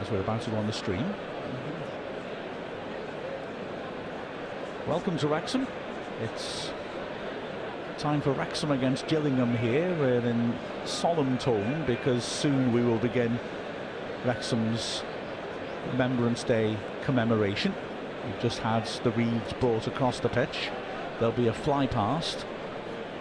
[0.00, 1.14] as we're about to go on the stream.
[4.86, 5.66] Welcome to Wrexham.
[6.22, 6.70] It's
[7.98, 9.94] time for Wrexham against Gillingham here.
[9.98, 13.38] We're in solemn tone because soon we will begin
[14.24, 15.02] Wrexham's
[15.90, 17.74] Remembrance Day commemoration.
[18.24, 20.70] We've just had the wreaths brought across the pitch.
[21.18, 22.46] There'll be a fly past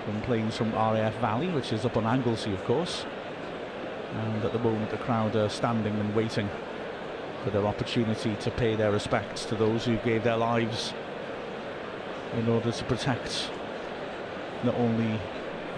[0.06, 3.06] from planes from RAF Valley, which is up on Anglesey, of course.
[4.14, 6.50] And at the moment, the crowd are standing and waiting
[7.48, 10.94] for their opportunity to pay their respects to those who gave their lives
[12.34, 13.50] in order to protect
[14.66, 15.18] not only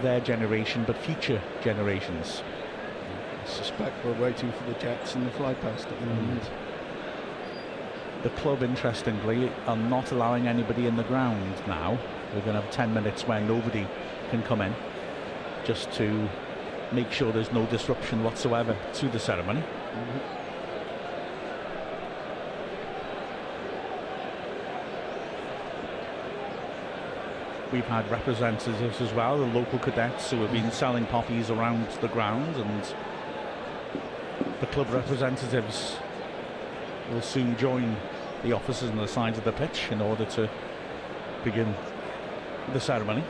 [0.02, 2.42] their generation but future generations.
[3.44, 6.50] I suspect we're waiting for the jets and the fly past at the moment.
[8.24, 12.00] The club, interestingly, are not allowing anybody in the ground now.
[12.34, 13.86] We're going to have 10 minutes where nobody
[14.32, 14.74] can come in
[15.66, 16.28] just to
[16.92, 19.62] make sure there's no disruption whatsoever to the ceremony.
[19.62, 20.39] Mm-hmm.
[27.72, 30.72] We've had representatives as well, the local cadets who have been mm-hmm.
[30.72, 32.84] selling poppies around the ground, and
[34.60, 35.98] the club representatives
[37.12, 37.96] will soon join
[38.44, 40.50] the officers on the sides of the pitch in order to
[41.44, 41.76] begin
[42.74, 43.24] the ceremony.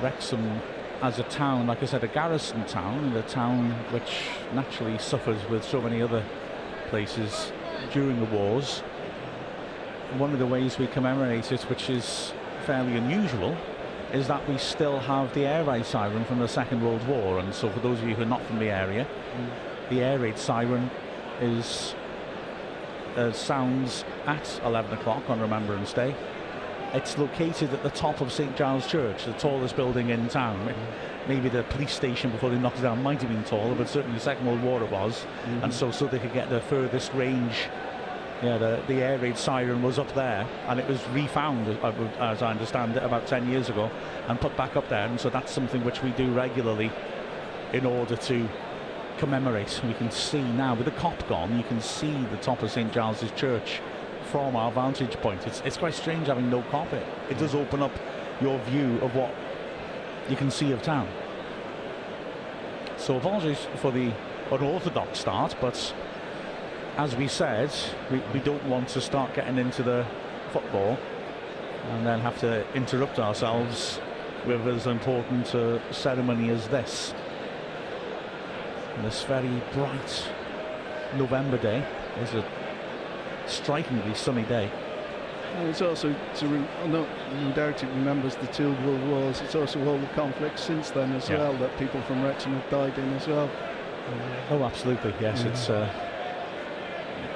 [0.00, 0.60] Wrexham
[1.02, 5.48] as a town, like I said, a garrison town, and a town which naturally suffers
[5.48, 6.24] with so many other
[6.90, 7.52] places
[7.90, 8.80] during the wars.
[10.18, 12.32] One of the ways we commemorate it, which is
[12.66, 13.56] fairly unusual,
[14.12, 17.38] is that we still have the air raid siren from the Second World War.
[17.38, 19.88] And so, for those of you who are not from the area, mm.
[19.88, 20.90] the air raid siren
[21.40, 21.94] is
[23.16, 26.14] uh, sounds at 11 o'clock on Remembrance Day.
[26.92, 30.68] It's located at the top of St Giles Church, the tallest building in town.
[30.68, 31.11] Mm.
[31.28, 34.18] Maybe the police station before they knocked it down might have been taller, but certainly
[34.18, 35.20] the Second World War it was.
[35.20, 35.64] Mm-hmm.
[35.64, 37.68] And so, so they could get the furthest range
[38.42, 42.50] yeah, the, the air raid siren was up there and it was refound, as I
[42.50, 43.88] understand it, about 10 years ago
[44.26, 45.06] and put back up there.
[45.06, 46.90] And so that's something which we do regularly
[47.72, 48.48] in order to
[49.18, 49.80] commemorate.
[49.86, 52.92] We can see now, with the Kop gone, you can see the top of St
[52.92, 53.80] Giles's Church
[54.24, 55.46] from our vantage point.
[55.46, 56.60] It's, it's quite strange having no.
[56.60, 57.92] It, it does open up
[58.40, 59.32] your view of what
[60.28, 61.08] you can see of town.
[62.96, 64.12] So apologies for the
[64.50, 65.94] unorthodox start, but
[66.96, 67.72] as we said,
[68.10, 70.06] we, we don't want to start getting into the
[70.50, 70.98] football
[71.90, 74.00] and then have to interrupt ourselves
[74.46, 77.14] with as important a ceremony as this.
[79.02, 80.28] This very bright
[81.16, 81.84] November day
[82.20, 82.44] is a
[83.46, 84.70] strikingly sunny day.
[85.54, 87.06] And it's also, to re- no,
[87.54, 89.40] doubt it remembers the two world wars.
[89.42, 91.38] It's also all the conflicts since then as yeah.
[91.38, 93.50] well that people from Wrexham have died in as well.
[94.50, 95.44] Oh, absolutely, yes.
[95.44, 95.88] It's uh,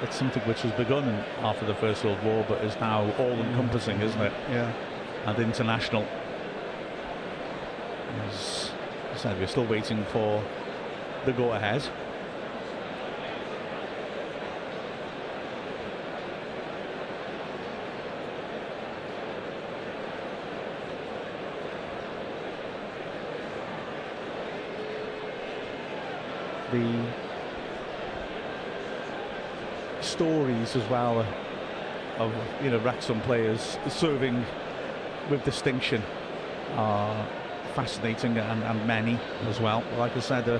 [0.01, 1.07] it's something which was begun
[1.39, 4.33] after the First World War, but is now all-encompassing, isn't it?
[4.49, 4.73] Yeah.
[5.25, 6.05] And international.
[8.27, 8.71] As
[9.13, 10.43] I said, we're still waiting for
[11.25, 11.87] the go-ahead.
[26.71, 27.05] The
[30.01, 31.25] stories as well
[32.17, 32.33] of
[32.63, 34.45] you know Wrexham players serving
[35.29, 36.01] with distinction
[36.73, 37.27] are
[37.73, 39.83] fascinating and, and many as well.
[39.97, 40.59] Like I said, uh,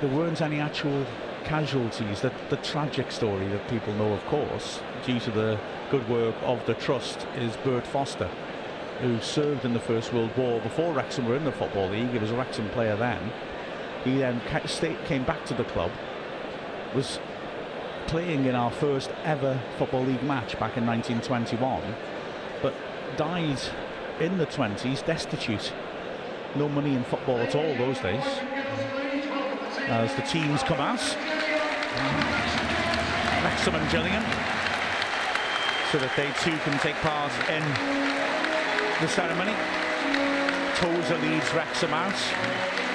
[0.00, 1.04] there weren't any actual
[1.44, 2.20] casualties.
[2.20, 5.60] The, the tragic story that people know, of course, due to the
[5.90, 8.28] good work of the trust, is Bert Foster,
[9.00, 12.10] who served in the First World War before Wrexham were in the Football League.
[12.10, 13.32] He was a Wrexham player then.
[14.06, 14.40] He then
[15.06, 15.90] came back to the club,
[16.94, 17.18] was
[18.06, 21.82] playing in our first ever Football League match back in 1921,
[22.62, 22.72] but
[23.16, 23.58] died
[24.20, 25.72] in the 20s destitute.
[26.54, 28.22] No money in football at all those days.
[29.88, 31.02] As the teams come out,
[33.42, 34.22] Wrexham and Gillingham,
[35.90, 37.62] so that they too can take part in
[39.02, 39.54] the ceremony.
[40.76, 42.85] Tozer leads Wrexham out.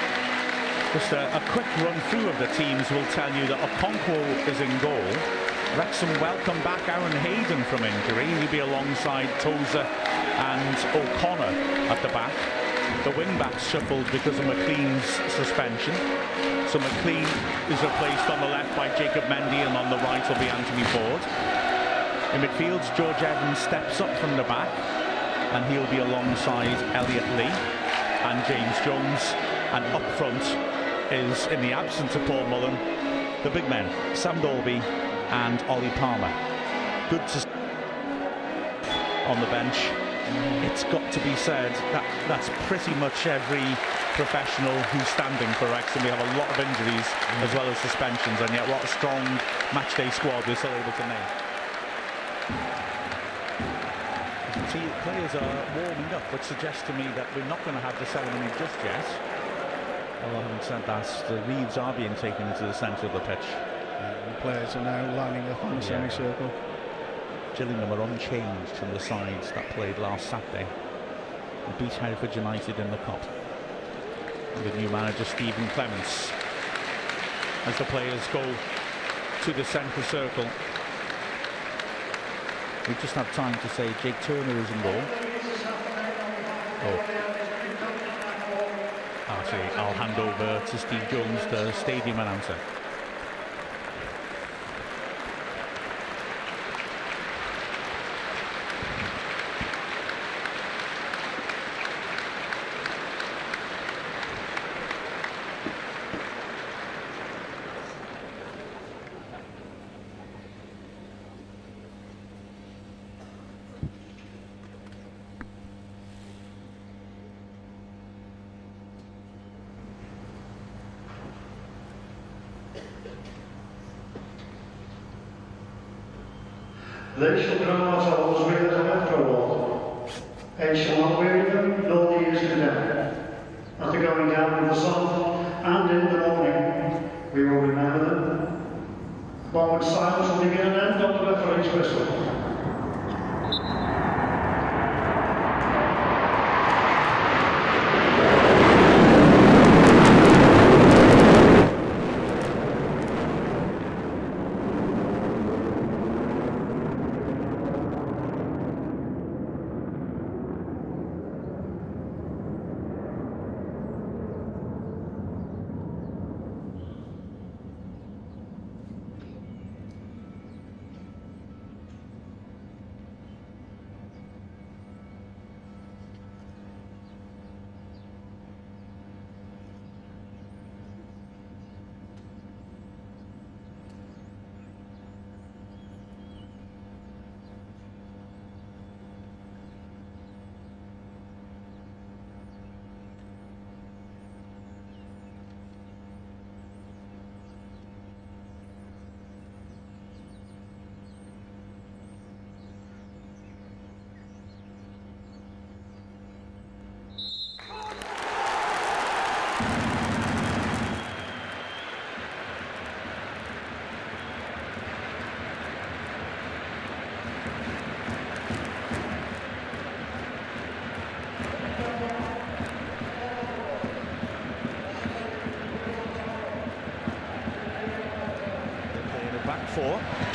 [0.94, 4.60] Just a, a, quick run through of the teams will tell you that Okonkwo is
[4.60, 5.08] in goal.
[5.80, 8.28] Wrexham welcome back Aaron Hayden from injury.
[8.28, 11.56] He'll be alongside Tozer and O'Connor
[11.88, 12.36] at the back.
[13.08, 15.96] The wing backs shuffled because of McClean's suspension.
[16.68, 17.24] So McClean
[17.72, 20.84] is replaced on the left by Jacob Mendy and on the right will be Anthony
[20.92, 21.24] Forde.
[22.36, 24.68] In midfield, George Evans steps up from the back
[25.56, 27.56] and he'll be alongside Elliot Lee
[28.28, 29.34] and James Jones
[29.72, 30.81] And up front
[31.12, 32.76] is, in the absence of Paul Mullin,
[33.44, 33.86] the big men,
[34.16, 34.82] Sam Dalby
[35.30, 36.32] and Ollie Palmer.
[37.10, 37.48] Good to
[39.28, 39.78] on the bench.
[40.68, 43.64] It's got to be said that that's pretty much every
[44.16, 46.04] professional who's standing for Wrexham.
[46.04, 47.44] We have a lot of injuries mm.
[47.44, 49.24] as well as suspensions, and yet what a strong
[49.76, 51.30] matchday squad we're still able to name.
[54.72, 57.98] See, players are warming up, which suggests to me that we're not going to have
[58.00, 59.04] the ceremony just yet.
[60.24, 63.40] Well, having said that, the Reeves are being taken into the centre of the pitch.
[63.42, 65.88] Yeah, the players are now lining up on the yeah.
[66.10, 66.52] semicircle.
[67.56, 70.68] Gillingham are unchanged from the sides that played last Saturday.
[71.68, 73.22] They beat Hereford United in the Cup.
[74.64, 76.32] The new manager Stephen Clemence,
[77.66, 78.44] as the players go
[79.44, 80.46] to the centre circle.
[82.88, 85.02] We just have time to say Jake Turner is in goal.
[86.84, 87.41] Oh.
[89.42, 92.56] Actually, I'll hand over to Steve Jones, the stadium announcer.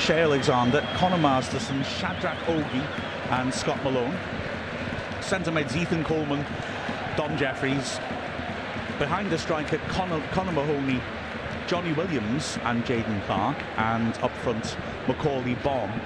[0.07, 2.87] Cheye Alexander, Conor Masterson, Shadrach Ogie
[3.31, 4.17] and Scott Malone.
[5.21, 6.47] Centre mids Ethan Coleman,
[7.17, 7.99] Dom Jefferies.
[9.01, 11.01] Behind the striker Connor, Connor Mahoney,
[11.67, 13.61] Jonny Williams and Jayden Clarke.
[13.79, 14.77] And up front
[15.09, 16.01] Macauley Bonne.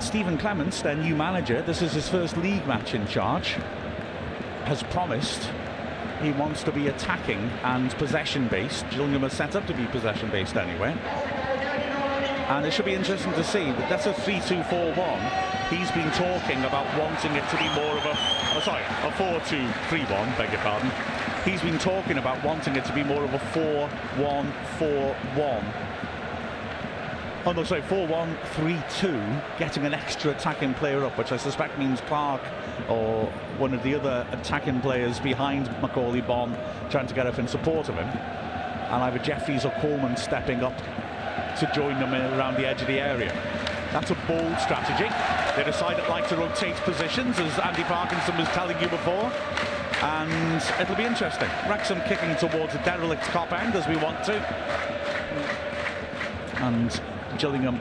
[0.00, 3.58] Stephen Clemence, their new manager, this is his first league match in charge,
[4.64, 5.50] has promised
[6.22, 8.88] he wants to be attacking and possession based.
[8.88, 10.96] Gillingham is set up to be possession based anyway
[12.48, 13.70] and it should be interesting to see.
[13.72, 18.14] That that's a 3-2-4-1 he's been talking about wanting it to be more of a
[18.54, 20.90] oh, sorry a 4-2-3-1 beg your pardon.
[21.44, 25.64] He's been talking about wanting it to be more of a 4-1-4-1
[27.46, 32.44] oh no sorry 4-1-3-2 getting an extra attacking player up which I suspect means Clarke
[32.88, 33.26] or
[33.58, 36.56] one of the other attacking players behind Macauley Bonne
[36.90, 38.08] trying to get up in support of him.
[38.08, 40.74] And either Jefferies or Coleman stepping up
[41.60, 43.32] to join them around the edge of the area.
[43.92, 45.08] That's a bold strategy.
[45.56, 49.30] They decide it like to rotate positions, as Andy Parkinson was telling you before.
[50.02, 51.48] And it'll be interesting.
[51.68, 54.34] Wrexham kicking towards a derelict Kop end as we want to.
[56.56, 57.00] And
[57.38, 57.80] Gillingham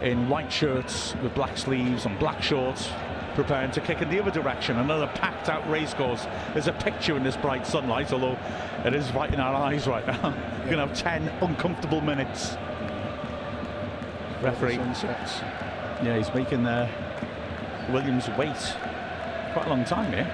[0.00, 2.88] in white shirts with black sleeves and black shorts
[3.34, 4.78] preparing to kick in the other direction.
[4.78, 6.26] Another packed out racecourse.
[6.52, 8.38] There's a picture in this bright sunlight, although
[8.84, 10.34] it is right in our eyes right now.
[10.60, 12.56] We're going to have 10 uncomfortable minutes
[14.46, 14.76] referee.
[16.02, 16.88] Yeah, he's making uh,
[17.90, 18.56] Williams wait
[19.52, 20.30] quite a long time here.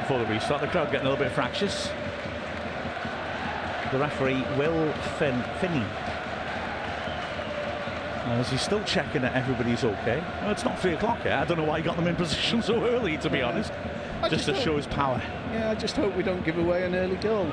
[0.00, 0.60] before the restart.
[0.60, 1.90] The crowd getting a little bit fractious.
[3.90, 5.86] The referee, Will Finn, Finnie,
[8.26, 10.22] as he's still checking that everybody's okay.
[10.40, 11.38] Well, it's not three o'clock yet.
[11.38, 13.48] I don't know why he got them in position so early, to be yeah.
[13.48, 13.72] honest.
[14.22, 15.20] I just, just to show his power.
[15.52, 17.52] Yeah, I just hope we don't give away an early goal.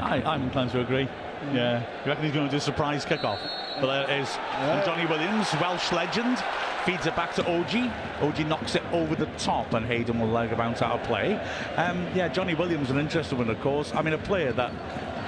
[0.00, 1.08] I, I'm inclined to agree.
[1.44, 1.54] Mm.
[1.54, 3.38] Yeah, you reckon he's going to do a surprise kickoff?
[3.80, 4.28] But there it is.
[4.36, 4.84] Yeah.
[4.84, 6.42] Jonny Williams, Welsh legend,
[6.84, 7.92] feeds it back to Ogie.
[8.18, 11.34] Ogie knocks it over the top, and Hayden will leg bounce out of play.
[11.76, 13.92] Um, yeah, Jonny Williams, an interesting one, of course.
[13.94, 14.72] I mean, a player that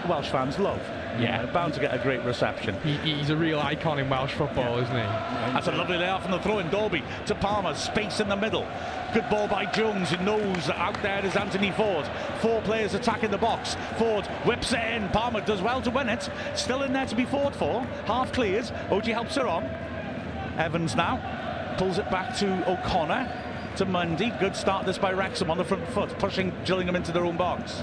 [0.08, 0.80] Welsh fans love.
[1.18, 2.76] Yeah, bound to get a great reception.
[2.82, 4.82] He, he's a real icon in Welsh football, yeah.
[4.82, 5.02] isn't he?
[5.52, 6.70] That's a lovely layoff from the throw in.
[6.70, 8.66] Dalby to Palmer, space in the middle.
[9.12, 12.08] Good ball by Jones, who knows that out there is Anthony Forde.
[12.40, 13.76] Four players attacking the box.
[13.98, 15.08] Forde whips it in.
[15.08, 16.30] Palmer does well to win it.
[16.54, 17.82] Still in there to be fought for.
[18.06, 18.64] Half cleared.
[18.90, 19.64] Ogie helps her on.
[20.58, 23.46] Evans now pulls it back to O'Connor.
[23.76, 24.38] To Mendy.
[24.40, 27.82] Good start this by Wrexham on the front foot, pushing Gillingham into their own box.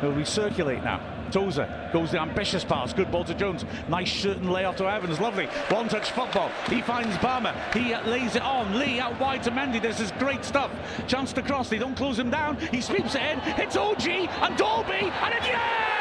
[0.00, 1.00] He'll recirculate now.
[1.32, 2.92] Tozer goes the ambitious pass.
[2.92, 3.64] Good ball to Jones.
[3.88, 5.18] Nice shoot and layoff to Evans.
[5.18, 5.46] Lovely.
[5.70, 6.50] One touch football.
[6.68, 7.54] He finds Palmer.
[7.72, 8.78] He lays it on.
[8.78, 9.80] Lee out wide to Mendy.
[9.80, 10.70] This is great stuff.
[11.08, 11.68] Chance to cross.
[11.70, 12.58] They don't close him down.
[12.70, 13.40] He sweeps it in.
[13.40, 14.92] Hits Ogie and Dalby.
[14.92, 15.92] And it, yeah!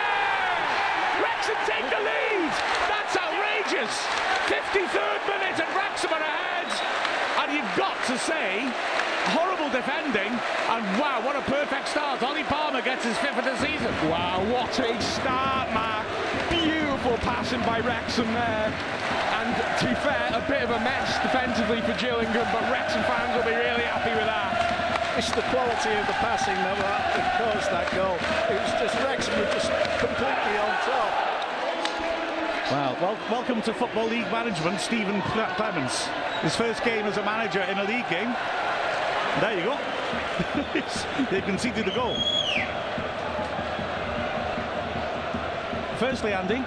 [1.24, 2.52] Wrexham take the lead.
[2.92, 3.96] That's outrageous.
[4.52, 6.72] 53rd minute and Wrexham are ahead.
[7.40, 8.68] And you've got to say
[9.72, 10.32] defending,
[10.70, 12.22] and wow, what a perfect start.
[12.22, 13.92] Ollie Palmer gets his fifth of the season.
[14.10, 16.06] Wow, what a start, Mark.
[16.50, 18.70] Beautiful passing by Wrexham there.
[19.42, 19.50] And
[19.80, 23.48] to be fair, a bit of a mess defensively for Gillingham, but Wrexham fans will
[23.48, 25.18] be really happy with that.
[25.18, 28.16] It's the quality of the passing that, that caused that goal.
[28.52, 31.12] It was just Wrexham were just completely on top.
[32.72, 36.08] Well, well, welcome to Football League Management, Stephen Clemence.
[36.42, 38.34] His first game as a manager in a league game.
[39.40, 39.78] There you go.
[41.32, 42.16] they conceded the goal.
[45.98, 46.66] Firstly, Andy,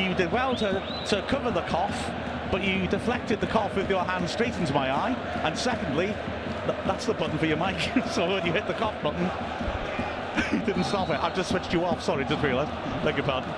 [0.00, 2.10] you did well to, to cover the cough,
[2.50, 5.14] but you deflected the cough with your hand straight into my eye.
[5.42, 6.14] And secondly,
[6.66, 7.80] th that's the button for your mic.
[8.10, 9.28] so when you hit the cough button,
[10.52, 11.18] you didn't stop it.
[11.22, 12.02] I've just switched you off.
[12.02, 12.70] Sorry, just realised.
[13.04, 13.52] Beg your pardon.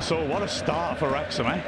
[0.00, 1.60] So what a start for Wrexham, eh?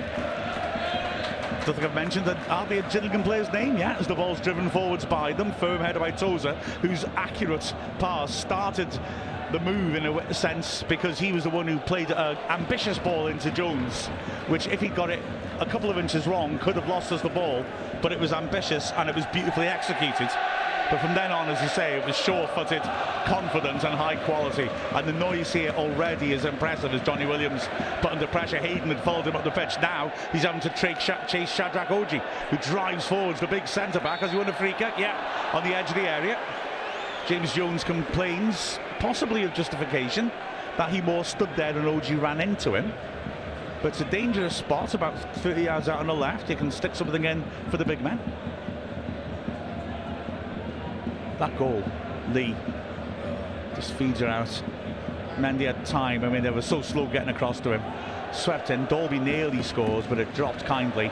[1.67, 5.33] Don't think I've mentioned that Gillingham player's name yet as the ball's driven forwards by
[5.33, 5.51] them.
[5.51, 8.89] Firm header by Tozer, whose accurate pass started
[9.51, 13.27] the move in a sense because he was the one who played an ambitious ball
[13.27, 14.07] into Jones,
[14.47, 15.21] which if he got it
[15.59, 17.65] a couple of inches wrong could have lost us the ball,
[18.01, 20.31] but it was ambitious and it was beautifully executed.
[20.91, 22.83] But from then on, as you say, it was sure-footed,
[23.25, 24.69] confident and high quality.
[24.93, 27.69] And the noise here already is impressive as Jonny Williams
[28.01, 28.59] put under pressure.
[28.59, 29.75] Hayden had followed him up the pitch.
[29.83, 34.21] Now he's having to chase Shadrach Ogie, who drives forwards the big centre-back.
[34.21, 34.95] Has he won a free kick?
[34.97, 35.19] Yeah,
[35.53, 36.39] on the edge of the area.
[37.27, 40.31] James Jones complains, possibly of justification,
[40.77, 42.93] that he more stood there and Ogie ran into him.
[43.83, 46.49] But it's a dangerous spot, about 30 yards out on the left.
[46.49, 48.21] You can stick something in for the big men.
[51.39, 51.83] That goal,
[52.33, 52.57] Lee
[53.75, 54.63] just feeds her out.
[55.37, 56.25] Mendy had time.
[56.25, 57.83] I mean, they were so slow getting across to him.
[58.33, 58.87] Swept in.
[58.87, 61.11] Dalby nearly scores, but it dropped kindly.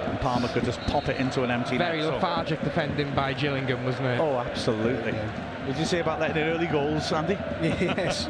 [0.00, 2.14] And Palmer could just pop it into an empty Very net.
[2.14, 2.64] lethargic so.
[2.64, 4.20] defending by Gillingham, wasn't it?
[4.20, 5.12] Oh, absolutely.
[5.12, 7.38] What did you say about letting in early goals, Andy?
[7.62, 8.28] Yes.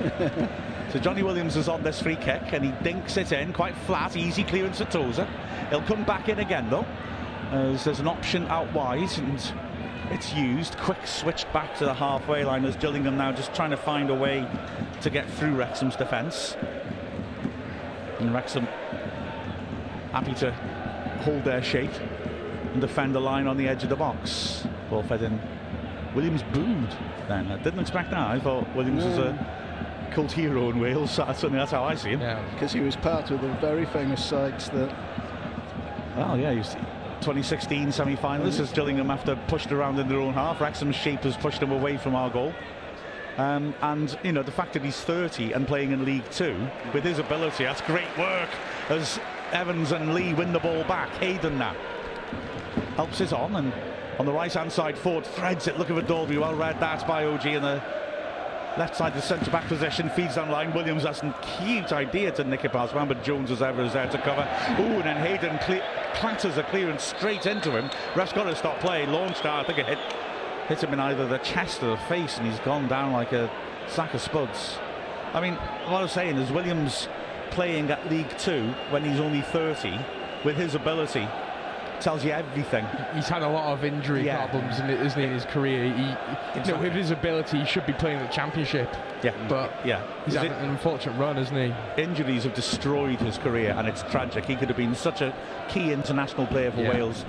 [0.93, 4.17] so Jonny Williams is on this free kick, and he dinks it in, quite flat,
[4.17, 5.29] easy clearance for Tozer.
[5.71, 6.87] He'll come back in again, though,
[7.50, 9.53] as there's an option out wide, and
[10.11, 10.77] it's used.
[10.79, 14.15] Quick switch back to the halfway line as Gillingham now just trying to find a
[14.15, 14.47] way
[15.03, 16.57] to get through Wrexham's defence.
[18.19, 18.67] And Wrexham
[20.13, 20.53] happy to
[21.23, 21.93] hold their shape
[22.73, 24.67] and defend the line on the edge of the box.
[24.91, 25.41] Ball fed in.
[26.15, 26.91] Williams booed
[27.29, 27.51] then.
[27.51, 28.31] I didn't expect that.
[28.31, 31.11] I thought Williams was a cult hero in Wales.
[31.17, 32.21] Certainly that's how I see him.
[32.21, 34.95] Yeah, because he was part of the very famous sides that.
[36.17, 36.53] Well, yeah,
[37.21, 40.61] 2016 semi-finalists as Gillingham after pushed around in their own half.
[40.61, 42.53] Wrexham's shape has pushed them away from our goal.
[43.39, 47.05] Um, and you know the fact that he's 30 and playing in League Two with
[47.05, 48.49] his ability, that's great work.
[48.89, 49.21] As
[49.53, 51.77] Evans and Lee win the ball back, Hayden now
[52.97, 53.73] helps it on, and
[54.19, 55.79] on the right-hand side, Forde threads it.
[55.79, 57.83] Look at Dalby, well read that by Ogie in the
[58.78, 60.73] Left side, the centre back position feeds down line.
[60.75, 64.09] Williams has some cute idea to nick it past but Jones as ever is there
[64.09, 64.42] to cover.
[64.78, 65.59] Ooh, and then Hayden
[66.14, 67.88] clatters a clearance straight into him.
[68.14, 69.06] Ref's got to stop play.
[69.06, 69.61] Launched out.
[69.61, 69.99] I think it hit,
[70.68, 73.50] hit him in either the chest or the face, and he's gone down like a
[73.88, 74.78] sack of spuds.
[75.33, 77.09] I mean, what I'm saying is Williams
[77.50, 79.99] playing at League Two when he's only 30
[80.45, 81.26] with his ability
[82.00, 82.87] tells you everything.
[83.15, 84.47] He's had a lot of injury yeah.
[84.47, 85.85] problems, in, isn't he, in his career?
[85.85, 86.62] He, exactly.
[86.65, 88.95] you know, with his ability, he should be playing the championship.
[89.23, 92.03] Yeah, but yeah, he's had an unfortunate run, isn't he?
[92.03, 94.45] Injuries have destroyed his career, and it's tragic.
[94.45, 95.35] He could have been such a
[95.69, 96.95] key international player for yeah.
[96.95, 97.25] Wales.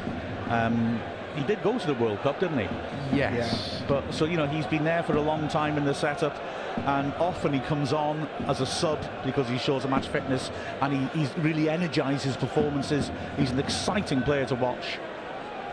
[0.50, 1.00] Um,
[1.38, 2.67] he did go to the World Cup, didn't he?
[3.15, 3.79] Yes.
[3.79, 3.88] Yeah.
[3.88, 6.36] But so you know he's been there for a long time in the setup,
[6.77, 10.51] and often he comes on as a sub because he shows a match fitness,
[10.82, 13.12] and he he's really energises performances.
[13.38, 14.98] He's an exciting player to watch,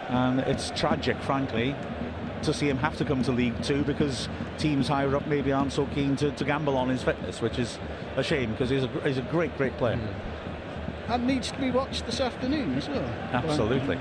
[0.09, 1.75] and it's tragic, frankly,
[2.43, 4.29] to see him have to come to League Two because
[4.59, 7.79] teams higher up maybe aren't so keen to, to gamble on his fitness, which is
[8.17, 9.97] a shame because he's a he's a great great player.
[9.97, 10.15] Mm.
[11.07, 13.05] And needs to be watched this afternoon as well.
[13.33, 13.99] Absolutely.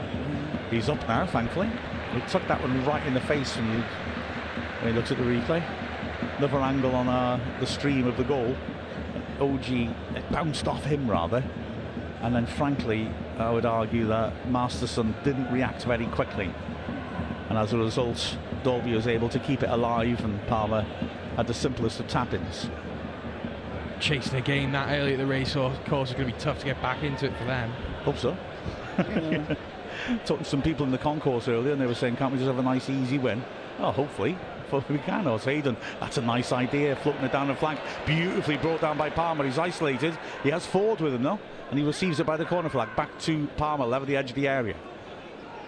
[0.74, 1.70] He's up now, thankfully.
[2.16, 3.84] He took that one right in the face when, you,
[4.80, 5.64] when he looks at the replay.
[6.40, 8.56] Another angle on uh, the stream of the goal.
[9.38, 11.44] Ogie it bounced off him rather.
[12.22, 16.52] And then, frankly, I would argue that Masterson didn't react very quickly.
[17.50, 20.82] And as a result, Dalby was able to keep it alive, and Palmer
[21.36, 22.68] had the simplest of tap ins.
[24.00, 26.58] Chasing a game that early at the race of course is going to be tough
[26.60, 27.72] to get back into it for them.
[28.04, 28.36] Hope so.
[28.98, 29.56] Yeah.
[30.26, 32.48] talking to some people in the concourse earlier, and they were saying, "Can't we just
[32.48, 33.44] have a nice, easy win?"
[33.80, 34.38] Oh, hopefully.
[34.70, 35.28] hopefully We can.
[35.28, 39.10] Or Hayden, that's a nice idea, floating it down the flank, beautifully brought down by
[39.10, 39.46] Palmer.
[39.46, 40.18] He's isolated.
[40.42, 43.18] He has Forde with him though, and he receives it by the corner flag back
[43.22, 44.76] to Palmer, level the edge of the area.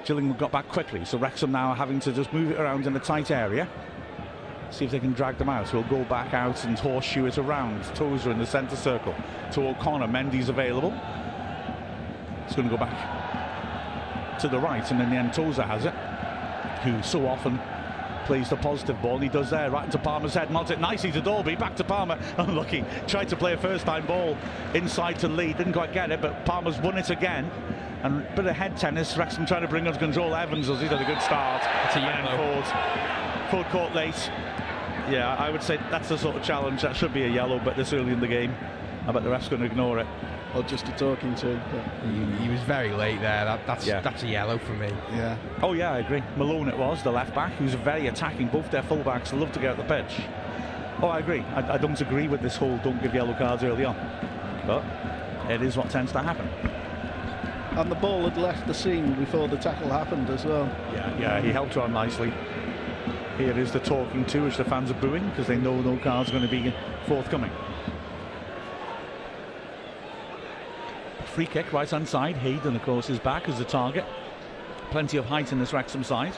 [0.05, 2.99] Gillingham got back quickly, so Wrexham now having to just move it around in a
[2.99, 3.67] tight area.
[4.71, 5.71] See if they can drag them out.
[5.73, 7.83] We'll go back out and horseshoe it around.
[7.95, 9.15] Tozer in the centre circle
[9.53, 10.07] to O'Connor.
[10.07, 10.93] Mendy's available.
[12.45, 13.24] It's going to go back
[14.39, 15.93] to the right, and then the end, has it,
[16.83, 17.59] who so often
[18.25, 19.19] plays the positive ball.
[19.19, 22.19] He does there, right into Palmer's head, nods it nicely to Dalby, back to Palmer.
[22.37, 24.37] Unlucky, tried to play a first time ball
[24.73, 27.49] inside to Lee, didn't quite get it, but Palmer's won it again.
[28.03, 30.35] And a bit of head tennis, Wrexham trying to bring under control.
[30.35, 31.63] Evans has he done a good start.
[31.85, 32.37] It's a yellow.
[32.37, 34.31] Forde, Forde caught late.
[35.09, 36.81] Yeah, I would say that's the sort of challenge.
[36.81, 38.55] That should be a yellow, but this early in the game.
[39.07, 40.07] I bet the ref's going to ignore it
[40.55, 41.59] or just a talking to.
[42.03, 43.45] He, he, was very late there.
[43.45, 43.99] That, that's yeah.
[43.99, 44.89] that's a yellow for me.
[45.11, 45.37] Yeah.
[45.61, 46.23] Oh yeah, I agree.
[46.37, 48.47] Malone it was the left back who's very attacking.
[48.47, 50.21] Both their fullbacks love to get out the pitch.
[51.01, 51.41] Oh, I agree.
[51.41, 53.95] I, I don't agree with this whole don't give yellow cards early on,
[54.65, 54.83] but
[55.51, 56.47] it is what tends to happen.
[57.77, 60.65] And the ball had left the scene before the tackle happened as well.
[60.93, 62.33] Yeah, yeah, he helped on nicely.
[63.37, 66.31] Here is the talking to, which the fans are booing because they know no card's
[66.31, 66.73] going to be
[67.05, 67.51] forthcoming.
[71.35, 72.37] Free kick, right hand side.
[72.37, 74.05] Hayden, of course, is back as the target.
[74.89, 76.31] Plenty of height in this Wrexham side.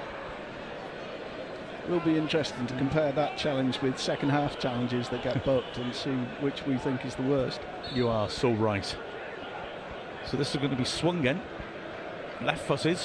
[1.84, 5.78] It will be interesting to compare that challenge with second half challenges that get booked
[5.78, 7.60] and see which we think is the worst.
[7.94, 8.98] You are so right.
[10.26, 11.42] So this is going to be swung in.
[12.42, 13.00] Left footed.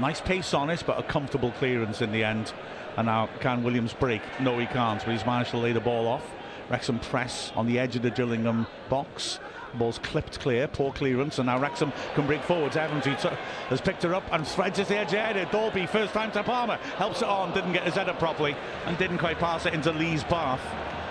[0.00, 2.52] Nice pace on it, but a comfortable clearance in the end.
[2.96, 4.22] And now can Williams break?
[4.40, 6.28] No, he can't, but he's managed to lay the ball off.
[6.68, 9.38] Wrexham press on the edge of the Gillingham box.
[9.74, 12.76] Ball's clipped clear, poor clearance, and now Wrexham can break forwards.
[12.76, 13.36] Evans who t-
[13.68, 15.50] has picked her up and threads it the edge ahead.
[15.50, 18.96] Dalby, first time to Palmer, helps it on, didn't get his head up properly, and
[18.98, 20.60] didn't quite pass it into Lee's path.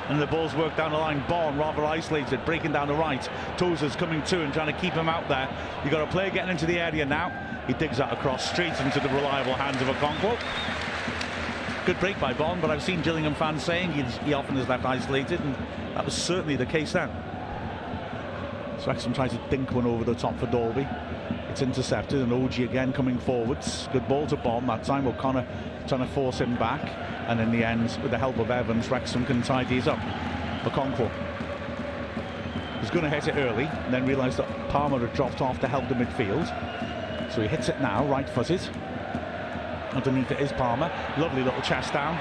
[0.09, 1.21] And the ball's worked down the line.
[1.27, 3.29] Bonne rather isolated, breaking down the right.
[3.57, 5.49] Tozer's coming to and trying to keep him out there.
[5.83, 7.29] You've got a player getting into the area now.
[7.67, 10.37] He digs that across straight into the reliable hands of a Okonkwo.
[11.85, 15.41] Good break by Bonne, but I've seen Gillingham fans saying he often is left isolated,
[15.41, 15.55] and
[15.95, 17.09] that was certainly the case then.
[18.85, 20.87] Wrexham tries to dink one over the top for Dalby.
[21.49, 23.87] It's intercepted and Ogie again coming forwards.
[23.91, 25.07] Good ball to Bonne that time.
[25.07, 25.47] O'Connor
[25.87, 26.83] trying to force him back.
[27.27, 29.99] And in the end, with the help of Evans, Wrexham can tie these up.
[30.63, 31.09] Okonkwo
[32.79, 35.67] was going to hit it early and then realised that Palmer had dropped off to
[35.67, 36.45] help the midfield.
[37.33, 38.61] So he hits it now, right footed.
[39.91, 40.91] Underneath it is Palmer.
[41.17, 42.17] Lovely little chest down.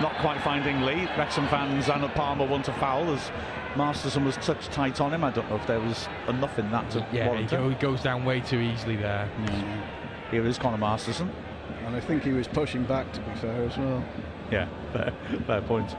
[0.00, 1.06] Not quite finding Lee.
[1.18, 3.30] Wrexham fans and Palmer want a foul as
[3.76, 5.22] Masterson was touched tight on him.
[5.24, 8.24] I don't know if there was enough in that to yeah, warrant he, goes down
[8.24, 9.28] way too easily there.
[9.46, 9.82] Yeah.
[10.30, 11.30] Here is Conor Masterson.
[11.84, 14.04] And I think he was pushing back, to be fair, as well.
[14.50, 15.12] Yeah, fair,
[15.46, 15.94] fair point.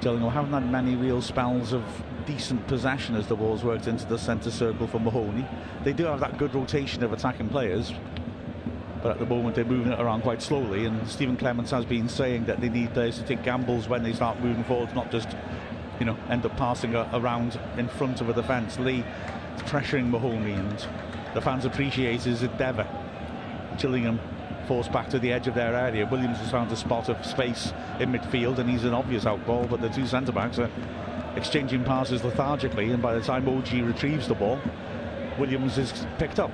[0.00, 1.82] Gillingham haven't had many real spells of
[2.26, 5.46] decent possession as the ball's worked into the centre circle for Mahoney.
[5.84, 7.92] They do have that good rotation of attacking players,
[9.02, 10.86] but at the moment they're moving it around quite slowly.
[10.86, 14.12] And Stephen Clemence has been saying that they need players to take gambles when they
[14.12, 15.28] start moving forward, not just
[15.98, 18.78] you know, end up passing around in front of a defence.
[18.78, 19.04] Lee
[19.54, 20.86] is pressuring Mahoney, and
[21.34, 22.86] the fans appreciate his endeavour.
[23.78, 24.18] Gillingham
[24.66, 26.06] forced back to the edge of their area.
[26.06, 29.66] Williams has found a spot of space in midfield, and he's an obvious out ball,
[29.68, 30.70] but the two centre backs are
[31.36, 34.60] exchanging passes lethargically, and by the time Ogie retrieves the ball,
[35.38, 36.52] Williams is picked up.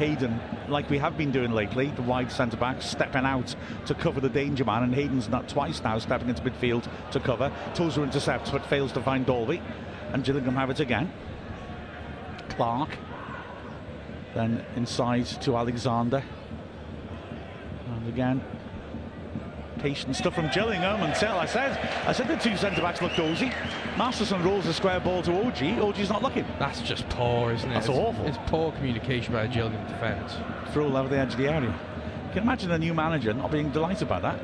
[0.00, 4.18] Hayden, like we have been doing lately, the wide centre back stepping out to cover
[4.18, 7.52] the danger man, and Hayden's not twice now stepping into midfield to cover.
[7.74, 9.60] Tozer intercepts but fails to find Dalby,
[10.14, 11.12] and Gillingham have it again.
[12.48, 12.96] Clarke,
[14.32, 16.24] then inside to Alexander,
[17.86, 18.40] and again
[19.78, 23.52] patient stuff from Gillingham until I said I said the two centre backs looked dozy.
[23.96, 25.76] Masterson rolls a square ball to Ogie.
[25.78, 26.44] Ogie's not looking.
[26.58, 27.74] That's just poor, isn't it?
[27.74, 28.26] That's it's, awful.
[28.26, 30.36] It's poor communication by the Gillingham defence.
[30.72, 31.70] Throw over the edge of the area.
[31.70, 34.38] You can imagine a new manager not being delighted by that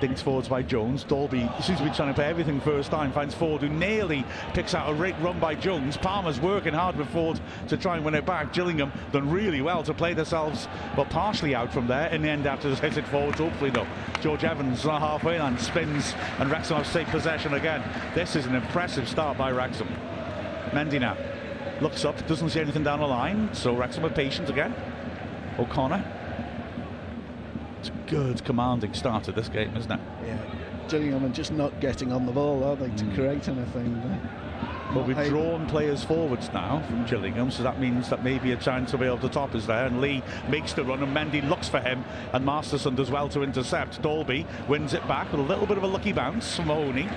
[0.00, 1.04] dinked forwards by Jones.
[1.04, 4.74] Dalby seems to be trying to play everything first time, finds Forde, who nearly picks
[4.74, 5.96] out a great run by Jones.
[5.96, 8.52] Palmer's working hard with Forde to try and win it back.
[8.52, 12.08] Gillingham done really well to play themselves, but partially out from there.
[12.08, 13.86] In the end, after hit it forwards, hopefully though.
[14.20, 17.82] George Evans on halfway line spins, and Wrexham have take possession again.
[18.14, 19.88] This is an impressive start by Wrexham.
[20.70, 21.16] Mendy now
[21.80, 24.74] looks up, doesn't see anything down the line, so Wrexham are patient again.
[25.58, 26.04] O'Connor
[27.80, 30.00] it's a good commanding start to this game, isn't it?
[30.26, 30.38] Yeah.
[30.88, 33.14] Gillingham are just not getting on the ball, are they, to mm.
[33.14, 34.00] create anything?
[34.00, 34.49] But
[34.94, 38.98] we've drawn players forwards now from Gillingham, so that means that maybe a chance to
[38.98, 39.86] be over the top is there.
[39.86, 43.42] And Lee makes the run, and Mendy looks for him, and Masterson does well to
[43.42, 44.02] intercept.
[44.02, 47.08] Dalby wins it back with a little bit of a lucky bounce from Mahoney.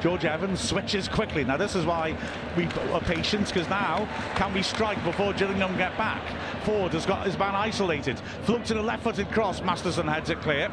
[0.00, 1.44] George Evans switches quickly.
[1.44, 2.16] Now, this is why
[2.56, 6.22] we are patient, because now can we strike before Gillingham get back?
[6.64, 8.18] Forde has got his man isolated.
[8.44, 9.60] Floats in a left footed cross.
[9.60, 10.70] Masterson heads it clear.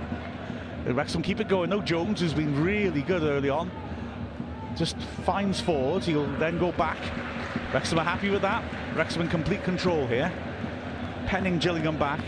[0.85, 1.71] Wrexham keep it going.
[1.71, 3.71] No, Jones, who's been really good early on,
[4.75, 6.03] just finds Forde.
[6.03, 6.97] He'll then go back.
[7.73, 8.63] Wrexham are happy with that.
[8.95, 10.31] Wrexham in complete control here.
[11.25, 12.21] Penning Gillingham back.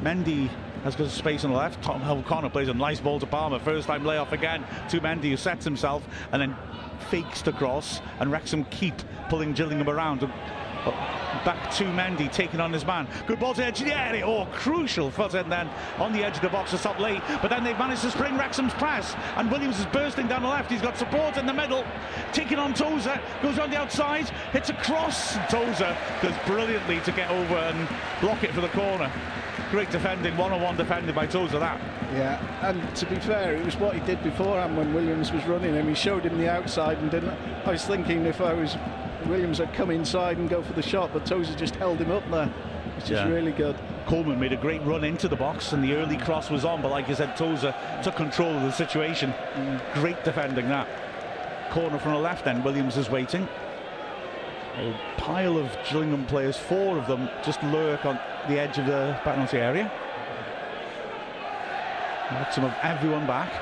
[0.00, 0.48] Mendy
[0.82, 1.82] has got space on the left.
[1.82, 3.58] Tom O'Connor plays a nice ball to Palmer.
[3.58, 6.56] First time layoff again to Mendy, who sets himself and then
[7.10, 8.00] fakes the cross.
[8.20, 8.94] And Wrexham keep
[9.28, 10.20] pulling Gillingham around.
[11.44, 13.06] Back to Mendy, taking on his man.
[13.26, 14.22] Good ball to of.
[14.22, 15.68] Oh, crucial foot in then
[15.98, 17.20] on the edge of the box to stop Lee.
[17.42, 19.14] But then they've managed to spring Wrexham's press.
[19.36, 20.70] And Williams is bursting down the left.
[20.70, 21.84] He's got support in the middle.
[22.32, 23.20] Taking on Tozer.
[23.42, 24.28] Goes on the outside.
[24.52, 25.36] Hits a cross.
[25.50, 27.88] Tozer does brilliantly to get over and
[28.20, 29.12] block it for the corner.
[29.70, 31.80] Great defending, one-on-one defending by Tozer that.
[32.12, 35.74] Yeah, and to be fair, it was what he did beforehand when Williams was running
[35.74, 35.88] him.
[35.88, 37.36] He showed him the outside and didn't.
[37.64, 38.76] I was thinking if I was
[39.26, 42.28] Williams had come inside and go for the shot, but Tozer just held him up
[42.30, 42.46] there,
[42.96, 43.24] which yeah.
[43.24, 43.76] is really good.
[44.06, 46.90] Coleman made a great run into the box and the early cross was on, but
[46.90, 49.32] like I said, Tozer took control of the situation.
[49.54, 49.94] Mm.
[49.94, 50.88] Great defending that.
[51.70, 53.48] Corner from the left end, Williams is waiting.
[54.76, 59.18] A pile of Gillingham players, four of them just lurk on the edge of the
[59.22, 59.90] penalty area.
[62.52, 63.52] Some of everyone back.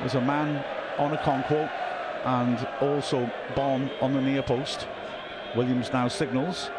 [0.00, 0.64] There's a man
[0.98, 1.70] on a Okonkwo
[2.24, 4.86] and also Bonne on the near post.
[5.56, 6.70] Williams now signals.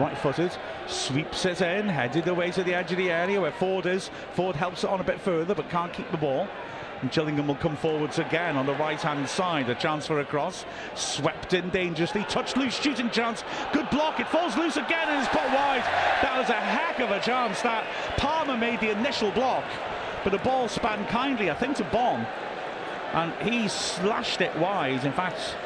[0.00, 3.86] Right footed, sweeps it in, headed away to the edge of the area where Forde
[3.86, 4.10] is.
[4.34, 6.48] Forde helps it on a bit further but can't keep the ball.
[7.02, 9.68] And Gillingham will come forwards again on the right hand side.
[9.68, 10.64] A chance for a cross.
[10.94, 12.24] Swept in dangerously.
[12.24, 13.42] Touch loose, shooting chance.
[13.72, 14.20] Good block.
[14.20, 15.82] It falls loose again and is put wide.
[16.22, 17.60] That was a heck of a chance.
[17.62, 17.84] That
[18.16, 19.64] Palmer made the initial block.
[20.22, 22.24] But the ball span kindly, I think, to Bonne
[23.12, 25.04] and he slashed it wide.
[25.04, 25.56] In fact,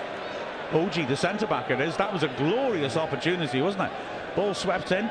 [0.71, 3.93] Ogie, the centre back it is, that was a glorious opportunity, wasn't it?
[4.35, 5.11] Ball swept in.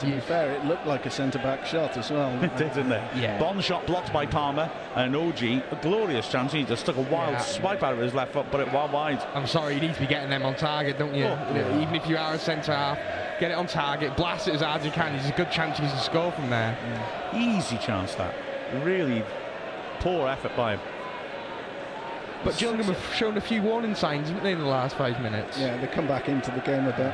[0.00, 2.32] To be fair, it looked like a centre back shot as well.
[2.44, 3.16] it did, didn't it?
[3.16, 3.36] Yeah.
[3.38, 6.52] Bonne shot blocked by Palmer and Ogie, a glorious chance.
[6.52, 7.38] He just took a wild yeah.
[7.38, 9.20] swipe out of his left foot, but it went wide.
[9.34, 11.24] I'm sorry, you need to be getting them on target, don't you?
[11.24, 11.82] Oh, yeah.
[11.82, 12.98] Even if you are a centre half,
[13.40, 15.16] get it on target, blast it as hard as you can.
[15.16, 16.78] There's a good chance you can score from there.
[17.32, 17.58] Mm.
[17.58, 18.34] Easy chance that.
[18.84, 19.24] Really
[19.98, 20.80] poor effort by him.
[22.44, 25.58] But Gillingham have shown a few warning signs, haven't they, in the last five minutes?
[25.58, 27.12] Yeah, they come back into the game a bit.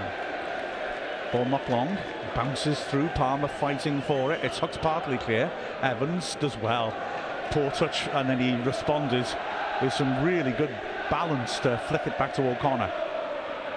[1.32, 1.96] Ball not long.
[2.34, 3.08] Bounces through.
[3.08, 4.44] Palmer fighting for it.
[4.44, 5.50] It's hooked partly clear.
[5.82, 6.94] Evans does well.
[7.50, 9.26] Poor touch, and then he responded
[9.82, 10.70] with some really good
[11.10, 12.92] balance to uh, flick it back to O'Connor.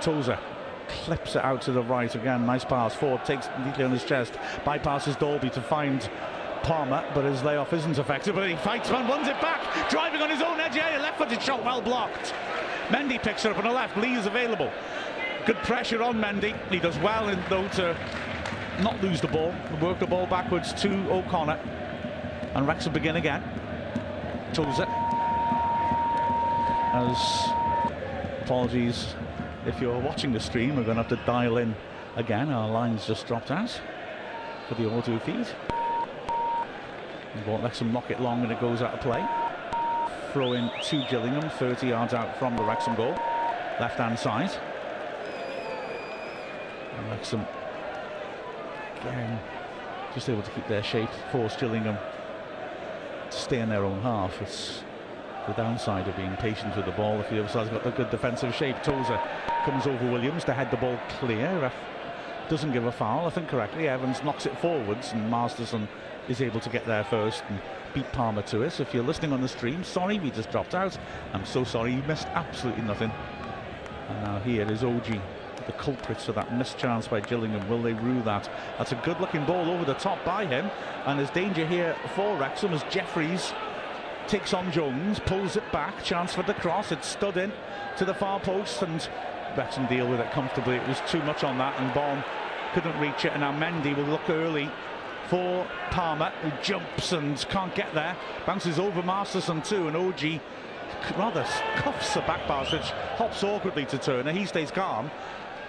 [0.01, 0.39] Tozer
[0.88, 2.45] clips it out to the right again.
[2.45, 2.93] Nice pass.
[2.93, 4.33] Forde takes neatly on his chest.
[4.65, 6.10] Bypasses Dalby to find
[6.63, 8.36] Palmer, but his layoff isn't effective.
[8.36, 11.63] But he fights man, runs it back, driving on his own edge area, left-footed shot,
[11.63, 12.34] well blocked.
[12.88, 13.98] Mendy picks it up on the left.
[13.98, 14.72] Lee is available.
[15.46, 16.56] Good pressure on Mendy.
[16.70, 17.98] He does well in, though to
[18.82, 21.60] not lose the ball, work the ball backwards to O'Connor,
[22.54, 23.43] and Wrexham begin again.
[24.54, 24.88] Tozer.
[26.93, 27.17] As
[28.41, 29.15] apologies
[29.65, 31.76] if you're watching the stream, we're going to have to dial in
[32.15, 32.50] again.
[32.50, 33.82] Our lines just dropped out
[34.67, 35.48] for the audio feed.
[37.45, 39.26] Won't let him knock it long and it goes out of play.
[40.34, 43.12] Throw in to Gillingham, 30 yards out from the Wrexham goal.
[43.80, 44.52] Left hand side.
[46.97, 47.45] And Wrexham
[49.02, 49.39] again,
[50.13, 51.97] just able to keep their shape, force Gillingham
[53.30, 54.41] to stay in their own half.
[54.41, 54.84] It's
[55.47, 57.19] the downside of being patient with the ball.
[57.19, 59.19] If the other side's got a good defensive shape, Tozer
[59.63, 61.60] comes over Williams to head the ball clear.
[61.60, 61.73] Ref
[62.50, 63.88] doesn't give a foul, I think correctly.
[63.88, 65.88] Evans knocks it forwards, and Masterson
[66.29, 67.59] is able to get there first and
[67.93, 68.71] beat Palmer to it.
[68.71, 70.97] So if you're listening on the stream, sorry we just dropped out.
[71.33, 73.11] I'm so sorry, you missed absolutely nothing.
[74.09, 75.21] And now here is Ogie,
[75.65, 77.67] the culprit for that missed chance by Gillingham.
[77.69, 78.49] Will they rue that?
[78.77, 80.69] That's a good looking ball over the top by him.
[81.05, 83.53] And there's danger here for Wrexham as Jefferies
[84.27, 86.91] takes on Jones, pulls it back, chance for the cross.
[86.91, 87.51] It's stood in
[87.97, 89.07] to the far post and
[89.57, 90.75] Wrexham deal with it comfortably.
[90.75, 92.23] It was too much on that and Bonne
[92.73, 93.31] couldn't reach it.
[93.31, 94.69] And now Mendy will look early
[95.27, 98.15] for Palmer, who jumps and can't get there.
[98.45, 100.39] Bounces over Masterson too, and Ogie
[101.17, 101.43] rather
[101.75, 104.31] cuffs the back pass, which hops awkwardly to Turner.
[104.31, 105.11] He stays calm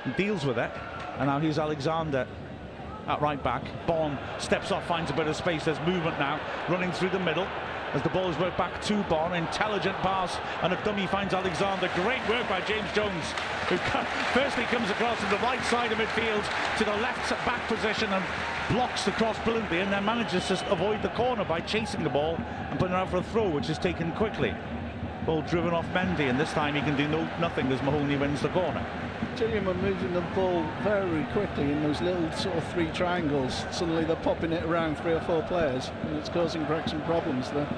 [0.04, 0.70] and deals with it.
[1.18, 2.26] And now here's Alexander
[3.06, 3.62] at right back.
[3.86, 5.64] Bonne steps off, finds a bit of space.
[5.64, 7.46] There's movement now, running through the middle
[7.94, 9.34] as the ball is worked back to Bonne.
[9.34, 11.90] Intelligent pass, and a dummy finds Alexander.
[11.94, 13.24] Great work by James Jones,
[13.68, 13.76] who
[14.32, 16.44] firstly comes across to the right side of midfield
[16.78, 18.24] to the left back position and
[18.70, 22.36] blocks the cross brilliantly, and then manages to avoid the corner by chasing the ball
[22.70, 24.54] and putting it out for a throw, which is taken quickly.
[25.24, 28.42] Ball driven off Mendy, and this time he can do no, nothing as Mahoney wins
[28.42, 28.84] the corner.
[29.36, 33.64] Gillingham are moving the ball very quickly in those little sort of three triangles.
[33.70, 37.50] Suddenly they're popping it around three or four players, and it's causing Wrexham problems.
[37.50, 37.68] They're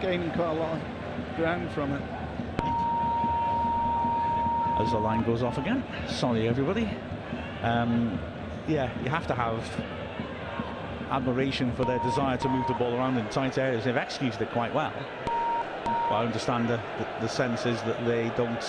[0.00, 2.02] gaining quite a lot of ground from it.
[4.80, 5.82] As the line goes off again.
[6.08, 6.88] Sorry, everybody.
[7.62, 8.18] Um,
[8.68, 9.64] yeah, you have to have
[11.10, 13.84] admiration for their desire to move the ball around in tight areas.
[13.84, 14.92] They've executed it quite well.
[15.86, 18.62] I understand the, the, the sense is that they don't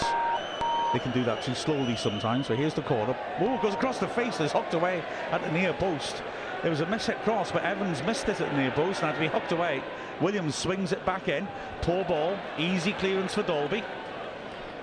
[0.94, 2.48] they can do that too slowly sometimes.
[2.48, 3.16] So here's the corner.
[3.40, 4.40] Oh, goes across the face.
[4.40, 6.24] It's hooked away at the near post.
[6.62, 9.12] There was a miss hit cross, but Evans missed it at the near post and
[9.12, 9.84] had to be hooked away.
[10.20, 11.48] Williams swings it back in.
[11.82, 12.38] Poor ball.
[12.58, 13.84] Easy clearance for Dalby.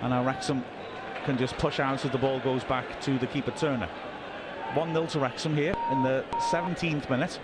[0.00, 0.64] And now Wrexham
[1.24, 3.88] can just push out as the ball goes back to the keeper Turner.
[4.74, 7.38] 1 0 to Wrexham here in the 17th minute.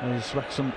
[0.00, 0.72] As Wrexham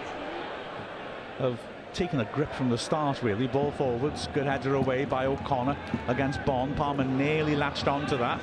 [1.38, 1.60] have
[1.94, 3.48] taken a grip from the start, really.
[3.48, 5.78] Ball forwards, good header away by O'Connor
[6.08, 6.74] against Bonne.
[6.74, 8.42] Palmer nearly latched onto that,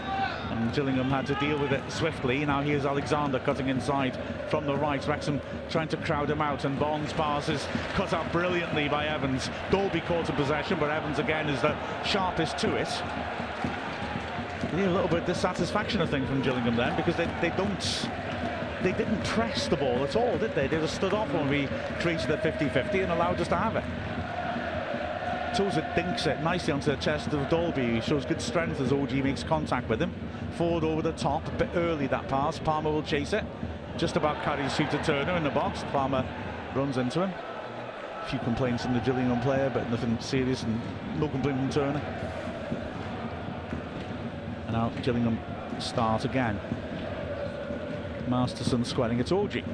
[0.51, 2.45] and Gillingham had to deal with it swiftly.
[2.47, 4.17] Now here's Alexander cutting inside
[4.49, 5.05] from the right.
[5.07, 9.51] Wrexham trying to crowd him out, and Bonne's pass is cut out brilliantly by Evans.
[9.71, 12.89] Dalby caught in possession, but Evans again is the sharpest to it.
[14.73, 18.09] a little bit of dissatisfaction, I think, from Gillingham then, because they, they don't
[18.83, 20.67] they didn't press the ball at all, did they?
[20.67, 21.69] They just stood off when we
[22.01, 23.85] created the 50-50 and allowed us to have it.
[25.55, 27.95] Tozer dinks it nicely onto the chest of Dalby.
[27.95, 30.13] He shows good strength as Ogie makes contact with him.
[30.57, 32.59] Forward over the top, a bit early that pass.
[32.59, 33.45] Palmer will chase it.
[33.97, 35.83] Just about carries through to Turner in the box.
[35.91, 36.25] Palmer
[36.75, 37.31] runs into him.
[38.23, 40.81] A few complaints from the Gillingham player, but nothing serious and
[41.19, 42.03] no complaint from Turner.
[44.67, 45.39] And now Gillingham
[45.81, 46.61] start again.
[48.31, 49.65] Masterson squaring it Ogie.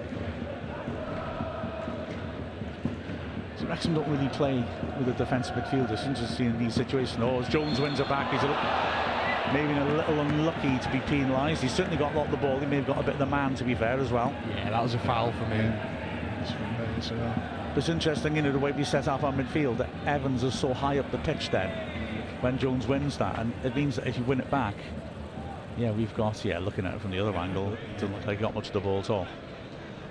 [3.59, 4.65] So Wrexham don't really play
[4.99, 5.93] with a defensive midfielder.
[5.93, 7.19] It's interesting in these situations.
[7.23, 11.63] Oh, as Jones wins it back, he's a, maybe a little unlucky to be penalised.
[11.63, 12.59] He's certainly got a lot of the ball.
[12.59, 14.35] He may have got a bit of the man, to be fair, as well.
[14.49, 15.71] Yeah, that was a foul for me.
[17.77, 20.59] But it's interesting, you know, the way we set up our midfield, that Evans is
[20.59, 21.71] so high up the pitch then
[22.41, 23.39] when Jones wins that.
[23.39, 24.75] And it means that if you win it back,
[25.77, 28.43] yeah, we've got, yeah, looking at it from the other angle, doesn't look like he
[28.43, 29.27] got much of the ball at all.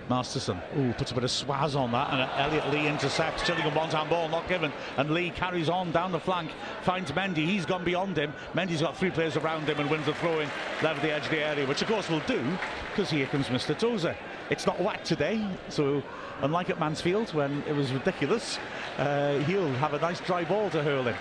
[0.09, 3.43] Masterson, ooh, puts a bit of swaz on that, and Elliot Lee intercepts.
[3.43, 6.51] Gillingham one hand ball, not given, and Lee carries on down the flank,
[6.83, 7.45] finds Mendy.
[7.45, 8.31] He's gone beyond him.
[8.53, 10.49] Mendy's got three players around him and wins the throw in,
[10.83, 12.43] left the edge of the area, which of course will do,
[12.91, 13.77] because here comes Mr.
[13.77, 14.15] Tozer.
[14.51, 16.03] It's not wet today, so
[16.41, 18.59] unlike at Mansfield when it was ridiculous,
[18.99, 21.15] uh, he'll have a nice dry ball to hurl in.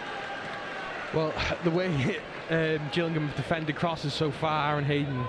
[1.15, 1.33] Well,
[1.65, 1.91] the way
[2.51, 5.25] um, Gillingham have defended crosses so far, Aaron Hayden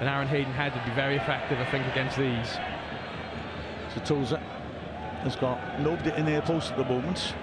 [0.00, 2.58] and Aaron Hayden head would be very effective, I think, against these.
[3.94, 4.38] So Tozer
[5.22, 7.34] has got nobody in their post at the moment.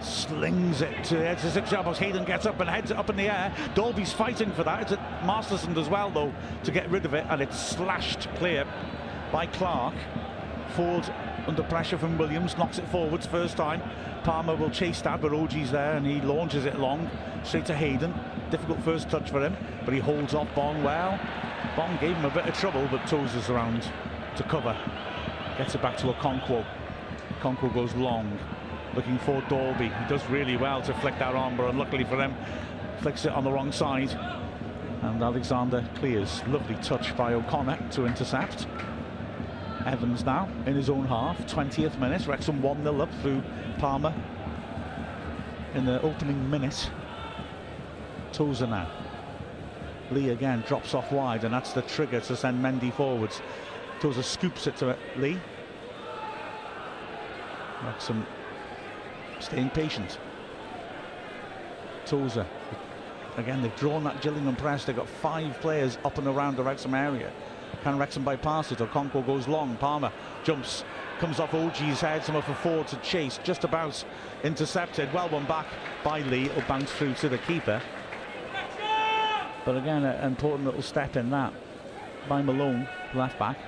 [0.00, 1.98] Slings it to the edge of six yard box.
[1.98, 3.54] Hayden gets up and heads it up in the air.
[3.74, 4.82] Dalby's fighting for that.
[4.82, 8.66] It's at Masterson as well, though, to get rid of it, and it's slashed clear
[9.30, 9.94] by Clarke.
[10.74, 11.08] Forde
[11.46, 13.80] under pressure from Williams, knocks it forwards first time.
[14.22, 17.10] Palmer will chase that, but Ogie's there and he launches it long
[17.44, 18.14] straight to Hayden.
[18.50, 21.18] Difficult first touch for him, but he holds off Bonne well.
[21.76, 23.90] Bonne gave him a bit of trouble, but toes us around
[24.36, 24.76] to cover.
[25.58, 26.64] Gets it back to Okonkwo.
[27.38, 28.38] Okonkwo goes long,
[28.94, 29.88] looking for Dalby.
[29.88, 32.34] He does really well to flick that on, but unluckily for him,
[33.00, 34.10] flicks it on the wrong side.
[35.02, 36.42] And Alexander clears.
[36.46, 38.66] Lovely touch by O'Connor to intercept.
[39.86, 42.26] Evans now in his own half, 20th minute.
[42.26, 43.42] Wrexham 1 0 up through
[43.78, 44.14] Palmer
[45.74, 46.90] in the opening minute.
[48.32, 48.90] Tozer now.
[50.10, 53.40] Lee again drops off wide, and that's the trigger to send Mendy forwards.
[54.00, 55.38] Tozer scoops it to Lee.
[57.84, 58.26] Wrexham
[59.38, 60.18] staying patient.
[62.06, 62.46] Tozer.
[63.36, 64.84] Again, they've drawn that Gillingham press.
[64.84, 67.32] They've got five players up and around the Wrexham area.
[67.82, 68.78] Can Wrexham bypass it?
[68.78, 69.76] Okonkwo goes long.
[69.76, 70.12] Palmer
[70.44, 70.84] jumps,
[71.18, 72.24] comes off Ogie's head.
[72.24, 73.40] Someone for Forde to chase.
[73.42, 74.04] Just about
[74.44, 75.12] intercepted.
[75.12, 75.66] Well one back
[76.04, 76.46] by Lee.
[76.46, 77.80] It'll bounce through to the keeper.
[79.64, 81.52] But again, an important little step in that
[82.28, 83.58] by Malone, left back.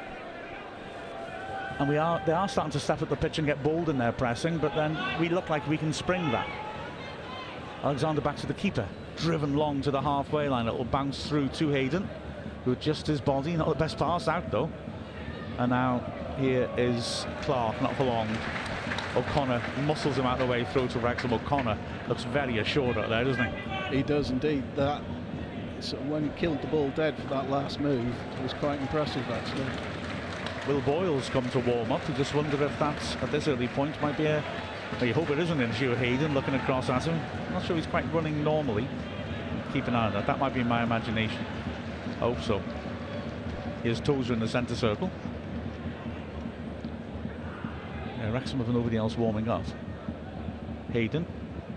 [1.78, 3.98] And we are they are starting to step up the pitch and get bold in
[3.98, 6.48] their pressing, but then we look like we can spring that.
[7.82, 10.68] Alexander back to the keeper, driven long to the halfway line.
[10.68, 12.08] It will bounce through to Hayden
[12.64, 13.56] who just his body.
[13.56, 14.70] Not the best pass out though.
[15.58, 16.02] And now
[16.38, 18.28] here is Clark, not for long.
[19.14, 21.32] O'Connor muscles him out of the way, throw to Wrexham.
[21.32, 23.96] O'Connor looks very assured out there, doesn't he?
[23.96, 24.64] He does indeed.
[24.76, 25.02] That
[25.80, 29.28] so when he killed the ball dead for that last move, it was quite impressive
[29.28, 29.66] actually.
[30.68, 32.08] Will Boyle's come to warm up?
[32.08, 34.42] I just wonder if that's at this early point might be a.
[34.92, 35.94] Well, you hope it isn't an issue.
[35.94, 37.20] Hayden looking across at him.
[37.48, 38.86] I'm not sure he's quite running normally.
[39.72, 40.26] Keep an eye on that.
[40.26, 41.44] That might be my imagination.
[42.22, 42.62] Hope so.
[43.82, 45.10] Here's Tozer in the centre circle.
[48.16, 49.64] Yeah, Wrexham have nobody else warming up.
[50.92, 51.26] Hayden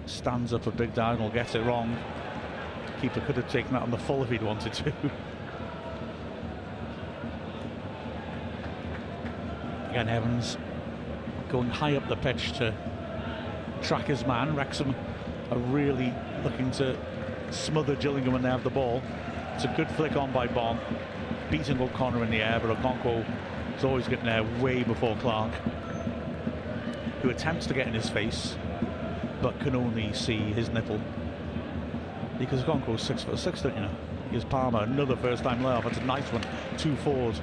[0.06, 1.98] stands up a big diagonal, gets it wrong.
[3.02, 4.90] Keeper could have taken that on the full if he'd wanted to.
[9.90, 10.60] Again, Evans
[11.50, 12.72] going high up the pitch to
[13.82, 14.56] track his man.
[14.56, 14.94] Wrexham
[15.50, 16.96] are really looking to
[17.50, 19.02] smother Gillingham when they have the ball.
[19.56, 20.78] It's a good flick on by Bonne,
[21.50, 23.26] beating O'Connor in the air, but Okonkwo
[23.78, 25.54] is always getting there way before Clark,
[27.22, 28.58] who attempts to get in his face,
[29.42, 31.00] but can only see his nipple.
[32.38, 33.92] Because is six foot six, don't you know?
[34.30, 35.86] Here's Palmer, another first time layoff.
[35.86, 36.44] That's a nice one.
[36.78, 37.40] Two forward.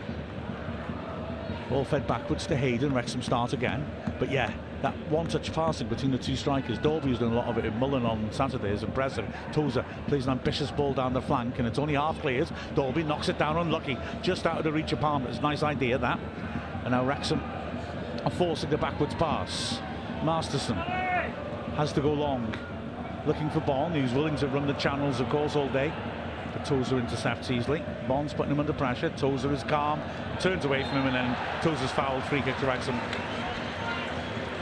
[1.71, 2.93] Ball fed backwards to Hayden.
[2.93, 3.91] Wrexham start again.
[4.19, 6.79] But yeah, that one-touch passing between the two strikers.
[6.79, 9.25] Dalby's done a lot of it in Mullin on Saturday is impressive.
[9.53, 12.51] Tozer plays an ambitious ball down the flank and it's only half cleared.
[12.75, 15.29] Dalby knocks it down unlucky, just out of the reach of Palmer.
[15.29, 16.19] It's a nice idea that.
[16.85, 17.41] And now Wrexham
[18.25, 19.79] are forcing the backwards pass.
[20.25, 20.77] Masterson
[21.77, 22.55] has to go long,
[23.27, 25.93] looking for Bonne, who's willing to run the channels, of course, all day.
[26.53, 27.83] But Tozer intercepts easily.
[28.07, 29.11] Bonne's putting him under pressure.
[29.11, 30.01] Tozer is calm,
[30.39, 32.23] turns away from him, and then Tozer's fouled.
[32.25, 33.01] Free kick to Wrexham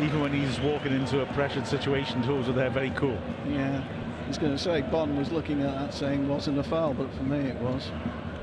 [0.02, 3.18] even when he's walking into a pressured situation, Tozer there very cool.
[3.48, 3.82] Yeah,
[4.24, 7.12] I was going to say Bonne was looking at that saying wasn't a foul, but
[7.14, 7.90] for me it was.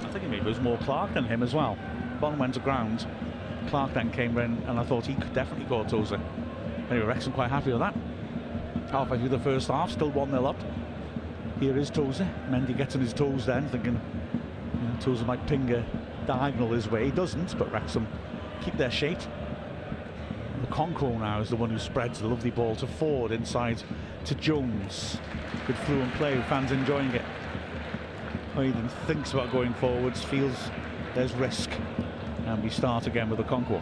[0.04, 1.78] I think maybe it was more Clark than him as well.
[2.20, 3.08] Bonne went to ground.
[3.70, 6.20] Clark then came in, and I thought he could definitely go Tozer.
[6.90, 7.96] Anyway, Wrexham quite happy with that.
[8.92, 10.56] Halfway through the first half, still 1 0 up.
[11.60, 12.30] Here is Tozer.
[12.50, 14.00] Mendy gets on his toes then, thinking
[14.74, 15.86] you know, Tozer might ping a
[16.26, 17.06] diagonal his way.
[17.06, 18.08] He doesn't, but Wrexham
[18.62, 19.20] keep their shape.
[20.66, 23.84] Okonkwo now is the one who spreads the lovely ball to Forde inside
[24.26, 25.18] to Jones.
[25.68, 27.22] Good fluent play, fans enjoying it.
[28.56, 30.72] Hayden thinks about going forwards, feels
[31.14, 31.70] there's risk.
[32.48, 33.82] And we start again with Okonkwo.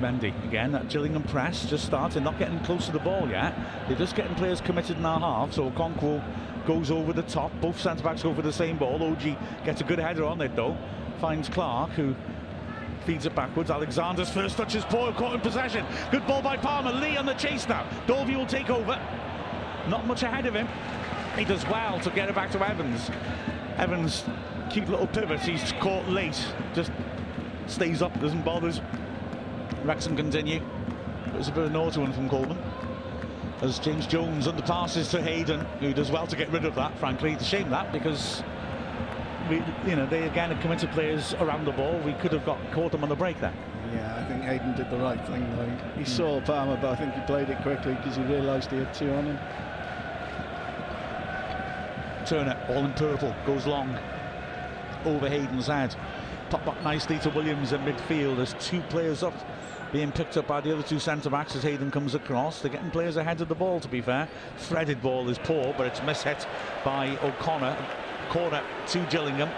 [0.00, 3.56] Mendy again, that Gillingham press just starting, not getting close to the ball yet.
[3.86, 6.22] They're just getting players committed in our half, so Okonkwo
[6.66, 7.52] goes over the top.
[7.60, 8.98] Both centre backs go for the same ball.
[8.98, 10.76] Ogie gets a good header on it though.
[11.20, 12.14] Finds Clark, who
[13.06, 13.70] feeds it backwards.
[13.70, 15.86] Alexander's first touch is poor, caught in possession.
[16.10, 16.92] Good ball by Palmer.
[16.92, 17.88] Lee on the chase now.
[18.06, 19.00] Dalby will take over.
[19.88, 20.68] Not much ahead of him.
[21.38, 23.10] He does well to get it back to Evans.
[23.76, 24.24] Evans,
[24.70, 25.40] cute little pivot.
[25.40, 26.44] He's caught late.
[26.74, 26.90] Just
[27.68, 28.72] stays up, doesn't bother.
[29.84, 30.60] Wrexham continue.
[31.26, 32.58] It was a bit of a naughty one from Coleman.
[33.60, 37.32] As James Jones underpasses to Hayden, who does well to get rid of that, frankly.
[37.32, 38.42] It's a shame that because
[39.48, 41.98] we, you know, they again had committed players around the ball.
[42.00, 43.54] We could have got caught them on the break there.
[43.92, 45.64] Yeah, I think Hayden did the right thing though.
[45.96, 46.06] He, mm.
[46.06, 49.10] saw Palmer, but I think he played it quickly because he realised he had two
[49.12, 49.38] on him.
[52.26, 53.96] Turner, all in purple, goes long
[55.04, 55.94] over Hayden's head.
[56.50, 58.36] Pop up nicely to Williams in midfield.
[58.36, 59.34] There's two players up
[59.92, 62.60] being picked up by the other two centre backs as Hayden comes across.
[62.60, 64.28] They're getting players ahead of the ball, to be fair.
[64.58, 66.46] Threaded ball is poor, but it's mishit
[66.84, 67.76] by O'Connor
[68.30, 69.48] corner to Gillingham.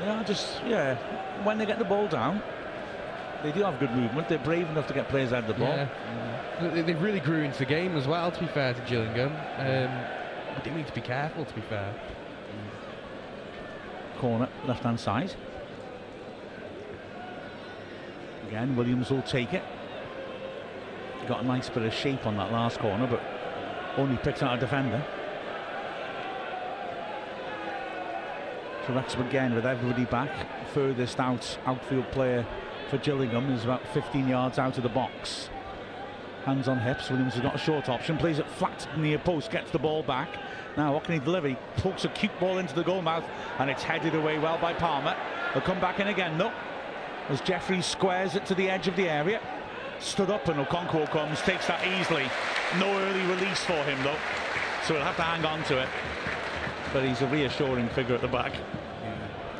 [0.00, 0.96] Yeah, just yeah.
[1.44, 2.42] When they get the ball down,
[3.42, 4.28] they do have good movement.
[4.28, 5.68] They're brave enough to get players out of the ball.
[5.68, 6.82] Yeah.
[6.82, 9.32] They really grew into the game as well, to be fair to Gillingham.
[9.58, 10.04] Um,
[10.56, 11.94] we do need to be careful, to be fair.
[14.18, 15.34] Corner, left hand side.
[18.48, 19.62] Again, Williams will take it.
[21.28, 23.20] Got a nice bit of shape on that last corner, but
[23.98, 25.04] only picks out a defender.
[28.86, 30.30] So Wrexham again with everybody back.
[30.72, 32.46] Furthest out outfield player
[32.88, 35.50] for Gillingham is about 15 yards out of the box.
[36.44, 37.10] Hands on hips.
[37.10, 38.16] Williams has got a short option.
[38.16, 39.50] Plays it flat near post.
[39.50, 40.28] Gets the ball back.
[40.76, 41.48] Now what can he deliver?
[41.48, 43.24] He pokes a cute ball into the goal mouth
[43.58, 45.16] and it's headed away well by Palmer.
[45.52, 46.52] He'll come back in again though.
[47.28, 49.40] As Jefferies squares it to the edge of the area.
[49.98, 52.30] Stood up and Okonkwo comes, takes that easily.
[52.78, 54.18] No early release for him though.
[54.84, 55.88] So he'll have to hang on to it.
[56.96, 58.54] But he's a reassuring figure at the back.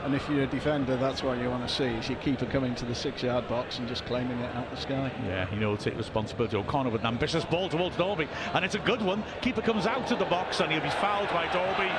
[0.04, 2.74] And if you're a defender, that's what you want to see, is your keeper coming
[2.76, 5.12] to the six-yard box and just claiming it out the sky.
[5.26, 6.56] Yeah, you know, take responsibility.
[6.56, 9.22] O'Connor with an ambitious ball towards Dalby, and it's a good one.
[9.42, 11.92] Keeper comes out of the box, and he'll be fouled by Dalby.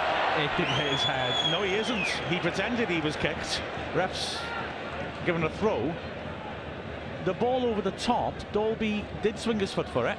[0.44, 1.52] It didn't hit his head.
[1.52, 2.08] No, he isn't.
[2.32, 3.62] He pretended he was kicked.
[3.94, 4.40] Refs
[5.24, 5.94] given a throw.
[7.26, 10.18] The ball over the top, Dalby did swing his foot for it.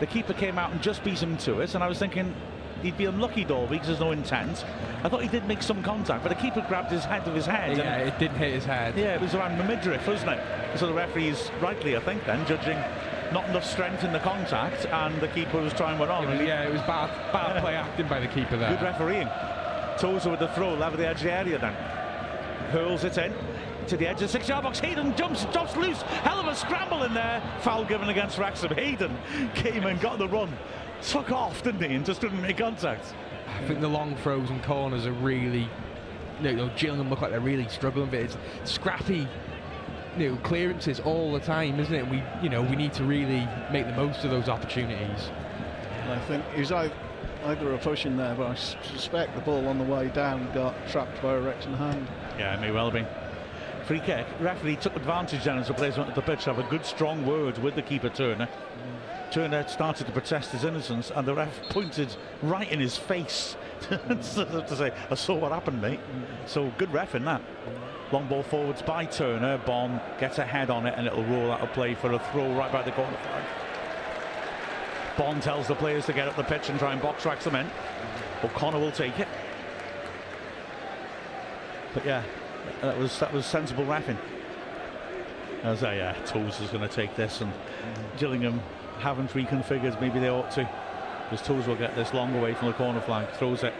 [0.00, 2.34] The keeper came out and just beat him to it, and I was thinking,
[2.82, 4.64] he'd be unlucky, Dalby, because there's no intent.
[5.02, 7.46] I thought he did make some contact, but the keeper grabbed his head of his
[7.46, 7.76] head.
[7.76, 8.96] Yeah, it didn't hit his head.
[8.96, 10.78] Yeah, it was around the midriff, wasn't it?
[10.78, 12.78] So the referee's rightly, I think, then judging
[13.32, 16.24] not enough strength in the contact, and the keeper was trying one on.
[16.24, 18.70] It was, yeah, it was bad, bad play acting by the keeper there.
[18.70, 19.28] Good refereeing.
[19.98, 21.74] Tozer with the throw, level the edge of the area then.
[22.70, 23.32] Hurls it in
[23.90, 24.78] to the edge of the six-yard box.
[24.78, 26.00] Hayden jumps, drops loose.
[26.02, 27.42] Hell of a scramble in there.
[27.60, 28.72] Foul given against Wrexham.
[28.74, 29.16] Hayden
[29.54, 30.52] came and got the run.
[31.02, 33.14] Took off, didn't he, and just didn't make contact.
[33.48, 35.68] I think the long throws and corners are really,
[36.42, 38.36] you know, Gillingham look like they're really struggling with it.
[38.62, 39.26] It's scrappy,
[40.16, 42.08] you know, clearances all the time, isn't it?
[42.08, 45.30] We, you know, we need to really make the most of those opportunities.
[46.08, 46.94] I think he was either,
[47.44, 50.74] either a push in there, but I suspect the ball on the way down got
[50.88, 52.06] trapped by a Wrexham hand.
[52.38, 53.06] Yeah, it may well be.
[53.86, 54.26] Free kick.
[54.38, 56.84] Referee took advantage then as the players went to the pitch to have a good
[56.84, 58.48] strong word with the keeper Turner.
[59.30, 63.56] Turner started to protest his innocence, and the ref pointed right in his face
[63.88, 66.00] to say, I saw what happened, mate.
[66.46, 67.40] So good ref in that.
[68.10, 69.58] Long ball forwards by Turner.
[69.58, 72.52] Bonne gets a head on it, and it'll roll out of play for a throw
[72.54, 73.44] right by the corner flag.
[75.16, 77.70] Bonne tells the players to get up the pitch and try and box Wrexham in.
[78.42, 79.28] O'Connor will take it.
[81.94, 82.22] But yeah,
[82.82, 84.16] that was that was sensible reffing.
[85.62, 87.52] As I, uh, yeah, Toes is going to take this, and
[88.16, 88.62] Gillingham
[89.00, 90.00] haven't reconfigured.
[90.00, 90.68] Maybe they ought to,
[91.24, 93.74] because Toes will get this long away from the corner flag, throws it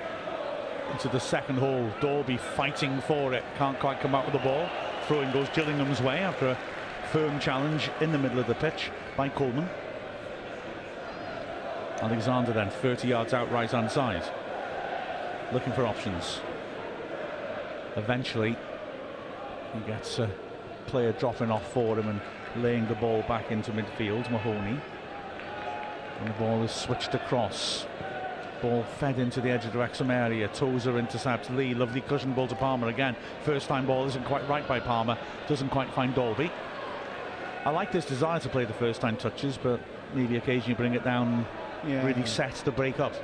[0.93, 1.91] into the second hole.
[2.01, 4.69] Dalby fighting for it, can't quite come out with the ball.
[5.07, 6.59] Throwing goes Gillingham's way after a
[7.13, 9.69] firm challenge in the middle of the pitch by Coleman.
[12.01, 14.25] Alexander then 30 yards out right hand side,
[15.53, 16.41] looking for options.
[17.97, 18.57] Eventually,
[19.75, 20.31] he gets a
[20.87, 22.21] player dropping off for him and
[22.63, 24.31] laying the ball back into midfield.
[24.31, 24.81] Mahoney.
[26.21, 27.87] And the ball is switched across.
[28.61, 30.49] Ball fed into the edge of the Wrexham area.
[30.49, 31.73] Tozer intercepts Lee.
[31.73, 33.17] Lovely cushion ball to Palmer again.
[33.43, 35.17] First time ball isn't quite right by Palmer.
[35.49, 36.51] Doesn't quite find Dalby.
[37.65, 39.81] I like this desire to play the first time touches, but
[40.15, 41.47] maybe occasionally bring it down.
[41.87, 42.05] Yeah.
[42.05, 43.15] Really set the break up.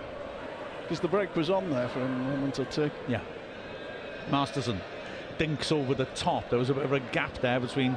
[0.83, 2.91] Because the break was on there for a moment or two.
[3.09, 3.21] Yeah.
[4.31, 4.81] Masterson
[5.37, 6.49] dinks over the top.
[6.49, 7.97] There was a bit of a gap there between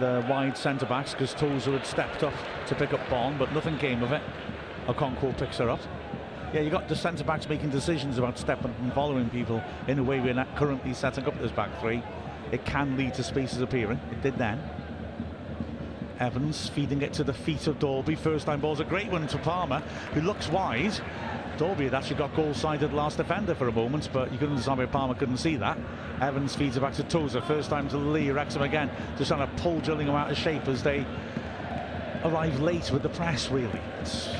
[0.00, 2.34] the wide centre backs because Tozer had stepped up
[2.66, 4.22] to pick up Bonne, but nothing came of it.
[4.86, 5.80] Okonkwo picks her up.
[6.52, 10.02] Yeah, you got the centre backs making decisions about stepping and following people in a
[10.02, 12.02] way we're not currently setting up this back three.
[12.50, 14.00] It can lead to spaces appearing.
[14.10, 14.60] It did then.
[16.18, 18.16] Evans feeding it to the feet of Dalby.
[18.16, 19.80] First time ball's a great one to Palmer,
[20.12, 20.92] who looks wide.
[21.60, 24.86] Dalby had actually got goal-sided last defender for a moment, but you couldn't understand why
[24.86, 25.76] Palmer couldn't see that.
[26.22, 27.42] Evans feeds it back to Tozer.
[27.42, 28.30] First time to Lee.
[28.30, 31.04] Wrexham again, just trying to pull Gillingham out of shape as they
[32.24, 33.78] arrive late with the press, really.
[34.00, 34.30] It's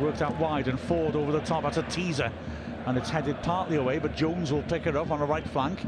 [0.00, 1.64] worked out wide and Forde over the top.
[1.64, 2.32] That's a teaser.
[2.86, 5.80] And it's headed partly away, but Jones will pick it up on the right flank.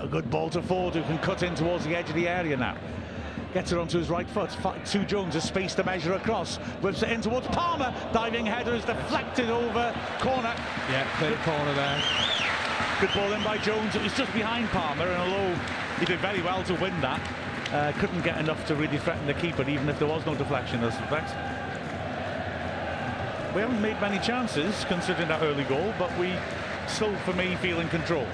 [0.00, 2.58] A good ball to Forde, who can cut in towards the edge of the area
[2.58, 2.76] now.
[3.52, 4.50] Gets it onto his right foot.
[4.86, 6.56] Two Jones has space to measure across.
[6.82, 7.92] Whips it in towards Palmer.
[8.12, 10.54] Diving header is deflected over corner.
[10.88, 12.02] Yeah, clear corner there.
[13.00, 13.96] Good ball in by Jones.
[13.96, 15.58] It was just behind Palmer, and although
[15.98, 17.20] he did very well to win that,
[17.72, 20.84] uh, couldn't get enough to really threaten the keeper, even if there was no deflection,
[20.84, 21.30] I suspect.
[23.54, 26.34] We haven't made many chances considering that early goal, but we
[26.86, 28.26] still, for me, feel in control.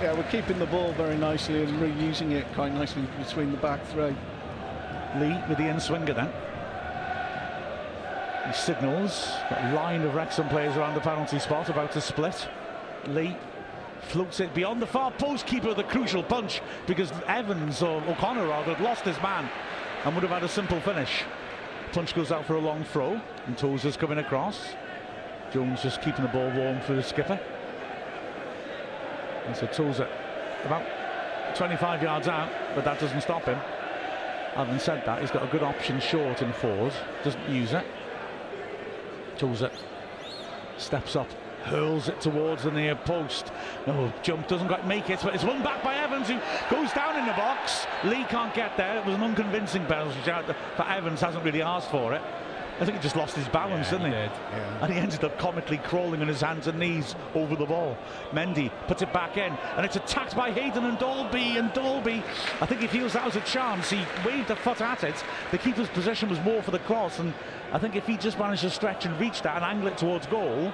[0.00, 3.84] Yeah, we're keeping the ball very nicely and reusing it quite nicely between the back
[3.88, 4.14] three.
[5.16, 6.30] Lee with the in swinger then.
[8.46, 9.32] He signals.
[9.50, 12.48] A line of Wrexham players around the penalty spot about to split.
[13.06, 13.36] Lee
[14.02, 18.46] floats it beyond the far post keeper of the crucial punch because Evans or O'Connor
[18.46, 19.48] rather had lost his man
[20.04, 21.24] and would have had a simple finish.
[21.92, 24.74] Punch goes out for a long throw and Tozer's coming across.
[25.52, 27.38] Jones just keeping the ball warm for the skipper.
[29.46, 30.08] And so Tozer
[30.64, 30.86] about
[31.56, 33.58] 25 yards out, but that doesn't stop him.
[34.54, 36.92] Having said that, he's got a good option short and forward,
[37.22, 37.86] doesn't use it.
[39.38, 39.70] Tozer
[40.76, 41.28] steps up,
[41.62, 43.52] hurls it towards the near post.
[43.86, 46.38] No, jump doesn't quite make it, but it's won back by Evans who
[46.68, 47.86] goes down in the box.
[48.04, 48.98] Lee can't get there.
[48.98, 50.18] It was an unconvincing penalty
[50.76, 52.22] for Evans, hasn't really asked for it.
[52.80, 54.18] I think he just lost his balance, yeah, didn't he?
[54.18, 54.32] he did.
[54.32, 54.84] Yeah.
[54.84, 57.96] And he ended up comically crawling on his hands and knees over the ball.
[58.32, 61.58] Mendy puts it back in, and it's attacked by Hayden and Dalby.
[61.58, 62.22] And Dalby,
[62.60, 63.90] I think he feels that was a chance.
[63.90, 65.22] He waved a foot at it.
[65.50, 67.34] The keeper's position was more for the cross, and
[67.72, 70.26] I think if he just managed to stretch and reach that and angle it towards
[70.26, 70.72] goal,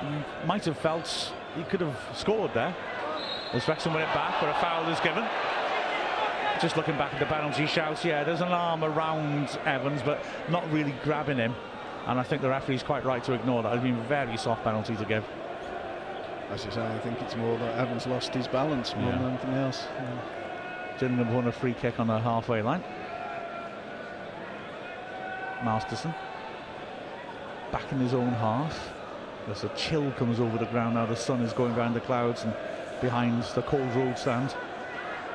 [0.00, 2.74] he might have felt he could have scored there.
[3.52, 5.24] As Wrexham win it back, where a foul is given.
[6.60, 10.70] Just looking back at the penalty shouts, yeah, there's an arm around Evans, but not
[10.72, 11.54] really grabbing him.
[12.06, 13.74] And I think the referee's quite right to ignore that.
[13.74, 15.24] It's been very soft penalty to give.
[16.50, 19.18] As you say, I think it's more that Evans lost his balance more yeah.
[19.18, 19.86] than anything else.
[19.96, 20.18] Yeah.
[20.98, 22.82] Gillingham won a free kick on the halfway line.
[25.64, 26.14] Masterson
[27.74, 28.92] back in his own half.
[29.50, 32.44] As a chill comes over the ground now, the sun is going behind the clouds
[32.44, 32.54] and
[33.00, 34.54] behind the Mold Road stand.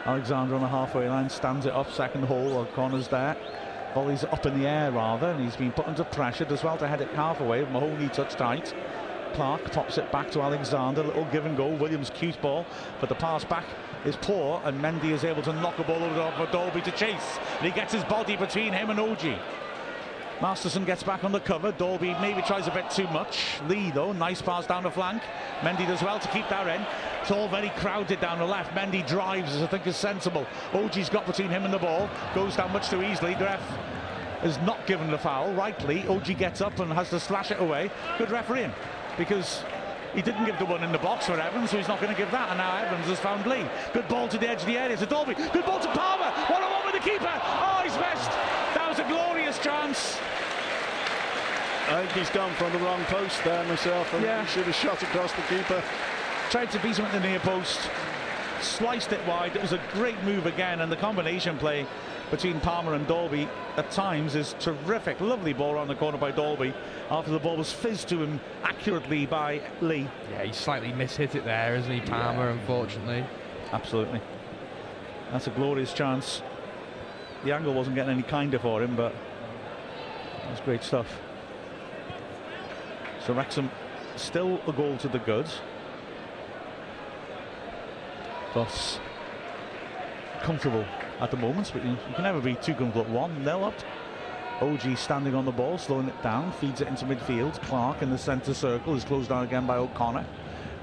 [0.05, 3.35] Alexander on the halfway line stands it up, second hole, O'Connor's there.
[3.93, 6.87] Volley's up in the air rather, and he's been put under pressure as well to
[6.87, 7.63] head it half away.
[7.65, 8.73] Mahoney touch tight.
[9.33, 11.67] Clark pops it back to Alexander, little give and go.
[11.67, 12.65] Williams cute ball,
[12.99, 13.65] but the pass back
[14.05, 17.37] is poor, and Mendy is able to knock a ball over for Dalby to chase.
[17.57, 19.39] And he gets his body between him and Ogie.
[20.41, 21.73] Masterson gets back on the cover.
[21.73, 23.59] Dalby maybe tries a bit too much.
[23.67, 25.21] Lee, though, nice pass down the flank.
[25.59, 26.85] Mendy does well to keep that in.
[27.21, 28.71] It's all very crowded down the left.
[28.71, 30.45] Mendy drives, as I think is sensible.
[30.71, 32.09] Ogie's got between him and the ball.
[32.33, 33.33] Goes down much too easily.
[33.33, 33.61] The ref
[34.43, 35.51] is not given the foul.
[35.53, 37.91] Rightly, Ogie gets up and has to slash it away.
[38.17, 38.71] Good refereeing,
[39.17, 39.61] because
[40.15, 42.17] he didn't give the one in the box for Evans, so he's not going to
[42.17, 42.47] give that.
[42.47, 43.65] And now Evans has found Lee.
[43.93, 45.33] Good ball to the edge of the area to Dalby.
[45.33, 46.31] Good ball to Palmer.
[46.47, 47.29] What a one with the keeper.
[47.29, 48.31] Oh, he's missed.
[48.73, 50.17] That was a glorious chance.
[51.89, 54.13] I think he's gone from the wrong post there myself.
[54.13, 54.43] and yeah.
[54.43, 55.83] he should have shot across the keeper.
[56.51, 57.89] Tried to beat him at the near post.
[58.61, 59.55] Sliced it wide.
[59.55, 61.87] It was a great move again, and the combination play
[62.29, 65.19] between Palmer and Dalby at times is terrific.
[65.19, 66.75] Lovely ball around the corner by Dalby
[67.09, 70.07] after the ball was fizzed to him accurately by Lee.
[70.31, 72.51] Yeah, he slightly mishit it there, isn't he, Palmer, yeah.
[72.51, 73.25] unfortunately.
[73.71, 74.21] Absolutely.
[75.31, 76.43] That's a glorious chance.
[77.43, 79.13] The angle wasn't getting any kinder for him, but
[80.43, 81.07] that's great stuff.
[83.29, 83.69] So Wrexham
[84.15, 85.45] still a goal to the good.
[88.53, 88.99] Plus
[90.41, 90.83] comfortable
[91.19, 93.75] at the moment, but you, you can never be too comfortable at 1 nil up.
[94.61, 97.61] Ogie standing on the ball, slowing it down, feeds it into midfield.
[97.61, 100.25] Clark in the centre circle is closed down again by O'Connor.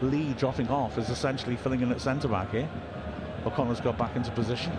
[0.02, 2.68] Lee dropping off is essentially filling in at centre back here.
[3.44, 4.70] O'Connor's got back into position.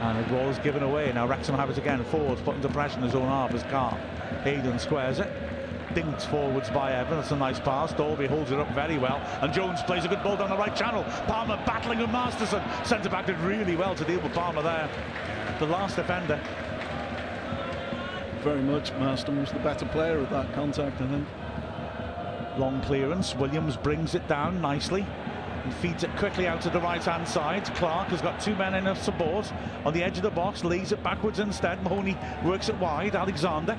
[0.00, 1.12] And the ball is given away.
[1.12, 2.02] Now Wrexham have it again.
[2.06, 3.96] Forwards put into pressure in his own half as Carr.
[4.42, 5.45] Hayden squares it
[5.94, 7.22] dinked forwards by Evans.
[7.22, 7.92] That's a nice pass.
[7.92, 9.16] Dalby holds it up very well.
[9.40, 11.04] And Jones plays a good ball down the right channel.
[11.26, 12.62] Palmer battling with Masterson.
[12.84, 14.88] Centre back did really well to deal with Palmer there.
[15.58, 16.40] The last defender.
[18.42, 18.92] Very much.
[18.92, 21.28] Masterson was the better player of that contact, I think.
[22.58, 23.34] Long clearance.
[23.34, 25.06] Williams brings it down nicely
[25.64, 27.64] and feeds it quickly out to the right hand side.
[27.74, 29.52] Clark has got two men in of support
[29.84, 31.82] on the edge of the box, lays it backwards instead.
[31.82, 33.16] Mahoney works it wide.
[33.16, 33.76] Alexander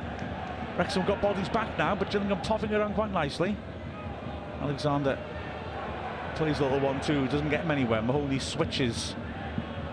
[0.78, 3.58] Wrexham got bodies back now, but Gillingham topping around quite nicely.
[4.62, 5.18] Alexander
[6.36, 8.02] plays a little one too, doesn't get him anywhere.
[8.02, 9.16] Mahoney switches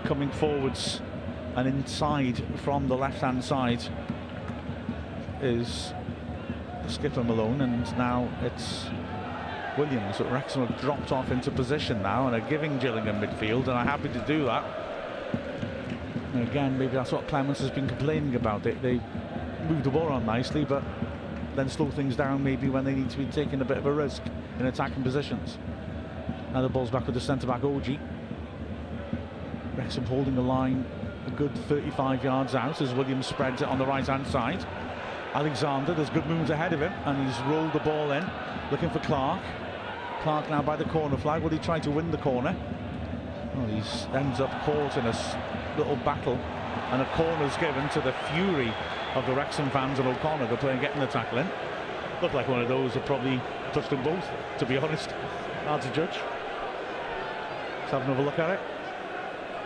[0.05, 1.01] coming forwards
[1.57, 3.82] and inside from the left hand side
[5.41, 5.93] is
[6.87, 8.87] skipper Malone and now it's
[9.78, 13.70] Williams but Wrexham have dropped off into position now and are giving Gillingham midfield and
[13.70, 14.64] are happy to do that
[16.35, 19.01] and again maybe that's what Clemence has been complaining about they, they
[19.65, 20.83] move the ball on nicely, but
[21.57, 23.93] then slow things down maybe when they need to be taking a bit of a
[23.93, 24.23] risk
[24.59, 25.59] in attacking positions.
[26.53, 27.99] Now the ball's back with the centre back Ogie.
[29.77, 30.85] Wrexham holding the line
[31.27, 34.65] a good 35 yards out as Williams spreads it on the right hand side.
[35.33, 38.25] Alexander, there's good moves ahead of him, and he's rolled the ball in,
[38.71, 39.43] looking for Clark.
[40.23, 41.43] Clark now by the corner flag.
[41.43, 42.55] Will he try to win the corner?
[43.57, 43.83] Well, he
[44.17, 46.39] ends up caught in a little battle
[46.93, 48.73] and a corner's given to the fury
[49.15, 51.49] of the Wrexham fans and O'Connor, the player getting the tackle in.
[52.23, 53.41] Looked like one of those that probably
[53.73, 54.25] touched them both,
[54.59, 55.11] to be honest.
[55.67, 56.19] Hard to judge.
[57.81, 58.61] Let's have another look at it.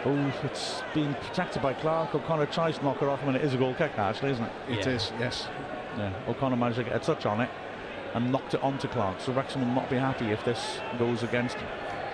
[0.04, 2.14] Oh, it's been protected by Clark.
[2.14, 4.44] O'Connor tries to knock her off him, and it is a goal kick, actually, isn't
[4.44, 4.52] it?
[4.68, 4.92] It Yeah.
[4.92, 5.48] is, yes.
[5.96, 7.50] Yeah, O'Connor managed to get a touch on it
[8.14, 9.20] and knocked it onto Clark.
[9.20, 11.56] So Wrexham will not be happy if this goes against.
[11.56, 11.68] Him.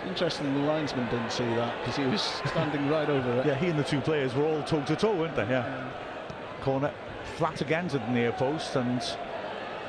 [0.08, 3.46] Interesting, the linesman didn't see that because he was standing right over it.
[3.46, 5.44] Yeah, he and the two players were all toe to toe, weren't they?
[5.48, 5.84] Yeah.
[6.62, 6.90] Corner
[7.34, 9.02] flat again to the near post and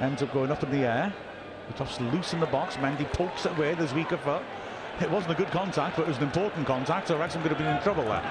[0.02, 1.14] ends up going up in the air.
[1.70, 2.76] It drops loose in the box.
[2.78, 3.76] Mendy pokes it away.
[3.76, 4.44] There's weaker foot.
[5.02, 7.08] It wasn't a good contact, but it was an important contact.
[7.08, 8.24] So Wrexham could have been in trouble there.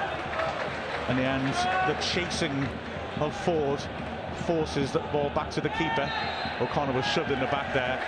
[1.09, 1.55] In the end,
[1.89, 2.67] the chasing
[3.21, 3.83] of Forde
[4.47, 6.11] forces the ball back to the keeper.
[6.61, 7.99] O'Connor was shoved in the back there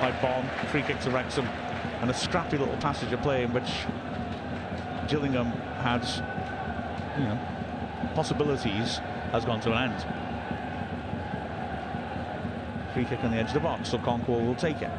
[0.00, 0.48] by Bonne.
[0.68, 1.46] Free kick to Wrexham.
[2.00, 3.70] And a scrappy little passage of play in which
[5.08, 5.46] Gillingham
[5.82, 6.06] had,
[7.18, 7.38] you know,
[8.14, 9.00] possibilities
[9.32, 10.06] has gone to an end.
[12.94, 14.90] Free kick on the edge of the box, so Okonkwo will take it.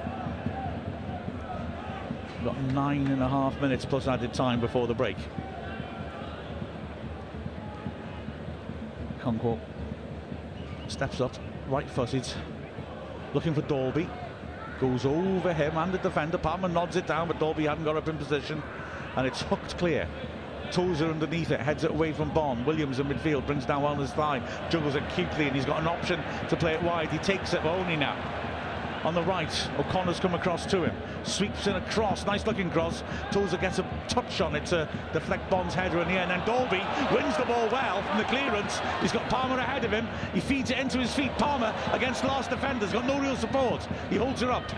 [2.43, 5.17] Got nine and a half minutes plus added time before the break.
[9.19, 9.59] Okonkwo
[10.87, 11.33] steps up,
[11.67, 12.27] right footed,
[13.33, 14.07] looking for Dalby.
[14.79, 16.37] Goes over him and the defender.
[16.37, 18.61] Palmer nods it down, but Dalby hadn't got up in position.
[19.15, 20.07] And it's hooked clear.
[20.71, 22.65] Tozer underneath it, heads it away from Bonne.
[22.65, 25.87] Williams in midfield, brings down on his thigh, juggles it cutely, and he's got an
[25.87, 27.09] option to play it wide.
[27.09, 28.15] He takes it, but only now.
[29.03, 33.03] On the right, O'Connor's come across to him, sweeps in a cross, nice looking cross.
[33.31, 36.81] Tozer gets a touch on it to deflect Bonne's header in the end, and Dalby
[37.15, 38.79] wins the ball well from the clearance.
[39.01, 40.07] He's got Palmer ahead of him.
[40.33, 41.31] He feeds it into his feet.
[41.37, 43.87] Palmer against last defenders, got no real support.
[44.09, 44.69] He holds her up,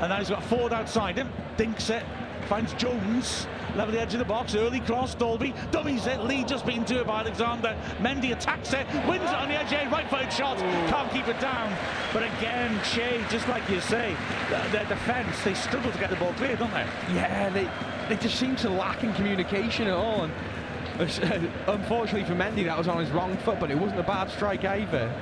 [0.00, 2.02] and now he's got Forde outside him, dinks it,
[2.50, 3.46] finds Jones
[3.76, 6.98] level the edge of the box, early cross, Dalby dummies it, Lee just beaten to
[6.98, 11.08] it by Alexander, Mendy attacks it, wins it on the edge, right footed shot, can't
[11.12, 11.72] keep it down.
[12.12, 14.16] But again, Shea, just like you say,
[14.72, 16.84] their defence, they struggle to get the ball clear, don't they?
[17.14, 17.70] Yeah, they
[18.08, 20.24] they just seem to lack in communication at all.
[20.24, 20.32] And
[20.98, 24.28] uh, unfortunately for Mendy, that was on his wrong foot, but it wasn't a bad
[24.28, 25.14] strike either.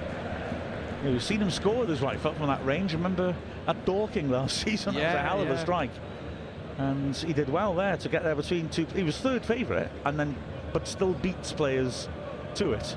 [1.05, 2.95] Yeah, we've seen him score with his right foot from that range.
[2.95, 5.91] Remember at Dorking last season, that was a Yeah, hell of a strike.
[6.79, 8.87] And he did well there to get there between two.
[8.95, 10.37] He was third favourite, and then
[10.73, 12.09] but still beats players
[12.55, 12.97] to it.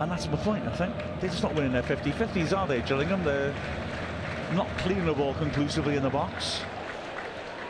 [0.00, 0.94] And that's my point, I think.
[1.20, 3.22] They're just not winning their 50-50s, are they, Gillingham?
[3.22, 3.54] They're
[4.54, 6.60] not clearing the ball conclusively in the box.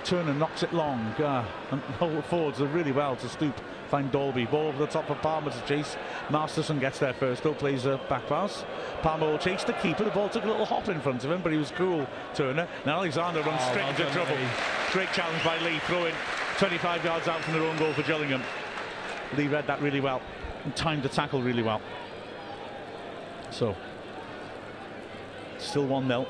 [0.05, 1.01] Turner knocks it long.
[1.18, 4.47] Uh, and Hull forwards are really well to stoop, find Dalby.
[4.47, 5.97] Ball over the top of Palmer to chase.
[6.31, 8.64] Masterson gets there first, though, plays a back pass.
[9.03, 10.05] Palmer will chase the keeper.
[10.05, 12.66] The ball took a little hop in front of him, but he was cool, Turner.
[12.87, 14.37] Now Alexander runs Oh, straight into trouble.
[14.37, 14.49] Lee.
[14.93, 16.14] Great challenge by Lee, throwing
[16.59, 18.43] 25 yards out from their own goal for Gillingham.
[19.36, 20.20] Lee read that really well
[20.64, 21.80] and timed the tackle really well.
[23.51, 23.76] So,
[25.59, 26.26] still 1 0.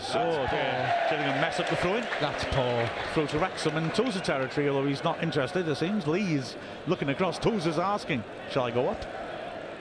[0.00, 0.18] So,
[0.50, 2.06] there, Gillingham mess up the throw in.
[2.20, 2.90] That's poor.
[3.14, 6.08] Throw to Wrexham in Tozer territory, although he's not interested, it seems.
[6.08, 6.56] Lee is
[6.88, 7.38] looking across.
[7.38, 9.19] Tozer's asking, shall I go up?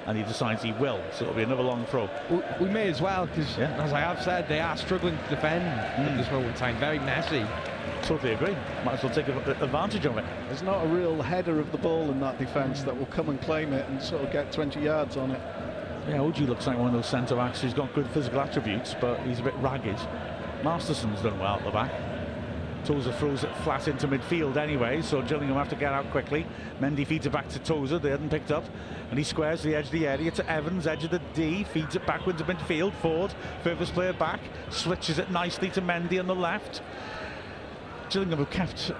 [0.10, 2.10] And he decides he will, so it'll be another long throw.
[2.32, 3.80] We, we may as well, because Yeah.
[3.80, 6.18] as I have said, they are struggling to defend at mm.
[6.18, 6.78] this moment in time.
[6.80, 7.45] Very messy.
[8.01, 8.57] Totally agree.
[8.84, 10.26] Might as well take advantage of it.
[10.47, 13.39] There's not a real header of the ball in that defence that will come and
[13.39, 15.41] claim it and sort of get 20 yards on it.
[16.07, 19.20] Yeah, Ogie looks like one of those centre backs who's got good physical attributes, but
[19.28, 19.99] he's a bit ragged.
[20.64, 21.91] Masterson's done well at the back.
[22.86, 26.46] Tozer throws it flat into midfield anyway, so Gillingham have to get out quickly.
[26.80, 28.64] Mendy feeds it back to Tozer, they hadn't picked up,
[29.10, 31.96] and he squares the edge of the area to Evans, edge of the D, feeds
[31.96, 32.94] it back into midfield.
[33.02, 36.82] Forde, furthest player back, switches it nicely to Mendy on the left.
[38.10, 38.92] Gillingham have kept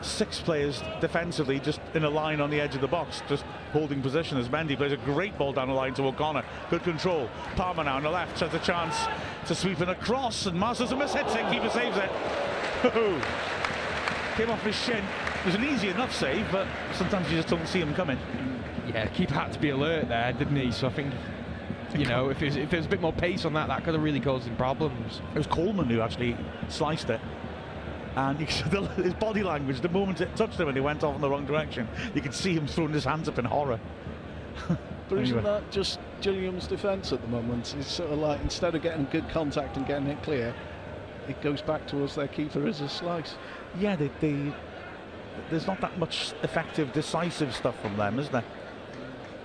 [0.00, 4.00] six players defensively just in a line on the edge of the box, just holding
[4.00, 6.44] position as Mendy plays a great ball down the line to O'Connor.
[6.70, 7.28] Good control.
[7.56, 8.96] Palmer now on the left has a chance
[9.46, 11.50] to sweep in a cross, and Masters miss hits it.
[11.50, 12.10] Keeper saves it.
[12.82, 15.02] Came off his shin.
[15.40, 18.18] It was an easy enough save, but sometimes you just don't see him coming.
[18.86, 20.70] Yeah, keeper had to be alert there, didn't he?
[20.70, 21.12] So I think,
[21.96, 24.02] you know, if there's, if there's a bit more pace on that, that could have
[24.02, 25.20] really caused him problems.
[25.34, 26.36] It was Coleman who actually
[26.68, 27.20] sliced it.
[28.16, 31.02] And you could, the- his body language, the moment it touched him and he went
[31.02, 33.80] off in the wrong direction, you could see him throwing his hands up in horror.
[35.08, 37.74] But isn't that just Gillingham's defence at the moment?
[37.78, 40.54] It's sort of like instead of getting good contact and getting it clear,
[41.28, 43.34] it goes back towards their keeper as a slice.
[43.78, 44.52] Yeah, they, they,
[45.50, 48.44] there's not that much effective, decisive stuff from them, is there?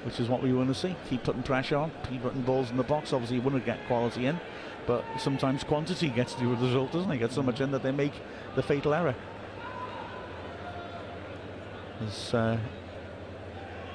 [0.03, 0.95] Which is what we want to see.
[1.09, 3.13] Keep putting pressure on, keep putting balls in the box.
[3.13, 4.39] Obviously, you want to get quality in,
[4.86, 7.19] but sometimes quantity gets the result, doesn't it?
[7.19, 8.13] Get so much in that they make
[8.55, 9.15] the fatal error.
[12.05, 12.57] As uh,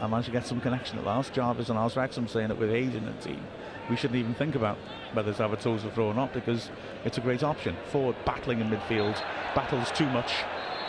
[0.00, 1.32] I managed to get some connection at last.
[1.32, 3.42] Jarvis and Oz Wrexham saying it with age and team,
[3.88, 4.76] we shouldn't even think about
[5.12, 6.70] whether Tozer throw or not because
[7.04, 7.76] it's a great option.
[7.90, 9.14] Forward battling in midfield,
[9.54, 10.32] battles too much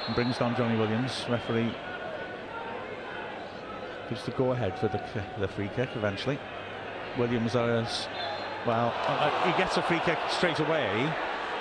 [0.06, 1.26] and brings down Jonny Williams.
[1.30, 1.74] Referee
[4.10, 5.02] gives the go ahead for the,
[5.40, 6.40] the free kick eventually.
[7.18, 8.08] Williams has,
[8.66, 11.14] well, uh, uh, he gets a free kick straight away,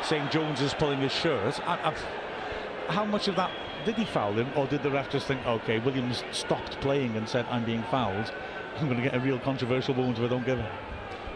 [0.03, 1.61] saying Jones is pulling his shirt.
[1.69, 3.51] I, I, how much of that
[3.85, 7.29] did he foul him, or did the ref just think, okay, Williams stopped playing and
[7.29, 8.33] said, I'm being fouled?
[8.77, 10.71] I'm going to get a real controversial moment if I don't give it.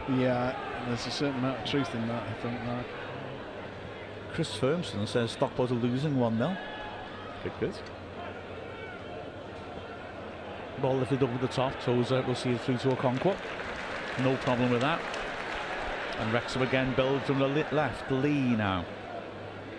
[0.09, 0.57] Yeah,
[0.89, 2.87] there's a certain amount of truth in that, I think, Mark.
[4.33, 6.57] Chris Firmson says Stockport are losing 1 0.
[7.45, 7.75] Good, good.
[10.81, 13.37] Ball lifted over the top, Tozer will see it through to Okonkwo.
[14.21, 15.01] No problem with that.
[16.19, 18.11] And Wrexham again build from the left.
[18.11, 18.85] Lee now.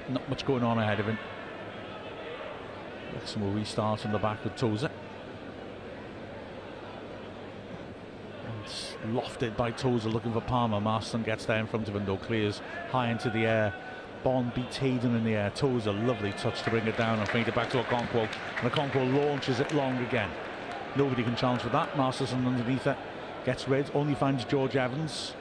[0.10, 1.18] Not much going on ahead of him.
[3.14, 4.90] Wrexham will restart from the back with Tozer.
[8.64, 10.80] It's lofted by Tozer looking for Palmer.
[10.80, 12.62] Masterson gets there in front of him though, clears
[12.92, 13.74] high into the air.
[14.24, 15.52] Bonne beats Hayden in the air.
[15.54, 18.30] Tozer, lovely touch to bring it down and feed it back to Okonkwo.
[18.62, 20.30] And Okonkwo launches it long again.
[20.96, 21.98] Nobody can challenge with that.
[21.98, 22.98] Masterson underneath it.
[23.44, 25.34] Gets rid, only finds George Evans.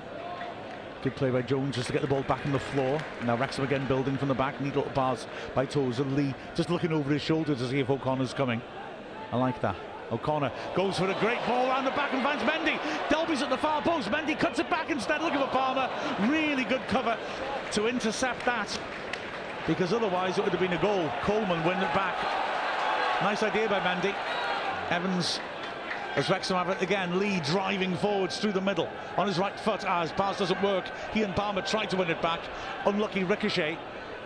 [1.03, 3.01] Good play by Jones just to get the ball back on the floor.
[3.25, 4.61] Now Wrexham again building from the back.
[4.61, 6.05] Needle pass by Tozer.
[6.05, 8.61] Lee just looking over his shoulder to see if O'Connor's coming.
[9.31, 9.77] I like that.
[10.13, 12.79] O'Connor goes for a great ball around the back and finds Mendy.
[13.09, 14.11] Dalby's at the far post.
[14.11, 15.89] Mendy cuts it back instead, looking for Palmer.
[16.31, 17.19] Really good cover
[17.73, 18.79] to intercept that
[19.67, 21.11] because otherwise it would have been a goal.
[21.23, 22.17] Coleman win it back.
[23.23, 24.15] Nice idea by Mendy.
[24.91, 25.41] Evans
[26.15, 28.87] as Wrexham have it again, Lee driving forwards through the middle
[29.17, 30.85] on his right foot as pass doesn't work.
[31.15, 32.41] He and Palmer try to win it back.
[32.85, 33.79] Unlucky ricochet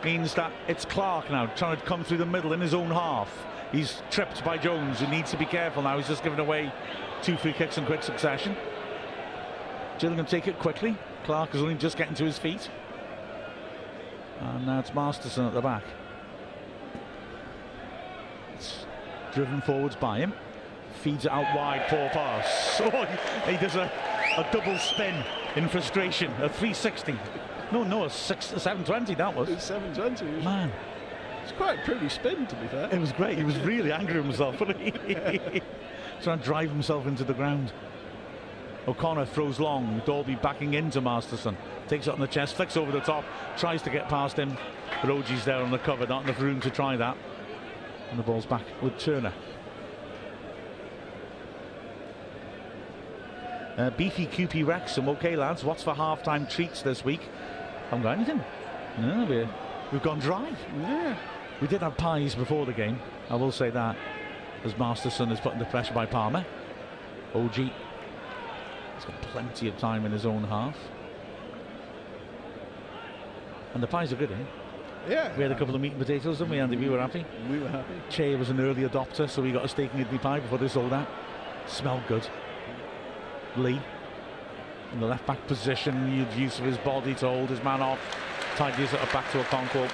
[0.07, 3.28] means that it's Clark now trying to come through the middle in his own half.
[3.72, 5.96] He's tripped by Jones, who needs to be careful now.
[5.96, 6.72] He's just given away
[7.22, 8.57] two free kicks in quick succession.
[9.98, 10.96] Gillingham take it quickly.
[11.24, 12.70] Clark is only just getting to his feet.
[14.38, 15.82] And now it's Masterson at the back.
[18.54, 18.86] It's
[19.34, 20.34] driven forwards by him.
[21.02, 22.80] Feeds it out wide, poor pass.
[22.80, 23.04] Oh,
[23.50, 23.90] he does a,
[24.36, 25.24] a double spin
[25.57, 27.18] in frustration, a 360.
[27.73, 29.49] No, no, six, 720 that was.
[29.49, 30.45] It's 720.
[30.45, 30.73] Man.
[31.43, 32.89] It's quite a pretty spin, to be fair.
[32.93, 33.39] It was great.
[33.39, 34.93] He was really angry with himself, wasn't he?
[36.23, 37.73] Trying to drive himself into the ground.
[38.89, 40.01] O'Connor throws long.
[40.07, 41.57] Dalby backing into Masterson.
[41.89, 43.25] Takes it on the chest, flicks over the top,
[43.57, 44.57] tries to get past him.
[45.03, 47.17] But Ogie's there on the cover, not enough room to try that.
[48.11, 49.33] And the ball's back with Turner.
[53.77, 55.09] Uh, beefy QP Wrexham.
[55.11, 57.21] Okay, lads, what's for half-time treats this week?
[57.91, 58.43] Haven't got anything.
[58.99, 59.49] No, we're,
[59.93, 60.53] we've gone dry.
[60.80, 61.16] Yeah.
[61.61, 63.97] We did have pies before the game, I will say that,
[64.64, 66.45] as Masterson is put under pressure by Palmer.
[67.32, 67.72] Ogie
[68.95, 70.76] has got plenty of time in his own half.
[73.74, 74.45] And the pies are good, eh?
[75.09, 75.37] Yeah.
[75.37, 76.76] We had a couple of meat and potatoes, didn't we, Andy?
[76.76, 77.24] We were happy.
[77.49, 77.95] We were happy.
[78.11, 80.68] Che was an early adopter, so we got a steak and kidney pie before they
[80.68, 81.07] sold out.
[81.66, 82.26] Smelled good.
[83.57, 83.80] Lee
[84.97, 87.99] in the left back position, use of his body to hold his man off.
[88.57, 89.90] Tidies it back to a Okonkwo.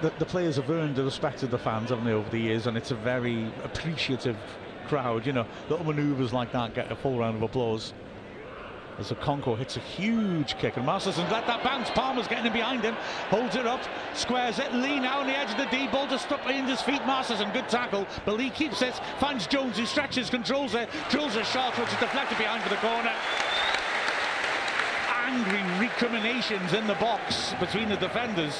[0.00, 2.66] The, the players have earned the respect of the fans, haven't they, over the years,
[2.66, 4.38] and it's a very appreciative
[4.88, 5.26] crowd.
[5.26, 7.92] You know, little manoeuvres like that get a full round of applause.
[8.98, 11.88] As Okonkwo hits a huge kick, and Masterson let that bounce.
[11.90, 12.94] Palmer's getting in behind him,
[13.30, 13.80] holds it up,
[14.14, 14.72] squares it.
[14.74, 17.04] Lee now on the edge of the D ball to stop in his feet.
[17.06, 21.44] Masterson, good tackle, but Lee keeps it, finds Jones, who stretches, controls it, drills a
[21.44, 23.12] shot, which is deflected behind for the corner.
[25.24, 28.54] Angry recriminations in the box between the defenders.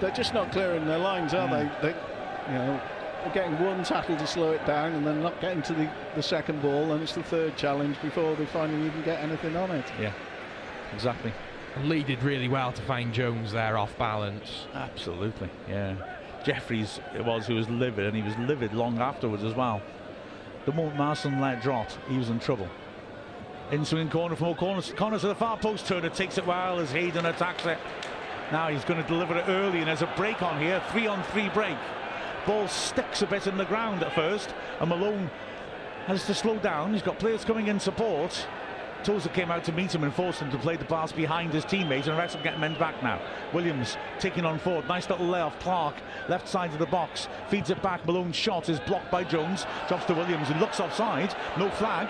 [0.00, 1.80] They're just not clearing their lines, are Mm.
[1.82, 1.92] they?
[1.92, 1.98] They,
[2.52, 2.80] you know,
[3.34, 6.62] getting one tackle to slow it down, and then not getting to the, the second
[6.62, 9.84] ball, and it's the third challenge before they finally even get anything on it.
[10.00, 10.12] Yeah,
[10.94, 11.32] exactly.
[11.76, 14.66] And Lee did really well to find Jones there off balance.
[14.74, 15.94] Absolutely, yeah.
[16.44, 19.80] Jefferies it was who was livid, and he was livid long afterwards as well.
[20.66, 22.68] The moment Masterson let drop, he was in trouble.
[23.70, 25.86] In swinging corner from all corners, corners to the far post.
[25.86, 27.78] Turner takes it well as Hayden attacks it.
[28.50, 31.22] Now he's going to deliver it early, and there's a break on here, three on
[31.24, 31.76] three break.
[32.46, 35.30] Ball sticks a bit in the ground at first, and Malone
[36.06, 36.94] has to slow down.
[36.94, 38.46] He's got players coming in support.
[39.04, 41.64] Tozer came out to meet him and forced him to play the pass behind his
[41.64, 43.20] teammates, and Wrexham getting men back now.
[43.52, 44.86] Williams taking on Forde.
[44.88, 45.58] Nice little layoff.
[45.60, 45.94] Clark,
[46.28, 48.04] left side of the box, feeds it back.
[48.06, 49.66] Malone's shot is blocked by Jones.
[49.88, 51.34] Drops to Williams, and looks offside.
[51.58, 52.08] No flag.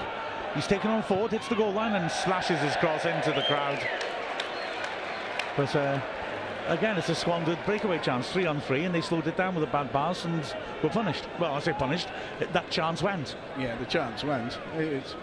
[0.55, 3.87] He's taken on Forde, hits the goal line, and slashes his cross into the crowd.
[5.57, 6.01] But uh,
[6.69, 9.65] again, it's a squandered breakaway chance, three on three, and they slowed it down with
[9.65, 10.43] a bad pass and
[10.83, 11.25] were punished.
[11.39, 12.09] Well, I say punished,
[12.39, 13.37] that chance went.
[13.59, 14.59] Yeah, the chance went.
[14.77, 15.15] It's,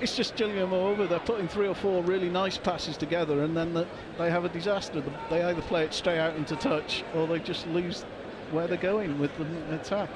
[0.00, 1.06] it's just Gillingham over.
[1.06, 3.86] They're putting three or four really nice passes together, and then the,
[4.18, 5.02] they have a disaster.
[5.30, 8.02] They either play it straight out into touch, or they just lose
[8.50, 10.10] where they're going with the attack.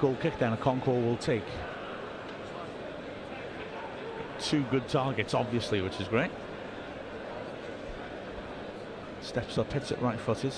[0.00, 1.44] Goal kick then, Okonkwo will take.
[4.38, 6.30] Two good targets, obviously, which is great.
[9.28, 10.54] Steps up, hits it right footed.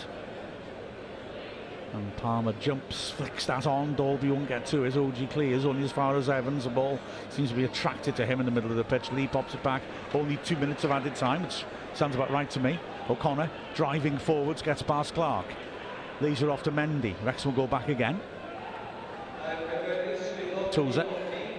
[1.93, 3.97] And Palmer jumps, flicks that on.
[3.97, 4.95] Dalby won't get to it.
[4.95, 6.63] Ogie clears only as far as Evans.
[6.63, 7.01] The ball
[7.31, 9.11] seems to be attracted to him in the middle of the pitch.
[9.11, 9.83] Lee pops it back.
[10.15, 11.65] Only two minutes of added time, which
[11.95, 12.79] sounds about right to me.
[13.09, 15.47] O'Connor driving forwards, gets past Clark.
[16.21, 17.17] Laser off to Mendy.
[17.25, 18.21] Rex will go back again.
[20.71, 21.07] Tozer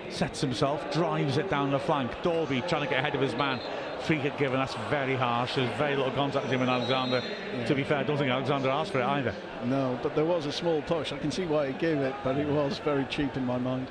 [0.10, 2.10] sets himself, drives it down the flank.
[2.24, 3.60] Dalby trying to get ahead of his man
[4.02, 4.60] free kick given.
[4.60, 5.56] That's very harsh.
[5.56, 7.22] There's very little contact with him and Alexander.
[7.54, 7.66] Yeah.
[7.66, 9.34] To be fair, I don't think Alexander asked for it either.
[9.66, 11.12] No, but there was a small push.
[11.12, 13.88] I can see why he gave it, but it was very cheap in my mind.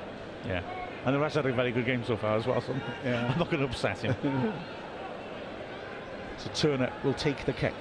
[0.47, 0.63] Yeah.
[1.05, 2.61] And the rest had a very good game so far as well.
[2.61, 3.27] So yeah.
[3.33, 4.15] I'm not going to upset him.
[6.39, 7.75] so Turner will take the kick.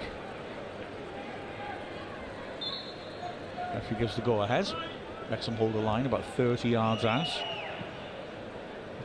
[3.74, 4.72] Referee gives the go ahead.
[5.30, 7.28] Wrexham hold the line about 30 yards out.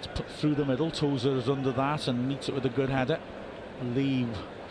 [0.04, 0.90] It's put through the middle.
[0.90, 3.18] Tozer is under that and meets it with a good header.
[3.82, 4.26] Lee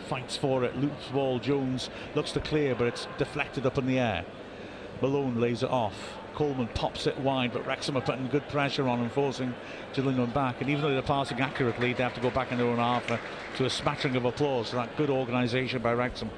[0.07, 0.75] fights for it.
[0.77, 1.39] Loops ball.
[1.39, 4.25] Jones looks to clear, but it's deflected up in the air.
[5.01, 5.95] Malone lays it off.
[6.35, 9.55] Coleman pops it wide, but Wrexham are putting good pressure on and forcing
[9.93, 10.61] Gillingham back.
[10.61, 13.07] And even though they're passing accurately, they have to go back in their own half
[13.07, 16.29] to a smattering of applause for that good organisation by Wrexham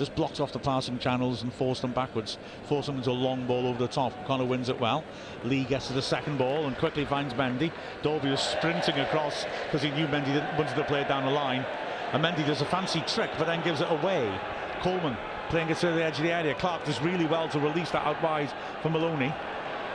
[0.00, 2.38] just blocks off the passing channels and forced them backwards.
[2.64, 4.14] Force them into a long ball over the top.
[4.26, 5.04] Connor wins it well.
[5.44, 7.70] Lee gets to the second ball and quickly finds Mendy.
[8.00, 11.66] Dalby was sprinting across because he knew Mendy wanted to play it down the line.
[12.14, 14.40] And Mendy does a fancy trick but then gives it away.
[14.80, 15.18] Coleman
[15.50, 16.54] playing it to the edge of the area.
[16.54, 19.34] Clark does really well to release that out wide for Maloney.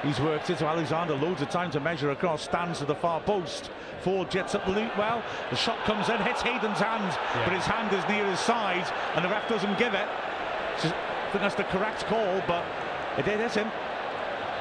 [0.05, 3.19] He's worked it to Alexander, loads of time to measure across, stands to the far
[3.21, 3.71] post.
[4.03, 5.23] Forde jets up the loop well.
[5.49, 7.43] The shot comes in, hits Hayden's hand, yeah.
[7.43, 8.85] but his hand is near his side,
[9.15, 10.07] and the ref doesn't give it.
[10.77, 12.63] I think that's the correct call, but
[13.17, 13.71] it did hit him.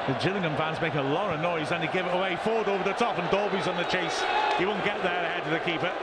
[0.07, 2.37] The Gillingham fans making a lot of noise, and they give it away.
[2.41, 4.23] Forde over the top, and Dalby's on the chase.
[4.57, 5.93] He won't get there ahead of the keeper.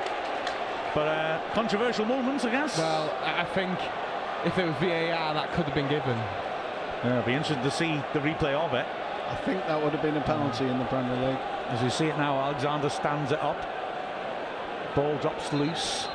[0.94, 2.78] But uh, controversial moments, I guess.
[2.78, 3.76] Well, I think
[4.44, 6.16] if it was VAR, that could have been given.
[7.02, 8.86] Yeah, it'll be interesting to see the replay of it.
[9.32, 11.40] I think that would have been a penalty in the Premier League.
[11.68, 13.56] As you see it now, Alexander stands it up.
[14.94, 16.06] Ball drops loose.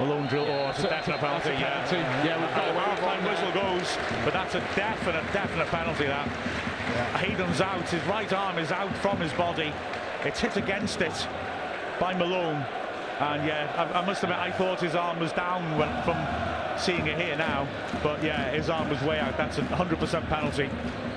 [0.00, 0.44] Malone drill.
[0.44, 1.50] Oh, it's a definite penalty.
[1.50, 2.40] Yeah, yeah.
[2.40, 6.06] We've got a half-time whistle goes, but that's a definite, definite penalty.
[6.06, 7.18] That yeah.
[7.18, 7.88] Hayden's out.
[7.88, 9.72] His right arm is out from his body.
[10.24, 11.28] It's hit against it
[12.00, 12.66] by Malone.
[13.20, 16.16] And yeah, I, I must admit, I thought his arm was down when, from
[16.78, 17.68] seeing it here now.
[18.02, 19.36] But yeah, his arm was way out.
[19.36, 20.70] That's a 100% penalty.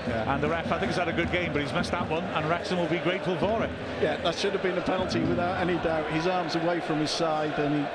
[0.07, 0.33] Yeah.
[0.33, 2.23] And the ref, I think, has had a good game, but he's missed that one,
[2.23, 3.69] and Wrexham will be grateful for it.
[4.01, 6.09] Yeah, that should have been a penalty without any doubt.
[6.11, 7.85] His arm's away from his side, and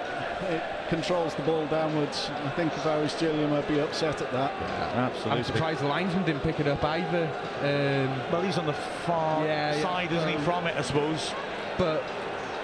[0.48, 2.30] he controls the ball downwards.
[2.44, 4.52] I think if I was Gilliam, I'd be upset at that.
[4.52, 5.38] Yeah, absolutely.
[5.38, 7.24] I'm surprised the linesman didn't pick it up either.
[7.60, 10.82] Um, well, he's on the far yeah, side, yeah, isn't um, he, from it, I
[10.82, 11.32] suppose.
[11.78, 12.04] But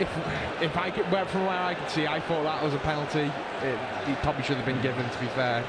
[0.01, 2.79] if if I could, well, from where I could see, I thought that was a
[2.79, 3.31] penalty.
[3.63, 5.65] It, he probably should have been given, to be fair.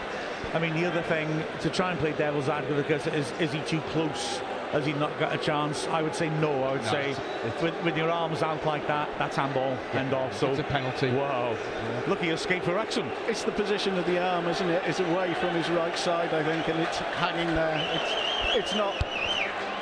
[0.53, 3.81] I mean, the other thing to try and play devil's advocate is is he too
[3.91, 4.41] close?
[4.71, 5.85] Has he not got a chance?
[5.87, 6.63] I would say no.
[6.63, 7.15] I would no, say
[7.45, 10.37] it's, with, with, your arms out like that, that's handball, yeah, end off.
[10.37, 11.11] So it's a penalty.
[11.11, 11.57] Wow.
[11.57, 12.03] Yeah.
[12.07, 13.09] Lucky escape for Wrexham.
[13.27, 14.81] It's the position of the arm, isn't it?
[14.85, 17.85] It's away from his right side, I think, and it's hanging there.
[17.95, 18.95] It's, it's not.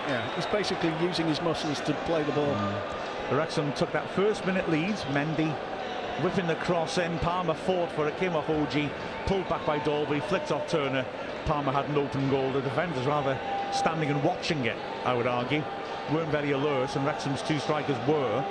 [0.07, 2.55] Yeah, he's basically using his muscles to play the ball.
[2.55, 2.98] Mm.
[3.31, 4.95] Wrexham took that first minute lead.
[5.11, 5.55] Mendy
[6.23, 7.17] whipping the cross in.
[7.19, 8.89] Palmer fought for it, came off Ogie,
[9.25, 11.05] pulled back by Dalby, flicked off Turner.
[11.45, 12.51] Palmer had an open goal.
[12.51, 13.39] The defenders rather
[13.71, 15.63] standing and watching it, I would argue.
[16.11, 18.43] Weren't very alert, and Wrexham's two strikers were.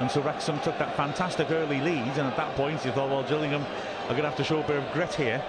[0.00, 3.24] And so Wrexham took that fantastic early lead, and at that point you thought, well,
[3.24, 3.62] Gillingham
[4.04, 5.42] are going to have to show a bit of grit here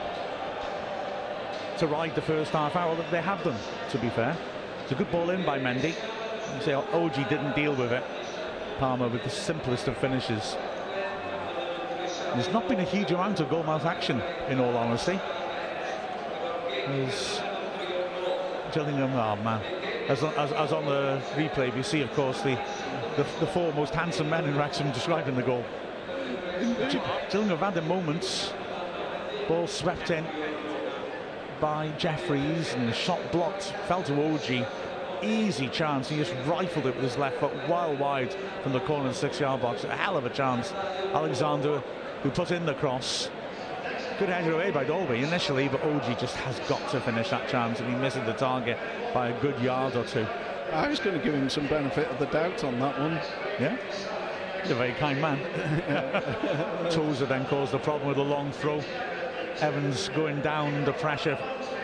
[1.77, 2.95] to ride the first half hour.
[2.95, 3.57] That they have done,
[3.91, 4.35] to be fair.
[4.83, 5.89] It's a good ball in by Mendy.
[6.55, 8.03] You say Ogie didn't deal with it.
[8.79, 10.55] Palmer with the simplest of finishes.
[12.33, 15.19] There's not been a huge amount of goalmouth action, in all honesty.
[16.87, 17.41] There's
[18.73, 19.61] Gillingham, oh man.
[20.07, 22.57] As, as, as, on the replay, you see, of course, the,
[23.17, 25.65] the, the four most handsome men in Wrexham describing the goal.
[27.29, 28.53] Gillingham had their moments.
[29.49, 30.25] Ball swept in
[31.59, 34.65] by Jefferies and the shot blocked, fell to Ogie.
[35.21, 36.09] Easy chance.
[36.09, 39.19] He just rifled it with his left foot well wide from the corner of the
[39.19, 39.83] six yard box.
[39.83, 40.71] A hell of a chance.
[41.13, 41.83] Alexander
[42.23, 43.29] who put in the cross.
[44.17, 47.79] Good header away by Dalby initially, but Ogie just has got to finish that chance,
[47.79, 48.77] and he misses the target
[49.13, 50.27] by a good yard or two.
[50.73, 53.13] I was going to give him some benefit of the doubt on that one.
[53.59, 53.77] Yeah?
[54.61, 55.39] He's a very kind man.
[56.91, 58.83] Tozer then caused the problem with a long throw.
[59.61, 61.37] Evans going down under pressure.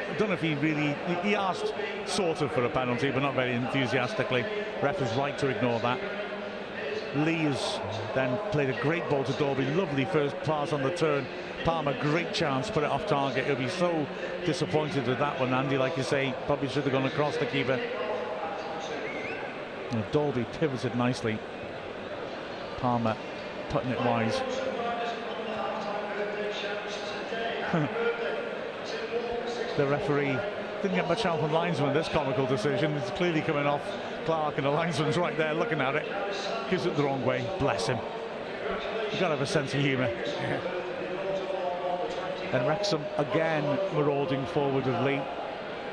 [0.09, 1.73] I don't know if he really he asked
[2.05, 4.45] sort of for a penalty, but not very enthusiastically.
[4.81, 5.99] Ref is right to ignore that.
[7.15, 7.79] Lee has
[8.13, 9.65] then played a great ball to Dalby.
[9.65, 11.25] Lovely first pass on the turn.
[11.63, 13.45] Palmer, great chance, put it off target.
[13.45, 14.05] He'll be so
[14.45, 15.77] disappointed with that one, Andy.
[15.77, 17.79] Like you say, probably should have gone across the keeper.
[19.91, 21.39] And Dalby pivoted nicely.
[22.77, 23.15] Palmer
[23.69, 24.41] putting it wise.
[29.77, 30.37] the referee
[30.81, 32.93] didn't get much help from linesman this comical decision.
[32.93, 33.81] It's clearly coming off
[34.25, 36.05] Clarke and the linesman's right there looking at it.
[36.69, 37.45] Gives it the wrong way.
[37.59, 37.97] Bless him.
[39.11, 40.11] You've got to have a sense of humour.
[42.51, 43.63] And Wrexham again
[43.93, 45.21] marauding forward with Lee.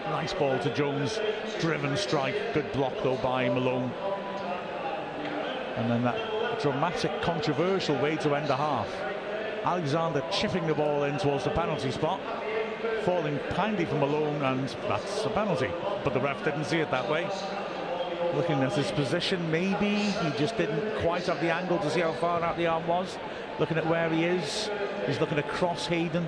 [0.07, 1.21] Nice ball to Jones.
[1.61, 2.35] Driven strike.
[2.55, 3.91] Good block though by Malone.
[5.77, 8.89] And then that dramatic, controversial way to end the half.
[9.65, 12.21] Alexander chipping the ball in towards the penalty spot
[13.05, 15.71] falling kindly from Malone, and that's a penalty.
[16.05, 17.29] But the ref didn't see it that way.
[18.35, 22.13] Looking at his position, maybe he just didn't quite have the angle to see how
[22.13, 23.19] far out the arm was.
[23.59, 24.71] Looking at where he is,
[25.07, 26.27] he's looking across Hayden,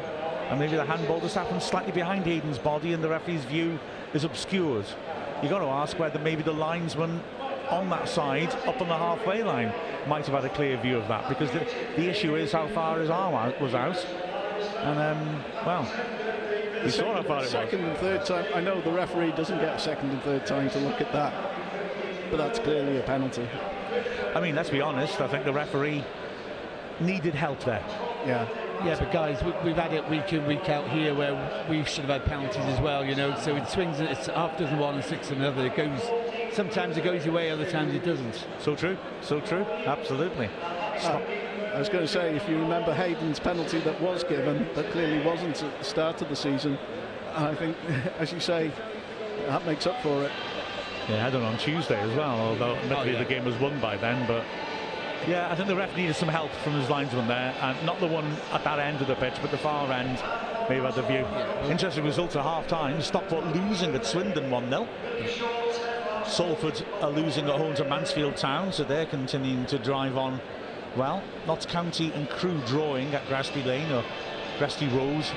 [0.50, 3.78] and maybe the handball just happened slightly behind Hayden's body, and the referee's view
[4.12, 4.84] is obscured.
[5.40, 7.22] You've got to ask whether maybe the linesman
[7.70, 9.72] on that side, up on the halfway line,
[10.06, 13.00] might have had a clear view of that, because the, the issue is how far
[13.00, 14.04] his arm was out.
[14.80, 15.90] And, um, well,
[16.84, 18.46] the second, second and third time.
[18.54, 21.32] I know the referee doesn't get a second and third time to look at that,
[22.30, 23.48] but that's clearly a penalty.
[24.34, 25.20] I mean, let's be honest.
[25.20, 26.04] I think the referee
[27.00, 27.84] needed help there.
[28.26, 28.48] Yeah.
[28.84, 32.04] Yeah, but guys, we, have had it week in, week out here where we should
[32.04, 33.34] have had penalties as well, you know.
[33.36, 35.66] So it swings, it's half dozen one and six another.
[35.66, 36.02] It goes,
[36.52, 38.46] sometimes it goes your way, other times it doesn't.
[38.58, 40.50] So true, so true, absolutely.
[40.98, 41.22] Stop.
[41.22, 41.43] Uh,
[41.74, 45.26] I was going to say, if you remember Hayden's penalty that was given, that clearly
[45.26, 46.78] wasn't at the start of the season,
[47.34, 47.76] I think,
[48.20, 48.70] as you say,
[49.48, 50.30] that makes up for it.
[51.08, 53.24] Yeah, I had it on Tuesday as well, although admittedly oh, yeah.
[53.24, 54.44] the game was won by then, but
[55.26, 58.06] yeah, I think the ref needed some help from his linesman there, and not the
[58.06, 60.22] one at that end of the pitch, but the far end.
[60.68, 61.16] Maybe had the view.
[61.16, 61.68] Yeah.
[61.68, 63.02] Interesting result at half time.
[63.02, 64.88] Stockport losing at Swindon 1 0.
[66.24, 70.40] Salford are losing at home to Mansfield Town, so they're continuing to drive on
[70.96, 71.22] well.
[71.46, 74.04] Notts County and Crewe drawing at Gresty Lane or
[74.58, 75.32] Gresty Rose.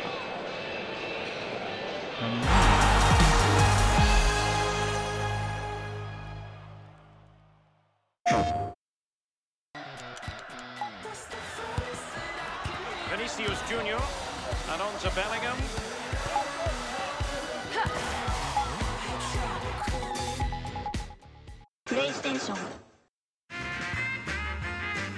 [13.09, 13.99] Vinicius Junior
[14.71, 15.57] and on to Bellingham.
[21.85, 22.86] PlayStation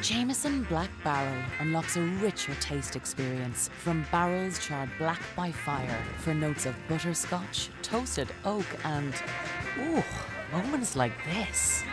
[0.09, 6.33] Jameson Black Barrel unlocks a richer taste experience from barrels charred black by fire for
[6.33, 9.13] notes of butterscotch, toasted oak, and,
[9.77, 10.03] ooh,
[10.51, 11.83] moments like this.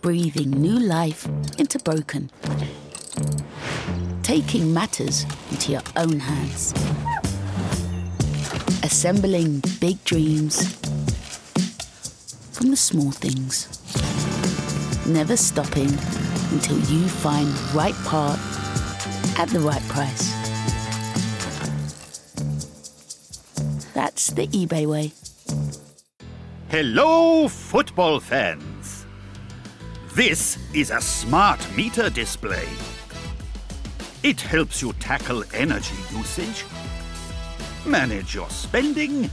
[0.00, 2.30] Breathing new life into broken.
[4.22, 6.72] Taking matters into your own hands.
[8.82, 10.74] Assembling big dreams
[12.52, 13.68] from the small things.
[15.06, 15.92] Never stopping
[16.52, 18.38] until you find the right part
[19.38, 20.32] at the right price.
[23.92, 25.12] That's the eBay way.
[26.70, 29.04] Hello, football fans!
[30.14, 32.68] This is a smart meter display.
[34.22, 36.64] It helps you tackle energy usage,
[37.84, 39.28] manage your spending,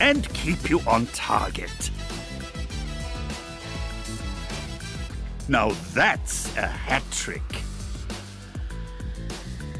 [0.00, 1.90] and keep you on target.
[5.46, 7.42] Now that's a hat trick.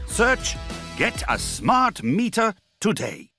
[0.06, 0.56] Search
[0.98, 2.52] Get a Smart Meter
[2.82, 3.29] today.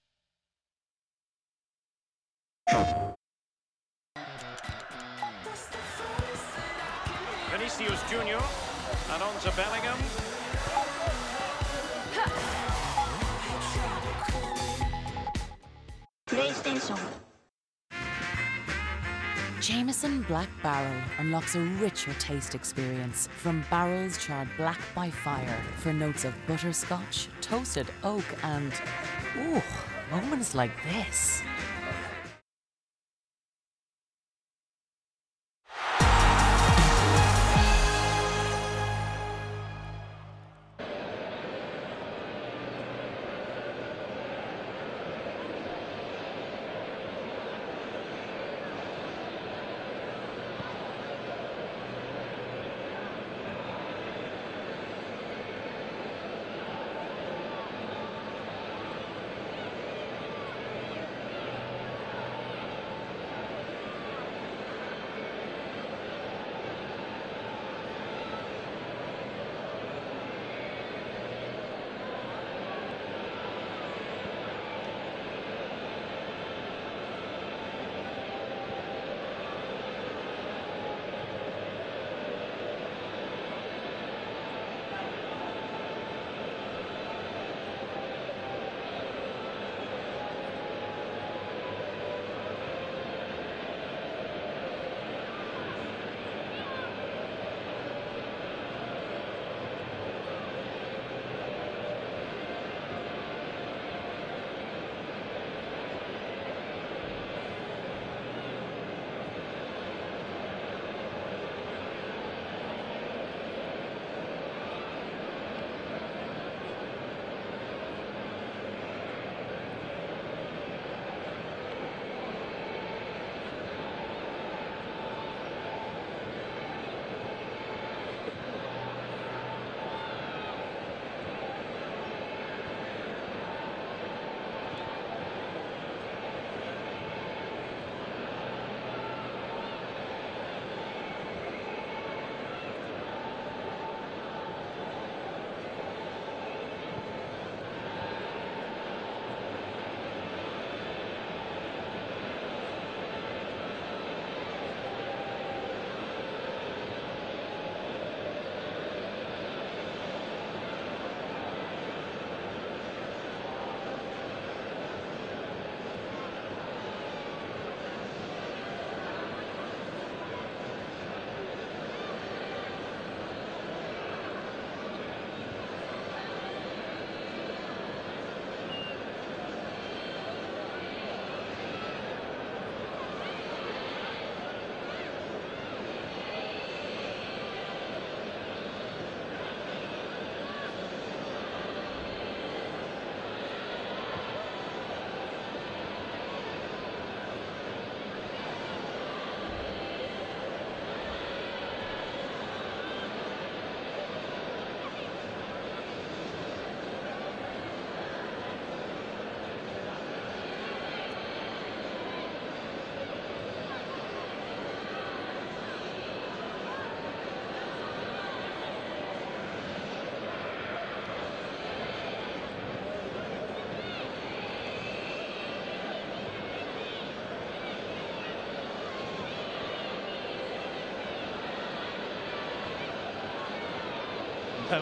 [7.51, 8.39] Vinicius Junior
[9.11, 9.97] and on to Bellingham.
[16.27, 16.97] PlayStation.
[19.59, 25.91] Jameson Black Barrel unlocks a richer taste experience from barrels charred black by fire for
[25.91, 28.71] notes of butterscotch, toasted oak, and
[29.37, 29.61] ooh,
[30.09, 31.43] moments like this.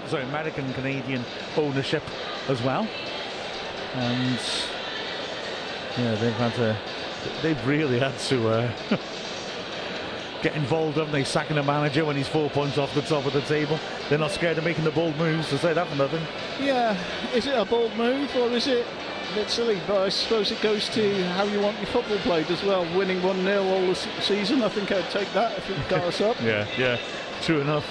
[0.03, 1.23] Uh, sorry, American Canadian
[1.57, 2.03] ownership
[2.47, 2.87] as well.
[3.95, 4.39] And
[5.97, 6.77] yeah, they've had to,
[7.41, 8.71] they've really had to uh,
[10.41, 11.23] get involved, haven't they?
[11.23, 13.79] Sacking a manager when he's four points off the top of the table.
[14.09, 16.21] They're not scared of making the bold moves to say that for nothing.
[16.59, 16.97] Yeah,
[17.33, 18.85] is it a bold move or is it
[19.31, 19.81] a bit silly?
[19.87, 22.83] But I suppose it goes to how you want your football played as well.
[22.97, 26.21] Winning 1 0 all the season, I think I'd take that if it got us
[26.21, 26.39] up.
[26.41, 26.97] yeah, yeah,
[27.41, 27.85] true enough.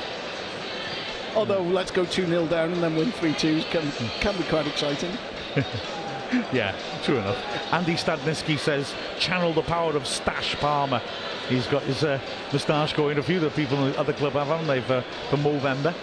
[1.35, 3.91] Although let's go 2 0 down and then win 3 2 can,
[4.21, 5.11] can be quite exciting.
[6.53, 7.39] yeah, true enough.
[7.73, 11.01] Andy Stadniski says, channel the power of Stash Palmer.
[11.49, 12.21] He's got his uh,
[12.53, 13.19] moustache going.
[13.19, 15.95] A few of the people at the club have, haven't they, for, for Movember.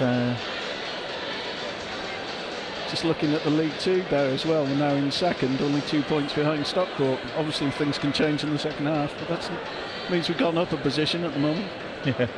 [0.00, 0.36] Uh...
[2.88, 6.02] Just looking at the League Two there as well, we're now in second, only two
[6.04, 7.20] points behind Stockport.
[7.36, 9.50] Obviously, things can change in the second half, but that
[10.10, 11.70] means we've gone up a position at the moment.
[12.04, 12.28] Yeah.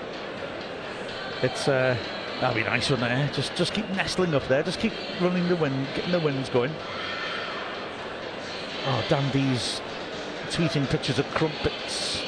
[1.42, 1.96] It's uh,
[2.40, 3.32] that'll be nice, wouldn't it?
[3.34, 4.62] Just just keep nestling up there.
[4.62, 6.72] Just keep running the wind, getting the winds going.
[8.86, 9.80] Oh, Dandy's
[10.48, 12.20] tweeting pictures of crumpets.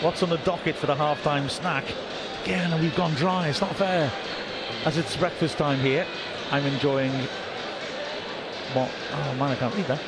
[0.00, 1.84] What's on the docket for the half-time snack?
[2.44, 3.48] again, we've gone dry.
[3.48, 4.10] It's not fair.
[4.84, 6.06] As it's breakfast time here,
[6.50, 7.12] I'm enjoying
[8.74, 8.90] what?
[9.12, 10.00] Oh man, I can't read that.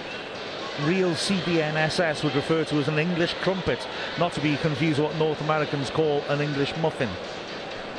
[0.82, 3.86] Real CBNSS would refer to as an English crumpet,
[4.18, 7.09] not to be confused with what North Americans call an English muffin.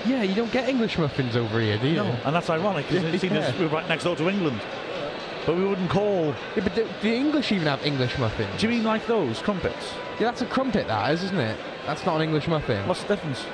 [0.08, 1.96] Yeah, you don't get English muffins over here, do you?
[1.96, 3.52] No, and that's ironic because as Yeah.
[3.60, 4.62] we're right next door to England.
[5.46, 6.34] But we wouldn't call.
[6.56, 8.50] Yeah, but do the English even have English muffins?
[8.60, 9.94] Do you mean like those crumpets?
[10.20, 11.58] Yeah, that's a crumpet, that is, isn't it?
[11.86, 12.88] That's not an English muffin.
[12.88, 13.46] What's the difference?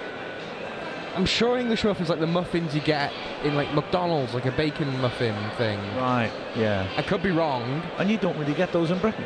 [1.15, 3.11] I'm sure English muffins like the muffins you get
[3.43, 5.77] in like McDonald's, like a bacon muffin thing.
[5.97, 6.31] Right.
[6.55, 6.87] Yeah.
[6.95, 7.81] I could be wrong.
[7.99, 9.25] And you don't really get those in Britain,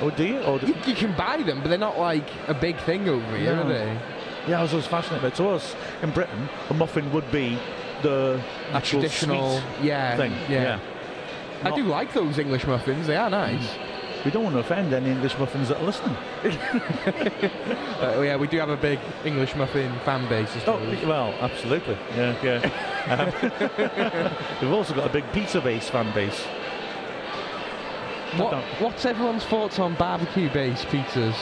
[0.00, 0.38] or do you?
[0.42, 3.36] Or do You, you can buy them, but they're not like a big thing over
[3.36, 3.62] here, No.
[3.62, 3.98] are they?
[4.48, 5.34] Yeah, I was always fascinated by it.
[5.36, 7.58] To us in Britain, a muffin would be
[8.02, 8.40] the
[8.72, 10.32] actual Traditional, yeah, thing.
[10.48, 10.80] yeah.
[11.64, 13.06] I do like those English muffins.
[13.06, 13.76] They are nice.
[14.24, 16.16] We don't want to offend any English muffins that are listening.
[17.98, 20.48] Uh, yeah, we do have a big English muffin fan base.
[20.68, 21.98] Oh, well, absolutely.
[22.16, 22.84] Yeah, yeah.
[23.08, 23.32] Um,
[24.60, 26.38] we've also got a big pizza base fan base.
[28.36, 31.34] what, what's everyone's thoughts on barbecue-based pizzas?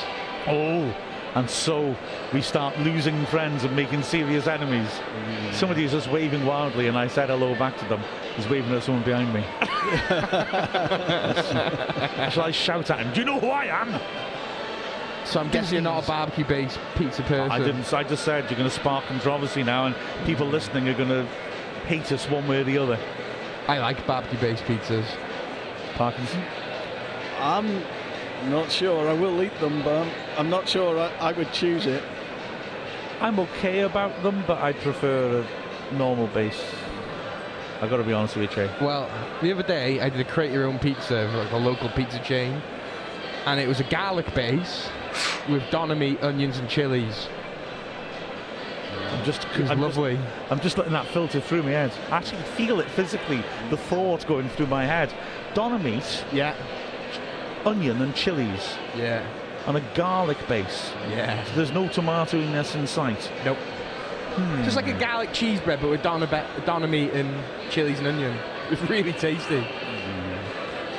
[0.47, 0.95] Oh,
[1.37, 1.95] and so
[2.33, 4.89] we start losing friends and making serious enemies.
[4.89, 5.53] Mm.
[5.53, 8.01] Somebody is just waving wildly, and I said hello back to them.
[8.37, 9.43] He's waving at someone behind me.
[12.31, 13.13] Shall I shout at him?
[13.13, 14.01] Do you know who I am?
[15.27, 17.53] So I'm guessing you're not a barbecue-based pizza person.
[17.53, 17.93] I didn't.
[17.93, 19.95] I just said you're going to spark controversy now, and
[20.25, 21.27] people listening are going to
[21.87, 22.99] hate us one way or the other.
[23.69, 25.05] I like barbecue-based pizzas.
[25.97, 26.43] Parkinson.
[27.39, 27.83] I'm
[28.51, 29.09] not sure.
[29.09, 32.03] I will eat them, but I'm, I'm not sure I, I would choose it.
[33.21, 35.45] I'm okay about them, but I prefer
[35.91, 36.63] a normal base.
[37.81, 38.71] I've got to be honest with you, Che.
[38.81, 39.11] Well,
[39.43, 42.19] the other day I did a create your own pizza for like a local pizza
[42.21, 42.61] chain,
[43.45, 44.89] and it was a garlic base
[45.49, 47.29] with doner meat, onions, and chilies.
[49.11, 50.17] I'm just, It I'm lovely.
[50.17, 51.93] Just, I'm just letting that filter through my head.
[52.11, 53.43] I actually feel it physically.
[53.71, 55.13] The thought going through my head.
[55.55, 56.55] Doner meat, Yeah,
[57.67, 59.23] onion, and chilies, yeah,
[59.67, 60.93] and a garlic base.
[61.11, 61.45] yeah.
[61.55, 63.31] There's no tomatoiness in this in sight.
[63.45, 63.59] Nope.
[64.65, 68.09] Just like a garlic cheese bread, but with doner, be- doner meat and chilies and
[68.09, 68.37] onion.
[68.71, 69.65] It's really tasty.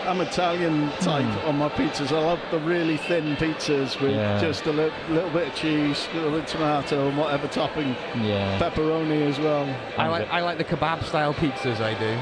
[0.06, 1.50] I'm Italian type Hmm.
[1.50, 2.14] on my pizzas.
[2.16, 4.40] I love the really thin pizzas with Yeah.
[4.40, 7.94] just a li- little bit of cheese, a little bit of tomato, and whatever topping.
[8.22, 8.58] Yeah.
[8.58, 9.68] Pepperoni as well.
[9.98, 11.82] I like I like the kebab style pizzas.
[11.82, 12.18] I do.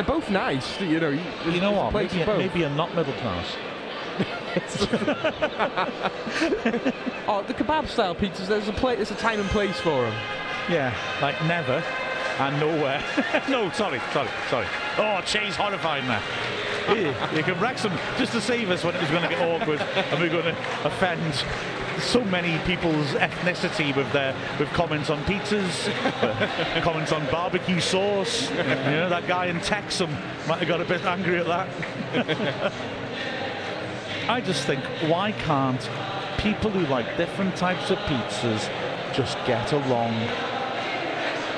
[0.00, 0.80] They're both nice.
[0.80, 1.10] You know.
[1.10, 1.92] You, know what?
[1.92, 3.46] Maybe, maybe I'm not middle class.
[7.28, 8.48] Oh, the kebab style pizzas.
[8.48, 8.96] There's a place.
[8.96, 10.14] There's a time and place for them.
[10.70, 11.84] Yeah, like never
[12.38, 13.04] and nowhere.
[13.50, 14.66] no, sorry, sorry, sorry.
[14.96, 16.22] Oh, Che's horrified now.
[16.94, 19.80] you, can can Wrexham just to save us when it was going to get awkward
[19.80, 21.44] and we're going to offend
[21.98, 25.88] so many people's ethnicity with their with comments on pizzas,
[26.22, 28.50] uh, comments on barbecue sauce.
[28.50, 30.10] You know, that guy in Texam
[30.46, 32.72] might have got a bit angry at that.
[34.28, 35.88] I just think, why can't
[36.38, 38.70] people who like different types of pizzas
[39.12, 40.14] just get along?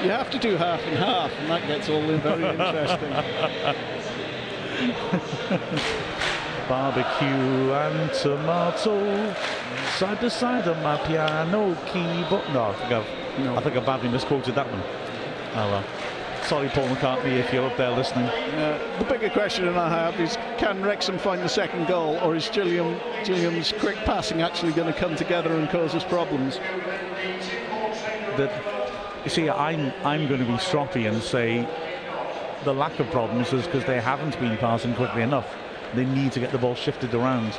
[0.02, 3.12] You have to do half and half, and that gets all very interesting.
[6.68, 9.34] Barbecue and tomato
[9.96, 12.48] side to side on my piano keyboard.
[12.52, 13.56] No, I think I've, No.
[13.56, 14.82] I think I badly misquoted that one.
[15.54, 15.84] Oh well.
[16.44, 18.26] Sorry, Paul McCartney, if you're up there listening.
[18.26, 22.48] Uh, the bigger question I have is can Wrexham find the second goal, or is
[22.48, 26.56] Gilliam, Gilliam's quick passing actually going to come together and cause us problems?
[28.36, 28.50] That
[29.24, 31.66] you see, I'm I'm going to be stroppy and say
[32.64, 35.54] the lack of problems is because they haven't been passing quickly enough.
[35.94, 37.58] They need to get the ball shifted around.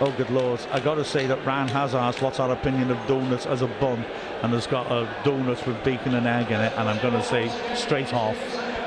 [0.00, 0.60] Oh, good lord.
[0.70, 3.66] I got to say that Ran has asked what's our opinion of donuts as a
[3.66, 4.04] bun
[4.42, 6.72] and has got a donut with bacon and egg in it.
[6.76, 8.36] And I'm going to say straight off,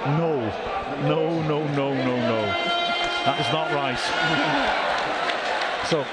[0.05, 0.39] no,
[1.03, 2.41] no, no, no, no, no.
[3.25, 3.99] That is not right.
[5.89, 6.05] so,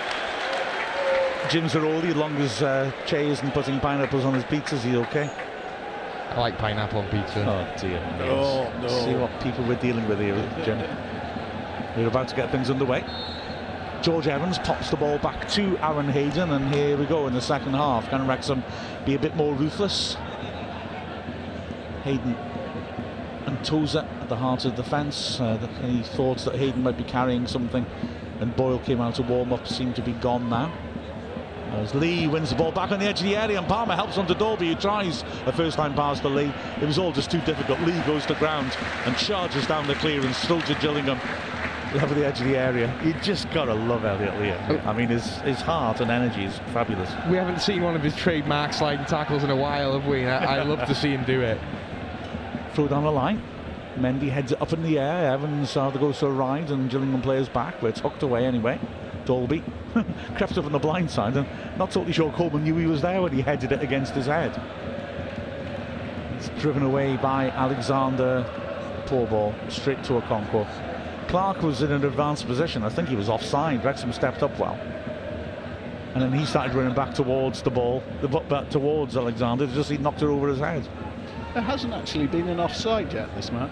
[1.48, 5.30] Jim Zaroli, as long as uh, Che isn't putting pineapples on his pizzas, he okay?
[6.30, 7.44] I like pineapple on pizza.
[7.46, 8.00] Oh, dear.
[8.18, 8.88] No, no.
[8.88, 10.34] See what people we're dealing with here,
[10.64, 10.78] Jim.
[11.96, 13.04] We're about to get things underway.
[14.02, 17.40] George Evans pops the ball back to Aaron Hayden, and here we go in the
[17.40, 18.08] second half.
[18.08, 18.62] Can Wrexham
[19.04, 20.16] be a bit more ruthless?
[22.04, 22.36] Hayden
[23.46, 25.40] and Tozer at the heart of the defence.
[25.40, 27.84] Uh, the- any thoughts that Hayden might be carrying something,
[28.40, 30.70] and Boyle came out to warm up, seem to be gone now.
[31.72, 34.16] As Lee wins the ball back on the edge of the area, and Palmer helps
[34.16, 36.52] onto Dalby, who tries a first time pass to Lee.
[36.80, 37.80] It was all just too difficult.
[37.80, 41.18] Lee goes to ground and charges down the clearance, still to Gillingham.
[41.94, 42.94] Level the edge of the area.
[43.04, 44.86] You just gotta love Elliot Liam.
[44.86, 47.10] I mean, his his heart and energy is fabulous.
[47.28, 50.26] We haven't seen one of his trademark sliding tackles in a while, have we?
[50.26, 51.58] I, I love to see him do it.
[52.74, 53.42] Throw down the line.
[53.96, 55.32] Mendy heads it up in the air.
[55.32, 58.78] Evans uh, goes to a ride, and Gillingham players back, but it's hooked away anyway.
[59.24, 59.62] Dalby
[60.36, 61.46] crept up on the blind side, and
[61.76, 64.52] not totally sure Coleman knew he was there when he headed it against his head.
[66.36, 68.46] It's driven away by Alexander.
[69.06, 70.66] Poor ball, straight to Okonkwo.
[71.28, 72.82] Clarke was in an advanced position.
[72.82, 73.84] I think he was offside.
[73.84, 74.80] Wrexham stepped up well.
[76.14, 79.66] And then he started running back towards the ball, the back towards Alexander.
[79.66, 80.88] Just he knocked it over his head.
[81.52, 83.70] There hasn't actually been an offside yet this match.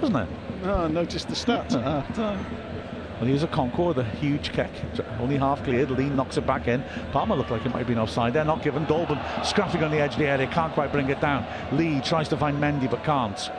[0.00, 0.28] Wasn't it?
[0.62, 2.46] No, I noticed the stats at half time.
[3.18, 4.70] Well, here's Okonkwo with a huge kick.
[5.20, 5.90] Only half cleared.
[5.90, 6.84] Lee knocks it back in.
[7.12, 8.84] Palmer looked like it might have been offside They're Not given.
[8.84, 10.46] Dalby scrapping on the edge of the area.
[10.46, 11.44] Can't quite bring it down.
[11.72, 13.50] Lee tries to find Mendy but can't.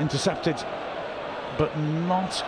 [0.00, 0.56] Intercepted,
[1.58, 2.44] but not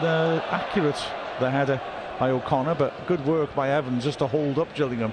[0.00, 1.02] the accurate
[1.40, 1.80] the header
[2.18, 2.74] by O'Connor.
[2.74, 5.12] But good work by Evans just to hold up Gillingham.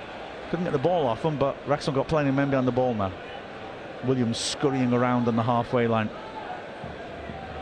[0.50, 2.94] Couldn't get the ball off him, but Wrexham got plenty of men behind the ball
[2.94, 3.12] now.
[4.06, 6.10] Williams scurrying around on the halfway line.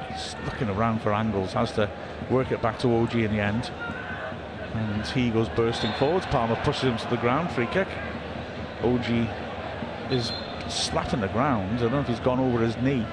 [0.10, 1.90] He's looking around for angles, has to
[2.30, 3.72] work it back to Ogie in the end.
[4.74, 6.26] And he goes bursting forwards.
[6.28, 7.88] Palmer pushes him to the ground, free kick.
[8.82, 9.32] Ogie
[10.12, 10.32] is
[10.70, 11.78] slapping the ground.
[11.78, 13.06] I don't know if he's gone over his knee.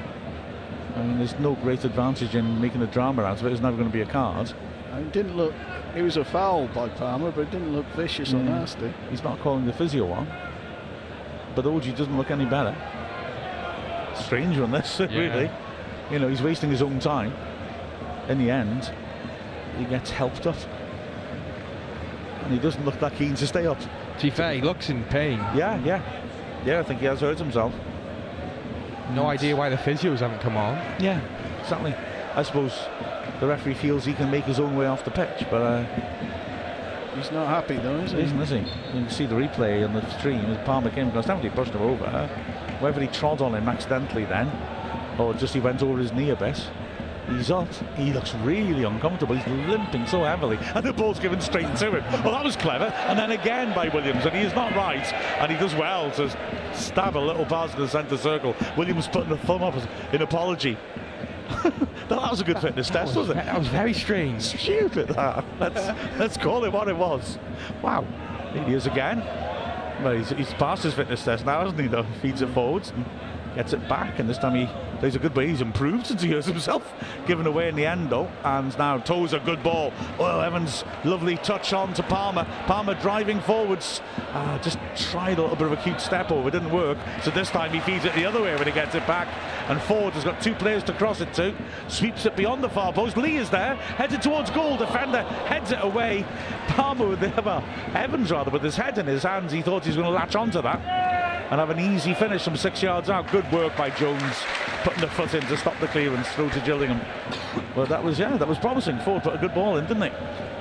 [0.97, 3.53] I mean, there's no great advantage in making a drama out of it.
[3.53, 4.53] It's never going to be a card.
[4.97, 5.53] It didn't look.
[5.97, 8.45] It was a foul by Palmer, but it didn't look vicious or Mm.
[8.45, 8.93] nasty.
[9.11, 10.27] He's not calling the physio on.
[11.57, 12.75] But Ogie doesn't look any better.
[14.15, 15.51] Strange one, this, really.
[16.11, 17.33] You know, he's wasting his own time.
[18.29, 18.93] In the end,
[19.79, 20.57] he gets helped up.
[22.45, 23.79] And he doesn't look that keen to stay up.
[23.81, 25.39] To be fair, he looks in pain.
[25.57, 26.03] Yeah, yeah.
[26.65, 27.73] Yeah, I think he has hurt himself.
[29.11, 30.77] No idea why the physios haven't come on.
[30.99, 31.21] Yeah,
[31.61, 31.95] exactly.
[32.35, 32.73] I suppose
[33.41, 35.85] the referee feels he can make his own way off the pitch, but uh,
[37.17, 38.23] He's not happy though, is he he?
[38.25, 38.57] isn't, is he?
[38.59, 38.65] You
[39.05, 41.27] can see the replay on the stream as Palmer came across.
[41.27, 42.27] Definitely pushed him over.
[42.81, 44.51] Whether he trod on him accidentally then,
[45.17, 46.61] or just he went over his knee a bit.
[47.29, 47.73] He's up.
[47.97, 49.35] He looks really uncomfortable.
[49.35, 52.23] He's limping so heavily, and the ball's given straight to him.
[52.23, 52.87] Well, that was clever.
[53.09, 55.11] And then again by Williams, and he is not right.
[55.41, 56.29] And he does well to
[56.75, 58.55] stab a little pass to the centre circle.
[58.77, 59.75] Williams putting a thumb up
[60.13, 60.77] in apology.
[62.09, 63.47] that was a good fitness test, wasn't it?
[63.47, 64.43] That was very strange.
[64.43, 65.45] Stupid that.
[65.61, 67.39] Let's let's call it what it was.
[67.83, 68.07] Wow.
[68.53, 69.19] Here he is again.
[70.03, 71.87] Well, he's, he's passed his fitness test now, hasn't he?
[71.87, 73.05] Though feeds it forwards and
[73.55, 74.69] gets it back, and this time he
[74.99, 75.49] plays a good way.
[75.49, 76.93] He's improved since he hurt himself,
[77.27, 78.31] given away in the end though.
[78.43, 79.93] And now toes a good ball.
[80.19, 82.45] Well, Evans, lovely touch on to Palmer.
[82.67, 84.01] Palmer driving forwards.
[84.33, 86.99] Uh, just tried a little bit of a cute step over, didn't work.
[87.23, 89.29] So this time he feeds it the other way when he gets it back.
[89.69, 91.55] And Forde has got two players to cross it to.
[91.89, 93.17] Sweeps it beyond the far post.
[93.17, 94.77] Lee is there, headed towards goal.
[94.77, 96.25] Defender heads it away.
[96.69, 97.65] Palmer with the well,
[97.95, 99.53] Evans rather with his head in his hands.
[99.53, 102.57] He thought he was going to latch onto that and have an easy finish from
[102.57, 103.31] six yards out.
[103.31, 104.35] Good work by Jones,
[104.83, 107.01] putting the foot in to stop the clearance through to Gillingham.
[107.77, 108.99] Well, that was yeah, that was promising.
[108.99, 110.09] Forde put a good ball in, didn't he?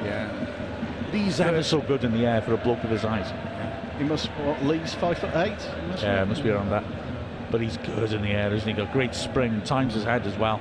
[0.05, 0.29] Yeah.
[1.11, 3.31] Lee's ever so good in the air for a bloke of his height.
[3.97, 4.63] He must what?
[4.63, 5.57] Lee's five foot eight.
[5.89, 6.29] Must Yeah, be.
[6.29, 6.83] must be around that.
[7.51, 8.73] But he's good in the air, isn't he?
[8.73, 10.59] Got great spring, times his head as well.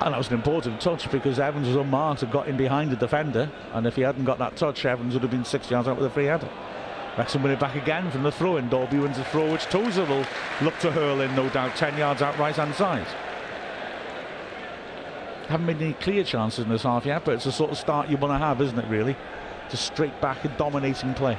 [0.00, 2.96] And that was an important touch because Evans was unmarked and got in behind the
[2.96, 3.50] defender.
[3.74, 6.06] And if he hadn't got that touch, Evans would have been six yards out with
[6.06, 6.48] a free header.
[7.18, 8.68] Wrexham win it back again from the throw in.
[8.68, 10.24] Dalby wins the throw, which Tozer will
[10.62, 13.06] look to hurl in, no doubt, 10 yards out right hand side.
[15.48, 18.08] Haven't made any clear chances in this half yet, but it's the sort of start
[18.08, 19.16] you want to have, isn't it, really?
[19.68, 21.36] Just straight back and dominating play.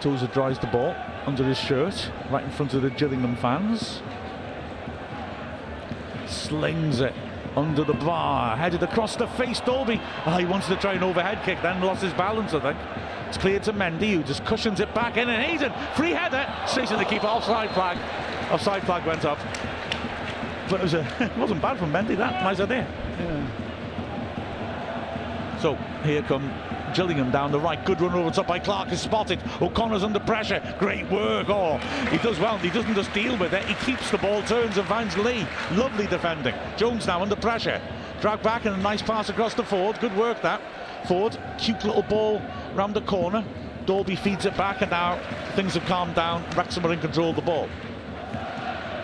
[0.00, 0.94] Tozer drives the ball
[1.26, 4.02] under his shirt, right in front of the Gillingham fans.
[6.26, 7.14] Slings it
[7.56, 9.60] under the bar, headed across the face.
[9.60, 10.00] Dalby.
[10.26, 12.78] Oh, he wanted to try an overhead kick, then lost his balance, I think.
[13.28, 16.46] It's cleared to Mendy, who just cushions it back in, and Hayden, free header,
[16.86, 17.98] to the keeper, offside flag.
[18.50, 19.38] Offside flag went up.
[20.68, 22.42] But it, was a, it wasn't bad from Mendy, that.
[22.42, 22.86] Nice idea.
[23.18, 23.66] Yeah.
[25.60, 25.74] So
[26.04, 26.52] here come
[26.94, 27.82] Gillingham down the right.
[27.84, 29.40] Good run over top by Clarke is spotted.
[29.60, 30.62] O'Connor's under pressure.
[30.78, 31.48] Great work.
[31.48, 31.78] Oh,
[32.10, 32.58] he does well.
[32.58, 33.64] He doesn't just deal with it.
[33.64, 35.46] He keeps the ball, turns and finds Lee.
[35.72, 36.54] Lovely defending.
[36.76, 37.80] Jones now under pressure.
[38.20, 40.00] Drag back and a nice pass across to Forde.
[40.00, 40.60] Good work that.
[41.06, 42.42] Forde, cute little ball
[42.74, 43.44] round the corner.
[43.86, 45.20] Dalby feeds it back and now
[45.54, 46.44] things have calmed down.
[46.56, 47.68] Wrexham are in control of the ball.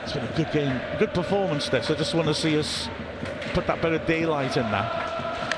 [0.02, 1.90] It's been a good game, good performance this.
[1.90, 2.88] I just want to see us
[3.54, 5.12] put that bit of daylight in there.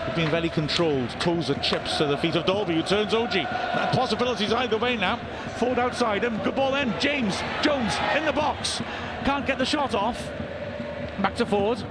[0.06, 1.08] We've been very controlled.
[1.18, 3.50] Tozer chips to the feet of Dalby, who turns Ogie.
[3.50, 5.18] That possibilities either way now.
[5.56, 6.36] Forde outside him.
[6.42, 6.92] Good ball in.
[7.00, 8.82] James Jones in the box.
[9.24, 10.30] Can't get the shot off.
[11.22, 11.82] Back to Forde.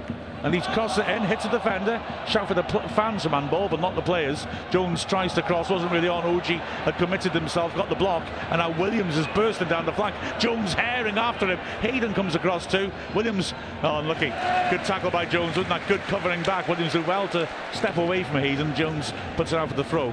[0.44, 2.02] And he's crossed it in, hits a defender.
[2.28, 4.46] Shout for the pl- fans man ball, but not the players.
[4.70, 6.22] Jones tries to cross, wasn't really on.
[6.22, 10.14] Ogie had committed himself, got the block, and now Williams is bursting down the flank.
[10.38, 11.58] Jones herring after him.
[11.80, 12.92] Hayden comes across too.
[13.14, 14.28] Williams, oh, unlucky.
[14.70, 16.68] Good tackle by Jones, wasn't that good covering back?
[16.68, 18.74] Williams did well to step away from Hayden.
[18.74, 20.12] Jones puts it out for the throw.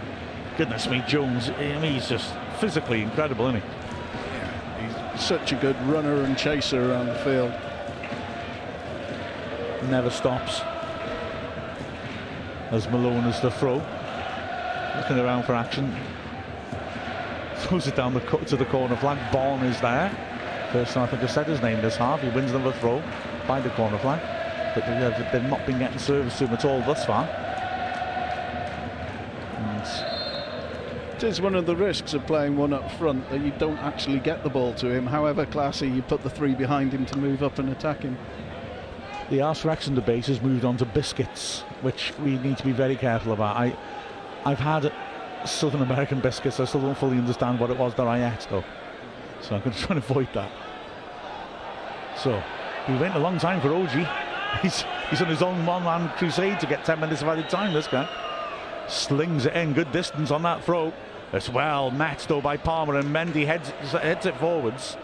[0.56, 4.86] Goodness me, Jones, I mean, he's just physically incredible, isn't he?
[4.86, 7.54] He's such a good runner and chaser around the field.
[9.90, 10.62] Never stops.
[12.72, 13.82] As Malone is the throw.
[14.98, 15.94] Looking around for action.
[17.58, 19.18] Throws it down the to the corner flag.
[19.32, 20.10] Bonne is there.
[20.72, 22.22] First time I think I said his name this half.
[22.22, 23.02] He wins another throw
[23.48, 24.22] by the corner flag.
[24.74, 24.86] But
[25.32, 27.28] they've not been getting service to him at all thus far.
[31.22, 34.18] It is one of the risks of playing one up front that you don't actually
[34.18, 35.06] get the ball to him.
[35.06, 38.18] However classy, you put the three behind him to move up and attack him.
[39.32, 43.32] The Wrexham debate has moved on to biscuits, which we need to be very careful
[43.32, 43.56] about.
[43.56, 43.74] I,
[44.44, 44.92] I've had
[45.46, 46.60] Southern American biscuits.
[46.60, 48.66] I still don't fully understand what it was that I ate, though.
[49.40, 50.52] So I'm going to try and avoid that.
[52.18, 52.44] So,
[52.90, 54.06] we went a long time for Ogie.
[54.62, 57.88] He's, he's on his own one-man crusade to get 10 minutes of added time, this
[57.88, 58.10] guy.
[58.90, 60.92] Slings it in, good distance on that throw.
[61.32, 64.98] As well met though by Palmer and Mendy heads, heads it forwards.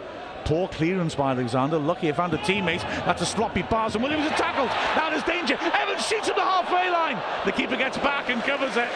[0.45, 1.77] Poor clearance by Alexander.
[1.77, 2.81] Lucky he found a teammate.
[3.05, 4.69] That's a sloppy pass, and Williams is tackled.
[4.95, 5.57] Now there's danger.
[5.59, 7.22] Evans shoots at the halfway line.
[7.45, 8.89] The keeper gets back and covers it.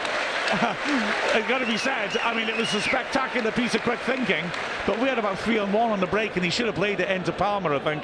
[1.34, 2.16] it's got to be said.
[2.18, 4.44] I mean, it was a spectacular piece of quick thinking,
[4.86, 7.00] but we had about three on one on the break, and he should have played
[7.00, 8.02] it into Palmer, I think,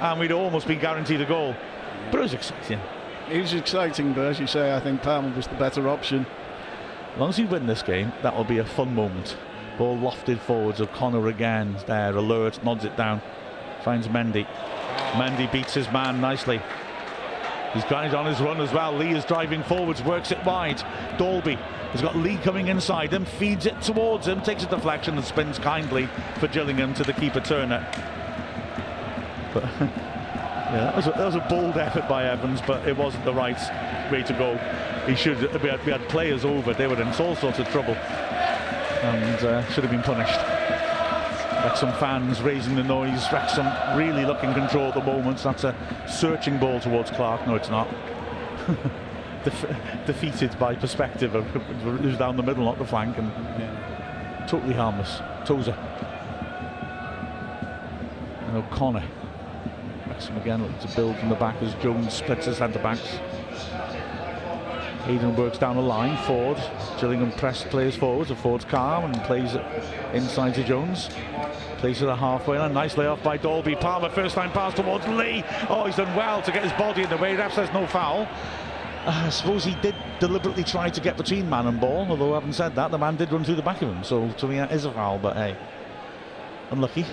[0.00, 1.54] and we'd almost been guaranteed a goal.
[2.10, 2.80] But it was exciting.
[3.30, 6.26] It was exciting, but as you say, I think Palmer was the better option.
[7.14, 9.36] As long as you win this game, that will be a fun moment.
[9.78, 10.80] Ball lofted forwards.
[10.80, 13.22] O'Connor again there, alert, nods it down,
[13.84, 14.44] finds Mendy.
[15.12, 16.60] Mendy beats his man nicely.
[17.72, 18.96] He's got on his run as well.
[18.96, 20.82] Lee is driving forwards, works it wide.
[21.16, 21.54] Dalby
[21.92, 25.58] has got Lee coming inside him, feeds it towards him, takes a deflection and spins
[25.58, 26.08] kindly
[26.40, 27.86] for Gillingham to the keeper Turner.
[29.54, 33.24] But yeah, that was, a, that was a bold effort by Evans, but it wasn't
[33.24, 33.58] the right
[34.10, 34.56] way to go.
[35.06, 35.40] He should.
[35.62, 36.74] We had, we had players over.
[36.74, 37.96] They were in all sorts of trouble
[39.02, 40.38] and uh, should have been punished.
[41.64, 43.26] Wrexham fans raising the noise.
[43.32, 43.66] Wrexham
[43.96, 45.38] really looking control at the moment.
[45.42, 45.74] That's a
[46.08, 47.46] searching ball towards Clarke.
[47.46, 47.88] No, it's not.
[49.44, 51.34] Def- defeated by perspective.
[51.34, 51.44] It
[52.02, 53.28] was down the middle, not the flank, and
[53.58, 54.46] yeah.
[54.48, 55.20] totally harmless.
[55.44, 55.76] Tozer.
[58.46, 59.04] And O'Connor.
[60.06, 63.18] Wrexham again looking to build from the back as Jones splits his centre backs.
[65.08, 66.18] Hayden works down the line.
[66.26, 66.60] Forde.
[67.00, 68.28] Gillingham press plays forward.
[68.28, 69.56] So Forde's calm and plays
[70.12, 71.08] inside to Jones.
[71.78, 72.74] Plays it the halfway line.
[72.74, 73.74] Nice layoff by Dalby.
[73.74, 75.42] Palmer first time pass towards Lee.
[75.70, 77.34] Oh, he's done well to get his body in the way.
[77.34, 78.28] Ref says no foul.
[79.06, 82.52] Uh, I suppose he did deliberately try to get between man and ball, although having
[82.52, 84.04] said that, the man did run through the back of him.
[84.04, 85.56] So to me, that is a foul, but hey,
[86.70, 87.06] unlucky.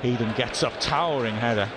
[0.00, 1.68] Hayden gets up, towering header.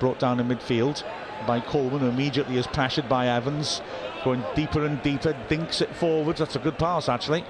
[0.00, 1.04] Brought down in midfield
[1.46, 3.82] by Coleman, immediately is pressured by Evans.
[4.24, 6.38] Going deeper and deeper, dinks it forwards.
[6.38, 7.44] That's a good pass, actually.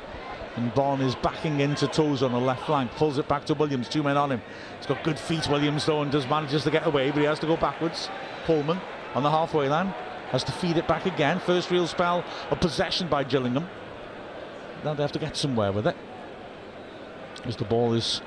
[0.56, 3.88] And Bonne is backing into Toes on the left flank, pulls it back to Williams,
[3.88, 4.42] two men on him.
[4.78, 7.38] He's got good feet, Williams, though, and does manages to get away, but he has
[7.40, 8.08] to go backwards.
[8.46, 8.80] Coleman
[9.14, 9.94] on the halfway line
[10.30, 11.40] has to feed it back again.
[11.40, 13.68] First real spell of possession by Gillingham.
[14.84, 15.96] Now they have to get somewhere with it.
[17.44, 18.20] As the ball is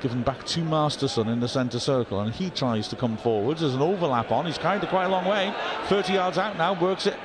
[0.00, 3.60] given back to Masterson in the centre circle, and he tries to come forwards.
[3.60, 4.46] There's an overlap on.
[4.46, 5.54] He's carried it quite a long way.
[5.86, 7.16] 30 yards out now, works it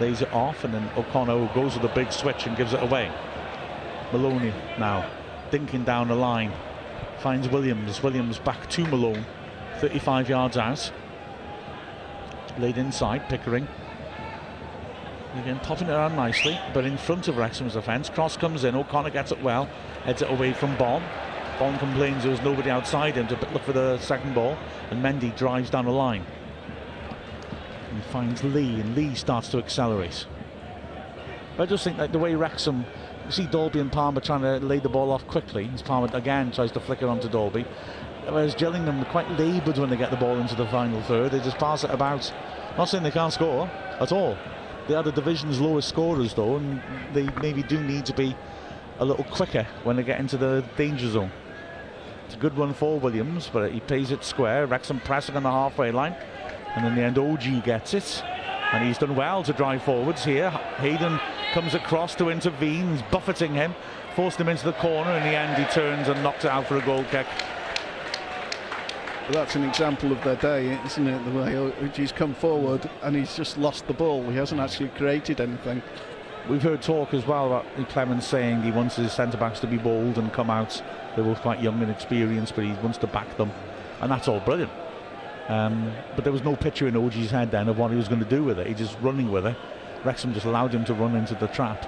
[0.00, 3.10] Lays it off, and then O'Connor goes with a big switch and gives it away.
[4.12, 5.08] Maloney now
[5.50, 6.52] dinking down the line.
[7.18, 8.02] Finds Williams.
[8.02, 9.24] Williams back to Malone.
[9.78, 10.90] 35 yards out.
[12.58, 13.68] Laid inside, Pickering.
[15.40, 18.10] Again, popping it around nicely, but in front of Wrexham's defence.
[18.10, 18.74] Cross comes in.
[18.74, 19.66] O'Connor gets it well.
[20.04, 21.02] Heads it away from Bonne.
[21.62, 24.58] Bonne complains there was nobody outside him to look for the second ball,
[24.90, 26.26] and Mendy drives down the line.
[27.92, 30.26] And finds Lee, and Lee starts to accelerate.
[31.60, 32.84] I just think that the way Wrexham,
[33.26, 36.50] you see Dalby and Palmer trying to lay the ball off quickly, as Palmer again
[36.50, 37.64] tries to flick it onto Dalby,
[38.24, 41.30] Whereas Gillingham are quite laboured when they get the ball into the final third.
[41.30, 42.32] They just pass it about.
[42.76, 43.70] Not saying they can't score
[44.00, 44.36] at all.
[44.88, 46.82] They are the division's lowest scorers though, and
[47.12, 48.34] they maybe do need to be
[48.98, 51.30] a little quicker when they get into the danger zone.
[52.34, 54.66] A good run for Williams, but he plays it square.
[54.66, 56.14] Wrexham pressing on the halfway line.
[56.74, 58.22] And in the end, Ogie gets it.
[58.72, 60.50] And he's done well to drive forwards here.
[60.78, 61.20] Hayden
[61.52, 63.74] comes across to intervene, he's buffeting him,
[64.16, 65.10] forced him into the corner.
[65.12, 67.26] In the end, he turns and knocks it out for a goal kick.
[69.26, 71.24] But that's an example of their day, isn't it?
[71.24, 74.28] The way Ogie's come forward and he's just lost the ball.
[74.30, 75.82] He hasn't actually created anything.
[76.48, 79.76] We've heard talk as well about Clemence saying he wants his centre backs to be
[79.78, 80.82] bold and come out.
[81.14, 83.52] They're both quite young and experienced, but he wants to back them,
[84.00, 84.72] and that's all brilliant.
[85.48, 88.22] Um, but there was no picture in Ogie's head then of what he was going
[88.22, 88.66] to do with it.
[88.66, 89.56] He just running with it.
[90.04, 91.86] Wrexham just allowed him to run into the trap,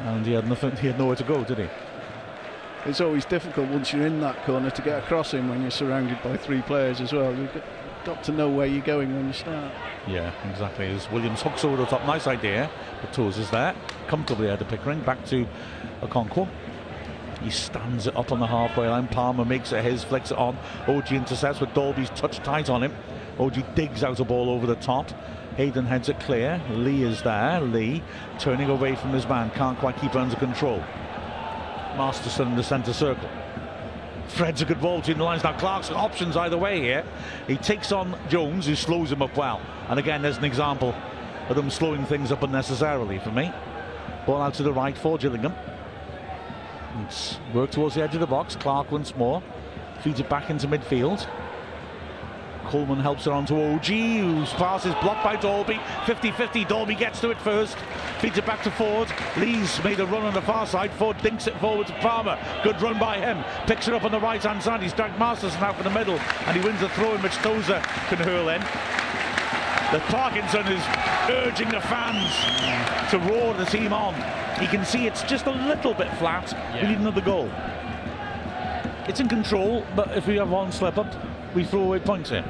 [0.00, 0.74] and he had nothing.
[0.76, 1.68] He had nowhere to go, did he?
[2.84, 6.20] It's always difficult once you're in that corner to get across him when you're surrounded
[6.22, 7.32] by three players as well.
[8.06, 9.72] Got to know where you're going when you start.
[10.06, 10.86] Yeah, exactly.
[10.86, 12.70] As Williams hooks over the top, nice idea.
[13.00, 13.74] But Toes is there,
[14.06, 15.44] comfortably out of Pickering, back to
[16.02, 16.48] Okonkwo.
[17.42, 19.08] He stands it up on the halfway line.
[19.08, 20.56] Palmer makes it his, flicks it on.
[20.84, 22.94] Ogie intercepts with Dalby's touch tight on him.
[23.38, 25.10] Ogie digs out a ball over the top.
[25.56, 26.62] Hayden heads it clear.
[26.70, 27.60] Lee is there.
[27.60, 28.04] Lee
[28.38, 29.50] turning away from his man.
[29.50, 30.78] Can't quite keep it under control.
[31.96, 33.28] Masterson in the centre circle.
[34.28, 35.44] Threads a good ball between the lines.
[35.44, 37.04] Now Clarke's options either way here.
[37.46, 39.60] He takes on Jones, who slows him up well.
[39.88, 40.94] And again, there's an example
[41.48, 43.52] of them slowing things up unnecessarily for me.
[44.26, 45.54] Ball out to the right for Gillingham.
[47.04, 48.56] It's work towards the edge of the box.
[48.56, 49.42] Clarke once more.
[50.02, 51.26] Feeds it back into midfield.
[52.66, 55.74] Coleman helps it on to Ogie, whose pass is blocked by Dalby.
[56.04, 57.76] 50-50, Dalby gets to it first.
[58.20, 59.10] Feeds it back to Forde.
[59.36, 60.90] Lee's made a run on the far side.
[60.92, 62.38] Forde dinks it forward to Palmer.
[62.64, 63.44] Good run by him.
[63.66, 64.82] Picks it up on the right-hand side.
[64.82, 66.18] He's dragged Masterson out for the middle.
[66.46, 68.60] And he wins the throw in which Tozer can hurl in.
[69.92, 70.82] The Parkinson is
[71.30, 74.14] urging the fans to roar the team on.
[74.60, 76.52] You can see it's just a little bit flat.
[76.52, 76.82] Yeah.
[76.82, 77.48] We need another goal.
[79.06, 81.14] It's in control, but if we have one slip up,
[81.54, 82.44] we throw away points here.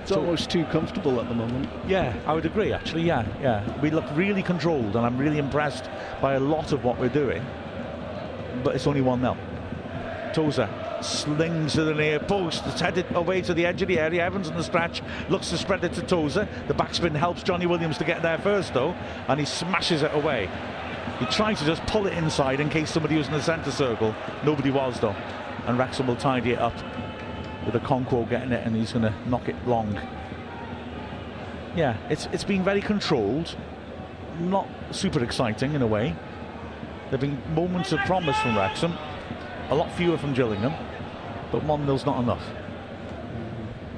[0.00, 1.68] It's so, almost too comfortable at the moment.
[1.86, 3.02] Yeah, I would agree, actually.
[3.02, 3.80] Yeah, yeah.
[3.80, 5.88] We look really controlled, and I'm really impressed
[6.20, 7.44] by a lot of what we're doing.
[8.64, 9.36] But it's only 1 0.
[10.34, 10.68] Tozer
[11.02, 12.64] slings to the near post.
[12.66, 14.24] It's headed away to the edge of the area.
[14.24, 16.48] Evans on the stretch looks to spread it to Tozer.
[16.68, 18.94] The backspin helps Jonny Williams to get there first, though,
[19.28, 20.48] and he smashes it away.
[21.18, 24.14] He tried to just pull it inside in case somebody was in the centre circle.
[24.44, 25.14] Nobody was, though.
[25.66, 26.74] And Wrexham will tidy it up
[27.64, 29.98] with Okonkwo getting it, and he's going to knock it long.
[31.76, 33.56] Yeah, it's it's been very controlled,
[34.40, 36.14] not super exciting in a way.
[37.10, 38.92] There have been moments of promise from Wrexham,
[39.70, 40.74] a lot fewer from Gillingham,
[41.50, 42.42] but 1 0's not enough.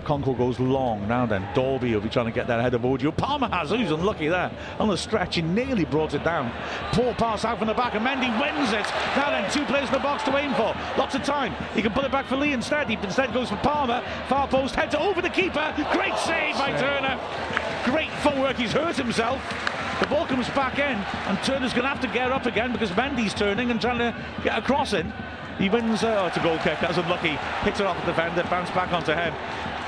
[0.05, 1.47] Okonkwo goes long now then.
[1.55, 3.11] Dalby will be trying to get that ahead of Audio.
[3.11, 4.51] Palmer has, who's unlucky there.
[4.79, 6.53] On the stretch, he nearly brought it down.
[6.93, 8.87] Poor pass out from the back, and Mendy wins it.
[9.17, 10.75] Now then, two players in the box to aim for.
[10.99, 11.55] Lots of time.
[11.75, 12.89] He can pull it back for Lee instead.
[12.89, 14.03] He instead goes for Palmer.
[14.29, 15.75] Far post, heads over the keeper.
[15.93, 17.19] Great save by Turner.
[17.85, 18.57] Great footwork.
[18.57, 19.43] He's hurt himself.
[20.01, 20.99] The ball comes back in,
[21.29, 24.15] and Turner's going to have to get up again because Mendy's turning and trying to
[24.43, 25.13] get across in.
[25.59, 26.03] He wins.
[26.03, 26.81] Uh, oh, it's a goal kick.
[26.81, 27.37] That was unlucky.
[27.63, 29.33] Hits it off the defender, bounce back onto him.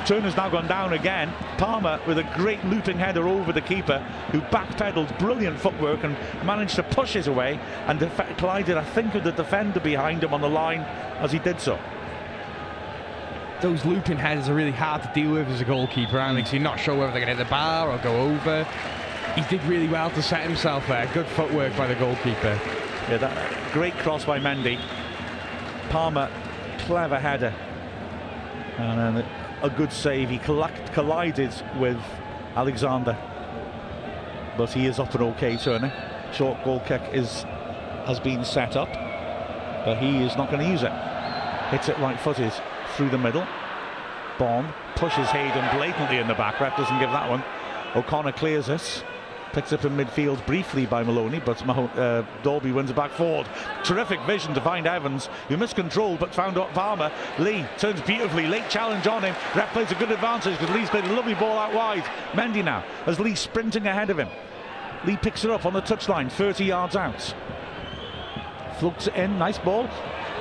[0.07, 1.33] Turner's now gone down again.
[1.59, 3.99] Palmer with a great looping header over the keeper,
[4.31, 9.15] who backpedaled, brilliant footwork, and managed to push it away and def- collided, I think,
[9.15, 10.83] with the defender behind him on the line
[11.19, 11.77] as he did so.
[13.61, 16.53] Those looping headers are really hard to deal with as a goalkeeper, Alex.
[16.53, 18.62] You're not sure whether they're going to hit the bar or go over.
[19.35, 21.11] He did really well to set himself there.
[21.15, 22.61] Good footwork by the goalkeeper.
[23.09, 24.78] Yeah, that great cross by Mendy.
[25.89, 26.31] Palmer,
[26.78, 27.53] clever header.
[28.78, 29.27] And then
[29.62, 30.31] a good save.
[30.31, 31.99] He collided with
[32.55, 33.16] Alexander,
[34.57, 35.93] but he is up and okay, Turner.
[36.33, 37.45] Short goal kick is
[38.07, 38.93] has been set up,
[39.85, 40.93] but he is not going to use it.
[41.70, 42.53] Hits it right-footed
[42.95, 43.47] through the middle.
[44.39, 46.61] Bonne pushes Hayden blatantly in the back.
[46.61, 47.43] Ref doesn't give that one.
[47.97, 49.03] O'Connor clears this.
[49.57, 53.49] Picked up in midfield briefly by Maloney, but uh, Dalby wins it back forward.
[53.85, 57.11] Terrific vision to find Evans, who missed control but found up Palmer.
[57.39, 59.35] Lee turns beautifully, late challenge on him.
[59.55, 62.05] Ref plays a good advantage because Lee's played a lovely ball out wide.
[62.33, 64.28] Mendy now, as Lee sprinting ahead of him.
[65.07, 67.35] Lee picks it up on the touchline, 30 yards out.
[68.78, 69.89] Floats it in, nice ball.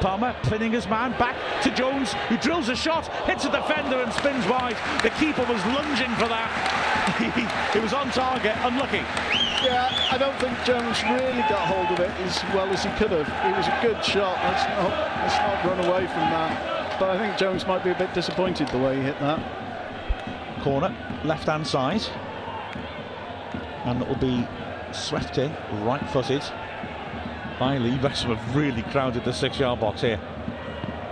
[0.01, 4.11] Palmer pinning his man back to Jones, who drills a shot, hits a defender and
[4.13, 4.77] spins wide.
[5.03, 6.51] The keeper was lunging for that.
[7.73, 9.03] he was on target, unlucky.
[9.63, 13.11] Yeah, I don't think Jones really got hold of it as well as he could
[13.11, 13.27] have.
[13.27, 14.37] It was a good shot.
[14.43, 14.91] Let's not,
[15.23, 16.99] let's not run away from that.
[16.99, 19.41] But I think Jones might be a bit disappointed the way he hit that.
[20.61, 22.03] Corner, left hand side.
[23.85, 24.47] And it will be
[24.91, 25.51] swept in,
[25.83, 26.43] right footed.
[27.61, 27.97] Lee.
[27.99, 30.19] Wrexham have really crowded the six-yard box here.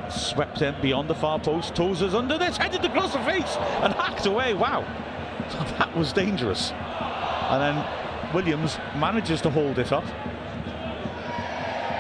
[0.10, 1.74] Swept in beyond the far post.
[1.74, 4.54] Tozer's under this, headed across the face and hacked away.
[4.54, 4.82] Wow,
[5.78, 6.72] that was dangerous.
[6.72, 10.06] And then Williams manages to hold it up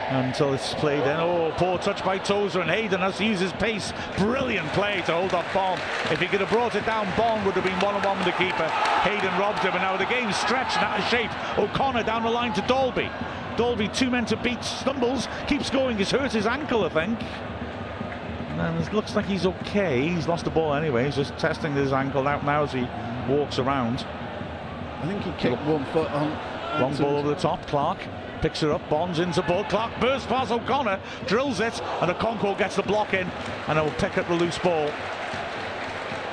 [0.10, 1.20] until it's played in.
[1.20, 3.94] Oh, poor touch by Tozer, and Hayden has to use his pace.
[4.18, 5.80] Brilliant play to hold off Bonne.
[6.12, 8.28] If he could have brought it down, Bonne would have been one on one with
[8.28, 8.68] the keeper.
[9.02, 11.32] Hayden robbed him, and now the game's stretched and out of shape.
[11.58, 13.10] O'Connor down the line to Dalby.
[13.58, 15.98] Dalby, two men to beat, stumbles, keeps going.
[15.98, 17.20] He's hurt his ankle, I think.
[18.60, 20.08] And it looks like he's okay.
[20.08, 21.06] He's lost the ball anyway.
[21.06, 22.88] He's just testing his ankle out now as he
[23.28, 24.06] walks around.
[25.02, 26.82] I think he kicked one foot on.
[26.82, 27.66] Long ball over the top.
[27.68, 28.00] Clarke
[28.42, 29.64] picks her up, bonds into ball.
[29.66, 33.28] Clarke bursts past O'Connor, drills it, and a Okonkwo gets the block in,
[33.68, 34.92] and it will pick up the loose ball.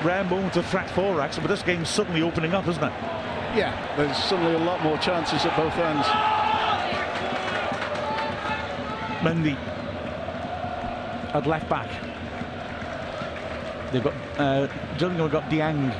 [0.03, 2.93] Rare moment of threat for Wrexham, but this game's suddenly opening up, isn't it?
[3.55, 6.40] Yeah, there's suddenly a lot more chances at both ends.
[9.21, 9.55] Mendy
[11.33, 11.89] at left back.
[13.91, 14.67] They've got uh,
[14.97, 15.93] Gillingham got Dieng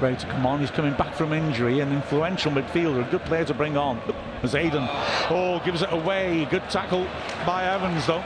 [0.00, 0.60] ready to come on.
[0.60, 4.00] He's coming back from injury, an influential midfielder, a good player to bring on.
[4.42, 4.86] As Aiden,
[5.30, 6.46] oh, gives it away.
[6.50, 7.06] Good tackle
[7.44, 8.22] by Evans, though.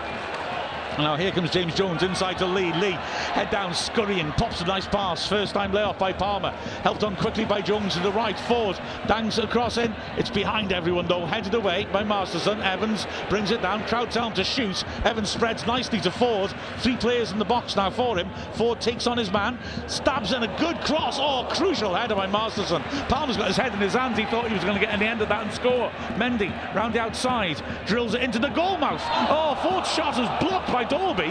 [0.99, 2.73] Now here comes James Jones inside to Lee.
[2.75, 2.93] Lee
[3.33, 5.27] head down, scurrying, pops a nice pass.
[5.27, 6.51] First time layoff by Palmer.
[6.83, 8.39] Helped on quickly by Jones to the right.
[8.39, 9.95] Forde dangs across in.
[10.19, 11.25] It's behind everyone though.
[11.25, 12.61] Headed away by Masterson.
[12.61, 13.85] Evans brings it down.
[13.87, 14.85] Crowd tell him to shoot.
[15.05, 16.55] Evans spreads nicely to Forde.
[16.79, 18.29] Three players in the box now for him.
[18.55, 19.59] Forde takes on his man.
[19.87, 21.19] Stabs in a good cross.
[21.19, 22.83] Oh, crucial header by Masterson.
[23.09, 24.19] Palmer's got his head in his hands.
[24.19, 25.91] He thought he was going to get in the end of that and score.
[26.17, 27.63] Mendy round the outside.
[27.87, 29.03] Drills it into the goal mouth.
[29.31, 31.31] Oh, Forde's shot is blocked by Dalby.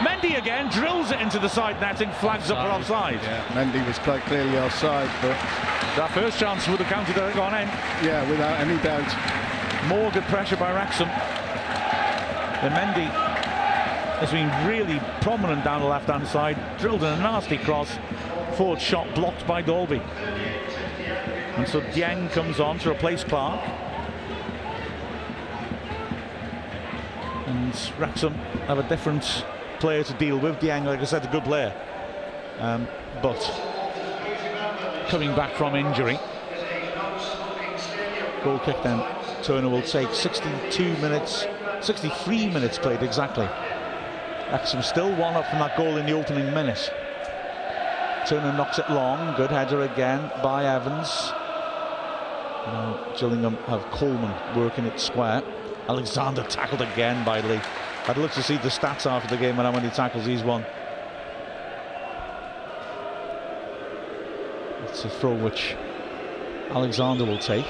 [0.00, 3.20] Mendy again drills it into the side netting, flags up for offside.
[3.22, 5.36] Yeah, Mendy was quite clearly offside, but
[5.96, 7.68] That first chance would have counted had it gone in.
[8.06, 9.08] yeah, without any doubt.
[9.88, 11.08] More good pressure by Wrexham.
[11.08, 13.08] And Mendy
[14.20, 17.98] has been really prominent down the left-hand side, drilled in a nasty cross.
[18.56, 20.00] Forward shot blocked by Dalby.
[21.56, 23.60] And so Dieng comes on to replace Clarke.
[27.70, 28.34] And Wrexham
[28.66, 29.44] have a different
[29.78, 30.58] player to deal with.
[30.58, 31.72] Dieng, like I said, a good player.
[32.58, 32.88] Um,
[33.22, 33.38] but
[35.08, 36.18] coming back from injury.
[38.42, 39.04] Goal kick then.
[39.44, 41.46] Turner will take 62 minutes,
[41.80, 43.48] 63 minutes played exactly.
[44.50, 46.92] Wrexham still one up from that goal in the opening minute.
[48.26, 49.36] Turner knocks it long.
[49.36, 51.08] Good header again by Evans.
[52.66, 55.44] Now Gillingham have Coleman working it square.
[55.90, 57.60] Alexander tackled again by Lee.
[58.06, 60.64] I'd love to see the stats after the game and how many tackles he's won.
[64.84, 65.74] It's a throw which
[66.70, 67.66] Alexander will take.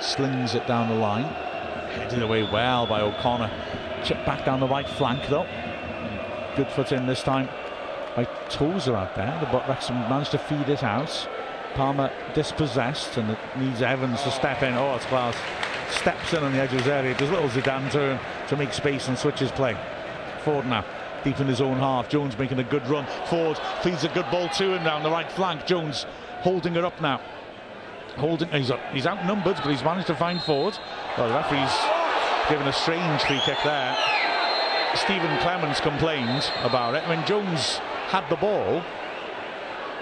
[0.00, 1.24] Slings it down the line.
[1.24, 3.50] Headed away well by O'Connor.
[4.02, 5.46] Chip back down the right flank though.
[6.56, 7.50] Good foot in this time
[8.16, 9.38] by Tozer out there.
[9.42, 11.28] The Wrexham managed to feed it out.
[11.74, 14.72] Palmer dispossessed and it needs Evans to step in.
[14.72, 15.36] Oh, it's class.
[15.94, 17.14] Steps in on the edge of his area.
[17.16, 18.18] Does little Zidane turn
[18.48, 19.76] to make space and switch his play.
[20.44, 20.84] Forde now
[21.24, 22.08] deep in his own half.
[22.08, 23.06] Jones making a good run.
[23.26, 25.66] Forde feeds a good ball to him down the right flank.
[25.66, 26.06] Jones
[26.42, 27.20] holding it up now.
[28.16, 30.78] Holding, he's, he's outnumbered, but he's managed to find Forde.
[31.18, 31.74] Well, the referee's
[32.48, 33.96] given a strange free kick there.
[34.94, 37.08] Stephen Clemence complained about it.
[37.08, 38.82] When Jones had the ball,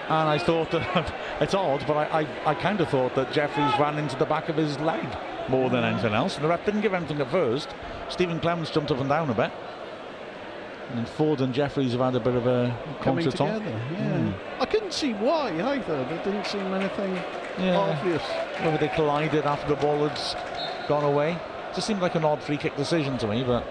[0.09, 3.73] and I thought that it's odd, but I, I, I kind of thought that Jefferies
[3.79, 5.07] ran into the back of his leg
[5.49, 6.37] more than anything else.
[6.37, 7.69] And the ref didn't give anything at first.
[8.09, 9.51] Stephen Clemence jumped up and down a bit.
[10.95, 14.19] And Forde and Jefferies have had a bit of a Coming together, yeah.
[14.19, 14.33] Hmm.
[14.63, 16.05] I couldn't see why either.
[16.05, 17.19] There didn't seem anything
[17.59, 17.77] Yeah.
[17.79, 18.23] obvious.
[18.61, 20.19] Whether they collided after the ball had
[20.89, 21.39] gone away.
[21.75, 23.65] Just seemed like an odd free kick decision to me, but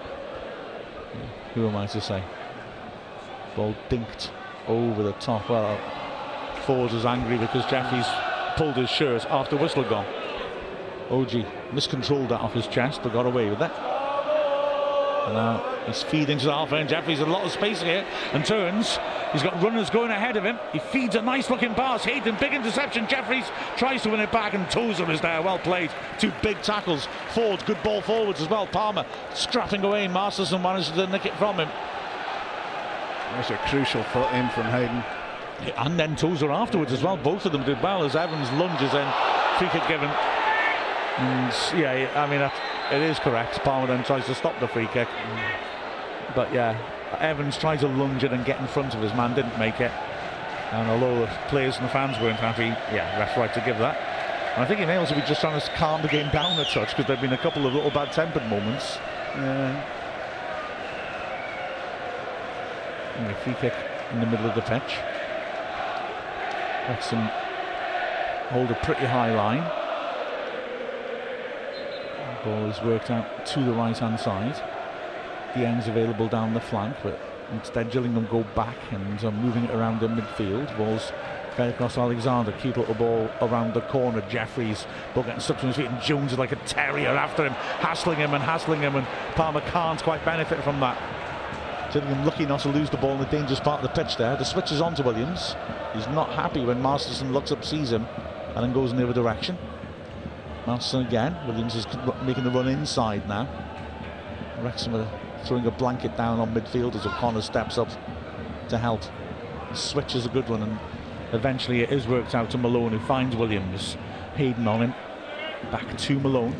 [1.54, 2.22] who am I to say?
[3.54, 4.30] Ball dinked
[4.66, 5.48] over the top.
[5.48, 5.78] Well,
[6.66, 8.06] Forde was angry because Jefferies
[8.56, 10.06] pulled his shirt after whistle gone.
[11.12, 13.70] Ogie miscontrolled that off his chest but got away with it.
[15.24, 16.88] And now he's feeding to the half end.
[16.88, 18.98] Jefferies had a lot of space here and turns.
[19.32, 20.58] He's got runners going ahead of him.
[20.72, 22.02] He feeds a nice looking pass.
[22.04, 23.06] Hayden, big interception.
[23.06, 23.44] Jefferies
[23.76, 25.40] tries to win it back and Tozer is there.
[25.42, 25.90] Well played.
[26.18, 27.06] Two big tackles.
[27.34, 28.66] Forde, good ball forwards as well.
[28.66, 30.08] Palmer strapping away.
[30.08, 31.68] Masterson manages to nick it from him.
[33.32, 35.04] That's a crucial foot in from Hayden.
[35.76, 37.16] And then Tozer afterwards as well.
[37.16, 39.08] Both of them did well as Evans lunges in.
[39.58, 40.10] Free kick given.
[41.18, 43.60] And yeah, I mean, it is correct.
[43.60, 45.08] Palmer then tries to stop the free kick.
[46.34, 46.78] But yeah,
[47.18, 49.92] Evans tried to lunge it and get in front of his man, didn't make it.
[50.72, 53.98] And although the players and the fans weren't happy, yeah, ref right to give that.
[54.56, 56.90] I think he may also be just trying to calm the game down a touch
[56.90, 58.98] because there have been a couple of little bad-tempered moments.
[59.34, 59.84] Yeah.
[63.18, 63.74] Anyway, free kick
[64.12, 64.96] in the middle of the pitch.
[66.88, 67.30] Wrexham
[68.48, 69.64] hold a pretty high line.
[72.44, 74.56] Ball is worked out to the right hand side.
[75.54, 77.20] The ends available down the flank, but
[77.52, 80.76] instead Gillingham go back and are moving it around the midfield.
[80.76, 81.12] Ball's
[81.56, 84.22] fed across Alexander, keep up the ball around the corner.
[84.28, 87.52] Jefferies, ball getting stuck to his feet, and Jones is like a terrier after him,
[87.52, 90.98] hassling him and hassling him, and Palmer can't quite benefit from that.
[91.92, 94.34] Gillingham lucky not to lose the ball in the dangerous part of the pitch there.
[94.36, 95.54] The switch is on to Williams.
[95.94, 98.06] He's not happy when Masterson looks up, sees him,
[98.54, 99.58] and then goes in the other direction.
[100.66, 101.36] Masterson again.
[101.46, 101.86] Williams is
[102.24, 103.48] making the run inside now.
[104.60, 105.08] Wrexham are
[105.44, 107.88] throwing a blanket down on midfield as O'Connor steps up
[108.68, 109.02] to help.
[109.70, 110.78] The switch is a good one, and
[111.32, 113.96] eventually it is worked out to Malone, who finds Williams.
[114.36, 114.94] Hayden on him.
[115.70, 116.54] Back to Malone.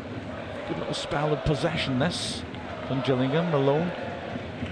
[0.67, 2.43] Good little spell of possession this
[2.87, 3.51] from Gillingham.
[3.51, 3.91] Malone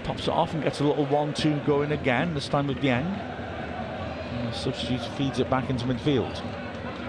[0.04, 3.06] pops it off and gets a little 1-2 going again, this time with Dieng.
[3.06, 6.42] And the substitute feeds it back into midfield.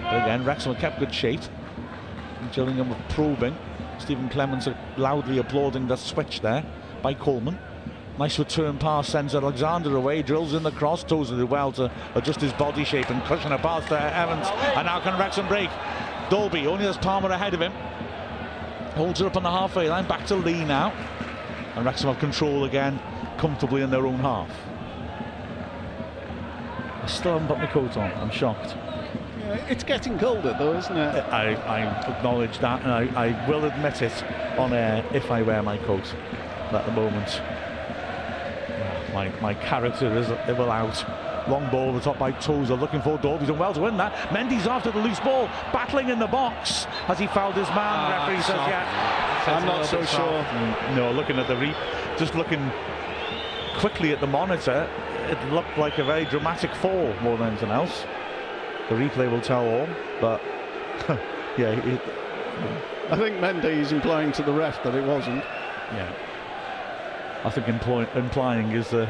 [0.03, 1.41] But again, Wrexham kept good shape.
[2.51, 3.55] Gillingham were probing.
[3.99, 4.67] Stephen Clemence
[4.97, 6.65] loudly applauding the switch there
[7.01, 7.57] by Coleman.
[8.19, 12.41] Nice return pass sends Alexander away, drills in the cross, toes it well to adjust
[12.41, 14.47] his body shape and cushion a pass to Evans.
[14.75, 15.69] And now can Wrexham break?
[16.29, 17.71] Dalby, only has Palmer ahead of him.
[18.93, 20.91] Holds her up on the halfway line, back to Lee now.
[21.75, 22.99] And Wrexham have control again,
[23.37, 24.49] comfortably in their own half.
[27.01, 28.75] I still haven't put my coat on, I'm shocked.
[29.53, 31.23] Yeah, it's getting colder though, isn't it?
[31.25, 31.81] I, I
[32.17, 34.23] acknowledge that and I, I will admit it
[34.57, 36.13] on air if I wear my coat
[36.71, 37.41] at the moment.
[39.13, 40.27] My, my character is
[40.57, 41.03] will out.
[41.49, 44.13] Long ball the top by Tozer looking for Dalby's done well to win that.
[44.31, 46.85] Mendy's after the loose ball, battling in the box.
[47.05, 47.77] Has he fouled his man?
[47.79, 48.69] Ah, Referee says soft.
[48.69, 49.43] yeah.
[49.47, 50.43] I'm not so sure.
[50.43, 51.75] Mm, No, looking at the re
[52.17, 52.71] just looking
[53.75, 54.89] quickly at the monitor,
[55.29, 58.05] it looked like a very dramatic fall more than anything else.
[58.89, 59.87] The replay will tell all,
[60.19, 60.41] but
[61.57, 62.01] yeah, it,
[63.09, 65.43] I think Mendy is implying to the ref that it wasn't.
[65.93, 66.11] yeah.
[67.43, 69.09] I think imply, implying is the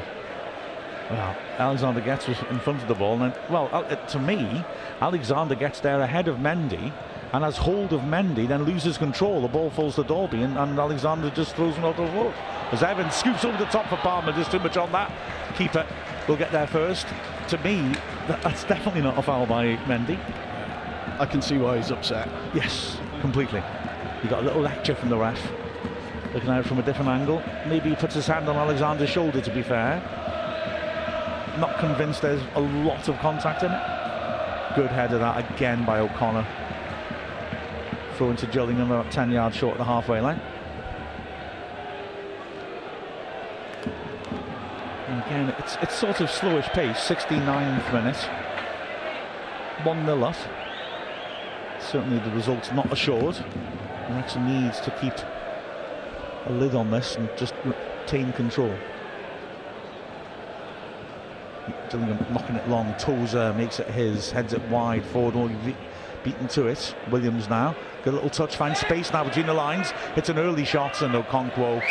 [1.10, 4.64] well, Alexander gets in front of the ball, and then, well, uh, to me,
[5.02, 6.92] Alexander gets there ahead of Mendy
[7.34, 9.42] and has hold of Mendy, then loses control.
[9.42, 12.34] The ball falls to Dalby, and, and Alexander just throws him out the road.
[12.72, 15.12] As Evans scoops over the top for Palmer, just too much on that.
[15.58, 15.86] Keeper
[16.28, 17.08] will get there first.
[17.50, 20.18] To me, that, that's definitely not a foul by Mendy.
[21.20, 22.30] I can see why he's upset.
[22.54, 23.62] Yes, completely.
[24.22, 25.40] He got a little lecture from the ref.
[26.34, 27.44] Looking at it from a different angle.
[27.68, 30.02] Maybe he puts his hand on Alexander's shoulder, to be fair.
[31.60, 34.76] Not convinced there's a lot of contact in it.
[34.76, 36.48] Good header that again by O'Connor.
[38.16, 40.42] Throw into Gillingham about 10 yards short of the halfway line.
[45.26, 48.30] Again, it's, it's sort of slowish pace, 69th minute.
[49.84, 50.36] 1 0 up.
[51.80, 53.38] Certainly the result's not assured.
[54.10, 55.14] Wrexham needs to keep
[56.46, 58.74] a lid on this and just retain control.
[61.90, 62.94] Gillingham knocking it long.
[62.98, 65.06] Tozer makes it his, heads it wide.
[65.06, 65.36] Forward
[66.24, 66.96] beaten to it.
[67.12, 67.76] Williams now.
[68.04, 69.92] Got a little touch, finds space now between the lines.
[70.16, 71.82] Hits an early shot and Okonkwo.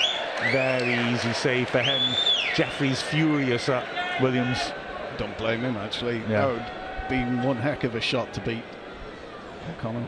[0.50, 2.00] Very easy save for him.
[2.54, 4.59] Jeffrey's furious at Williams.
[5.18, 6.18] Don't blame him, actually.
[6.28, 6.46] Yeah.
[6.46, 8.64] That would be one heck of a shot to beat
[9.78, 10.06] O'Connor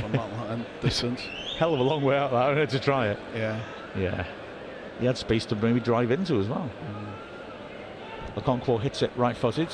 [0.00, 1.20] from that distance.
[1.58, 3.18] Hell of a long way out there to try it.
[3.34, 3.60] Yeah.
[3.96, 4.26] Yeah.
[4.98, 6.70] He had space to maybe drive into as well.
[8.36, 8.42] Mm.
[8.42, 9.68] Okonkwo hits it right footed.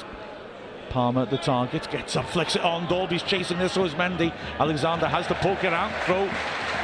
[0.92, 2.86] Palmer at the target, gets up, flicks it on.
[2.86, 4.30] Dalby's chasing this, so is Mendy.
[4.58, 6.28] Alexander has to poke it out, throw.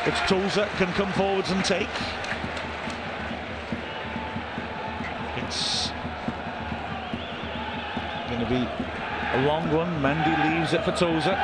[0.06, 1.88] It's Tozer, can come forwards and take.
[5.36, 5.90] It's
[8.28, 8.66] going to be
[9.36, 9.90] a long one.
[10.00, 11.36] Mendy leaves it for Tozer.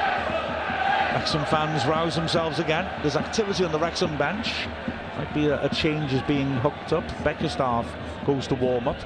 [1.12, 2.91] Wrexham fans rouse themselves again.
[3.03, 4.66] There's activity on the Wrexham bench.
[5.19, 7.05] Might be a, a change is being hooked up.
[7.23, 7.86] Bickerstaff
[8.24, 8.97] goes to warm up.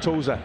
[0.00, 0.40] Tozer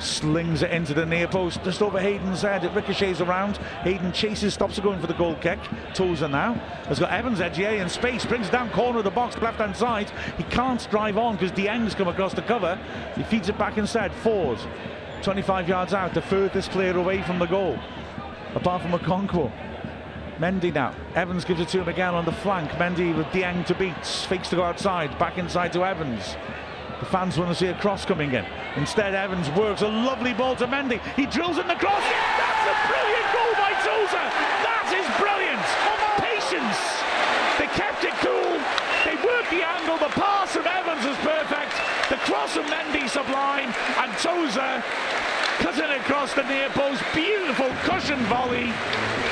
[0.00, 2.64] slings it into the near post, just over Hayden's head.
[2.64, 3.56] It ricochets around.
[3.82, 5.58] Hayden chases, stops it going for the goal kick.
[5.94, 6.54] Tozer now
[6.88, 9.76] has got Evans edge yeah, in space, brings down corner of the box, left hand
[9.76, 10.10] side.
[10.36, 12.78] He can't drive on because Dieng's come across the cover.
[13.16, 14.12] He feeds it back instead.
[14.22, 14.60] Forde,
[15.22, 17.78] 25 yards out, the furthest player away from the goal,
[18.54, 19.52] apart from a Okonkwo.
[20.38, 20.92] Mendy now.
[21.14, 22.70] Evans gives it to him again on the flank.
[22.72, 23.94] Mendy with Dieng to beat.
[24.04, 25.16] Fakes to go outside.
[25.18, 26.36] Back inside to Evans.
[27.04, 28.46] The fans want to see a cross coming in.
[28.76, 31.04] Instead, Evans works a lovely ball to Mendy.
[31.20, 32.00] He drills in the cross.
[32.00, 34.26] That's a brilliant goal by Tozer.
[34.64, 35.68] That is brilliant.
[36.16, 36.80] Patience.
[37.60, 38.56] They kept it cool.
[39.04, 40.00] They worked the angle.
[40.00, 41.76] The pass from Evans is perfect.
[42.08, 43.68] The cross from Mendy sublime.
[44.00, 44.80] And Souza
[45.58, 47.02] cutting across the near post.
[47.14, 48.72] Beautiful cushion volley.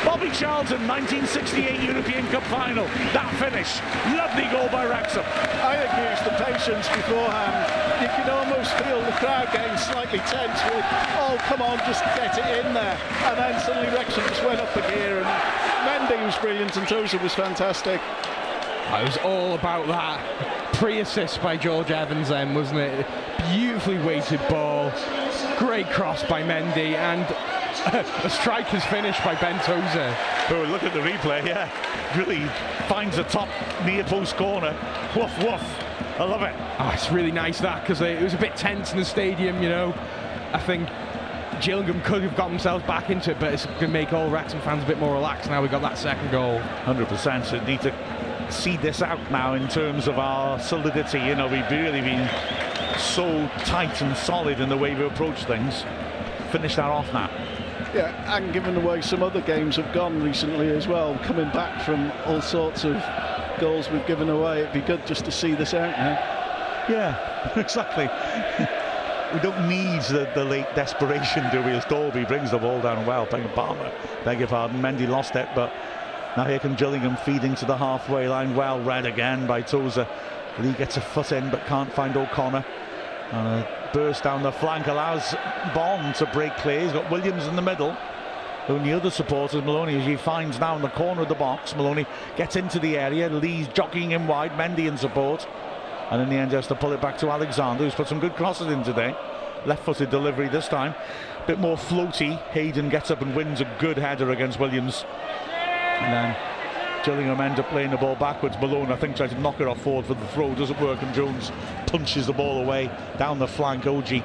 [0.04, 2.86] Bobby Charlton, 1968 European Cup final.
[3.14, 3.78] That finish.
[4.14, 5.24] Lovely goal by Wrexham.
[5.62, 7.54] I think he used the patience beforehand.
[8.02, 10.86] You can almost feel the crowd getting slightly tense with,
[11.22, 12.98] oh, come on, just get it in there.
[13.26, 15.28] And then suddenly Wrexham just went up a gear and
[15.86, 18.00] Mendy was brilliant and Tozer was fantastic.
[18.00, 23.06] It was all about that pre-assist by George Evans then, wasn't it?
[23.52, 24.90] Beautifully weighted ball.
[25.56, 27.22] Great cross by Mendy and
[28.24, 30.12] a striker's finish by Ben Tozer.
[30.50, 31.70] Oh, look at the replay, yeah.
[32.18, 32.44] Really
[32.88, 33.48] finds the top
[33.84, 34.76] near post corner.
[35.14, 35.62] Woof, woof.
[36.18, 36.54] I love it.
[36.80, 39.68] Oh, it's really nice that because it was a bit tense in the stadium, you
[39.68, 39.94] know.
[40.52, 40.88] I think
[41.60, 44.60] Gillingham could have got themselves back into it, but it's going to make all Wrexham
[44.62, 46.58] fans a bit more relaxed now we've got that second goal.
[46.86, 47.44] 100%.
[47.44, 47.94] So need to
[48.52, 51.18] see this out now in terms of our solidity.
[51.18, 52.28] You know, we've really been
[52.98, 55.84] so tight and solid in the way we approach things.
[56.50, 57.30] Finish that off now.
[57.94, 61.82] Yeah, and given the way some other games have gone recently as well, coming back
[61.82, 63.02] from all sorts of
[63.58, 66.18] goals we've given away, it'd be good just to see this out now.
[66.88, 68.04] Yeah, exactly.
[69.34, 71.70] we don't need the, the late desperation, do we?
[71.72, 73.28] As Dalby brings the ball down well.
[73.30, 73.90] Your pardon.
[74.24, 74.80] Beg your pardon.
[74.80, 75.72] Mendy lost it, but
[76.36, 78.54] now here comes Gillingham feeding to the halfway line.
[78.54, 80.08] Well read again by Tozer.
[80.58, 82.64] Lee gets a foot in but can't find O'Connor.
[83.32, 85.34] And a burst down the flank allows
[85.74, 86.80] Bonne to break clear.
[86.80, 87.96] He's got Williams in the middle.
[88.68, 91.74] Only other supporters, Mahoney, as he finds now in the corner of the box.
[91.74, 92.06] Mahoney
[92.36, 93.28] gets into the area.
[93.28, 94.52] Lee's jockeying him wide.
[94.52, 95.46] Mendy in support.
[96.10, 98.36] And in the end, has to pull it back to Alexander, who's put some good
[98.36, 99.16] crosses in today.
[99.66, 100.94] Left footed delivery this time.
[101.46, 102.38] Bit more floaty.
[102.50, 105.04] Hayden gets up and wins a good header against Williams.
[106.02, 106.36] And then
[107.04, 108.56] Gillingham end up playing the ball backwards.
[108.60, 110.54] Malone, I think, tries to knock it off forward for the throw.
[110.54, 111.50] Doesn't work, and Jones
[111.86, 113.84] punches the ball away down the flank.
[113.84, 114.24] Ogie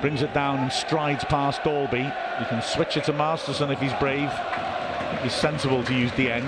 [0.00, 1.98] brings it down and strides past Dalby.
[1.98, 4.30] You can switch it to Masterson if he's brave.
[5.22, 6.46] He's sensible to use the end.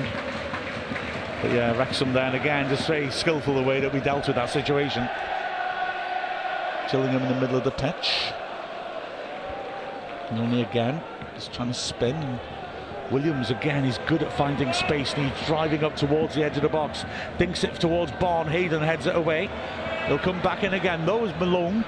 [1.42, 4.50] But yeah, Wrexham then again, just very skillful the way that we dealt with that
[4.50, 5.08] situation.
[6.90, 8.32] Gillingham in the middle of the pitch.
[10.28, 11.02] And only again,
[11.34, 12.38] just trying to spin.
[13.10, 16.62] Williams again is good at finding space and he's driving up towards the edge of
[16.62, 17.04] the box.
[17.38, 18.46] Dinks it towards Barn.
[18.46, 19.50] Hayden heads it away.
[20.06, 21.04] He'll come back in again.
[21.04, 21.84] Though as Malone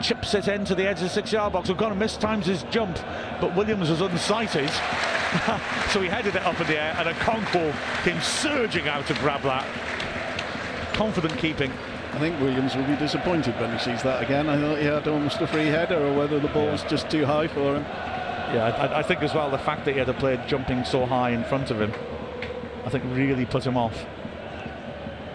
[0.00, 1.68] chips it into the edge of the six yard box.
[1.68, 2.98] O'Connor mistimes his jump,
[3.40, 4.70] but Williams was unsighted.
[5.90, 9.14] so he headed it up in the air and a Okonkwo came surging out to
[9.14, 9.66] grab that.
[10.94, 11.70] Confident keeping.
[12.12, 14.48] I think Williams will be disappointed when he sees that again.
[14.48, 17.24] I thought he had almost a free header, or whether the ball was just too
[17.24, 17.84] high for him.
[18.52, 21.06] Yeah, I, I, think as well the fact that he had a player jumping so
[21.06, 21.92] high in front of him,
[22.84, 24.06] I think really put him off.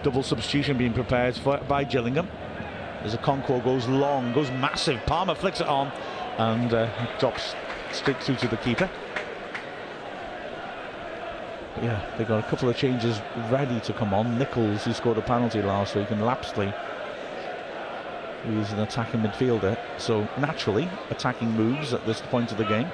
[0.02, 2.28] Double substitution being prepared for, by Gillingham.
[3.00, 5.00] As a Okonkwo goes long, goes massive.
[5.06, 5.92] Palmer flicks it on
[6.36, 7.54] and uh, drops
[7.92, 8.90] straight through to the keeper.
[11.74, 13.20] But yeah, they've got a couple of changes
[13.50, 14.38] ready to come on.
[14.38, 16.72] Nichols, who scored a penalty last week, and Lapslie,
[18.44, 19.78] who is an attacking midfielder.
[19.98, 22.90] So naturally, attacking moves at this point of the game.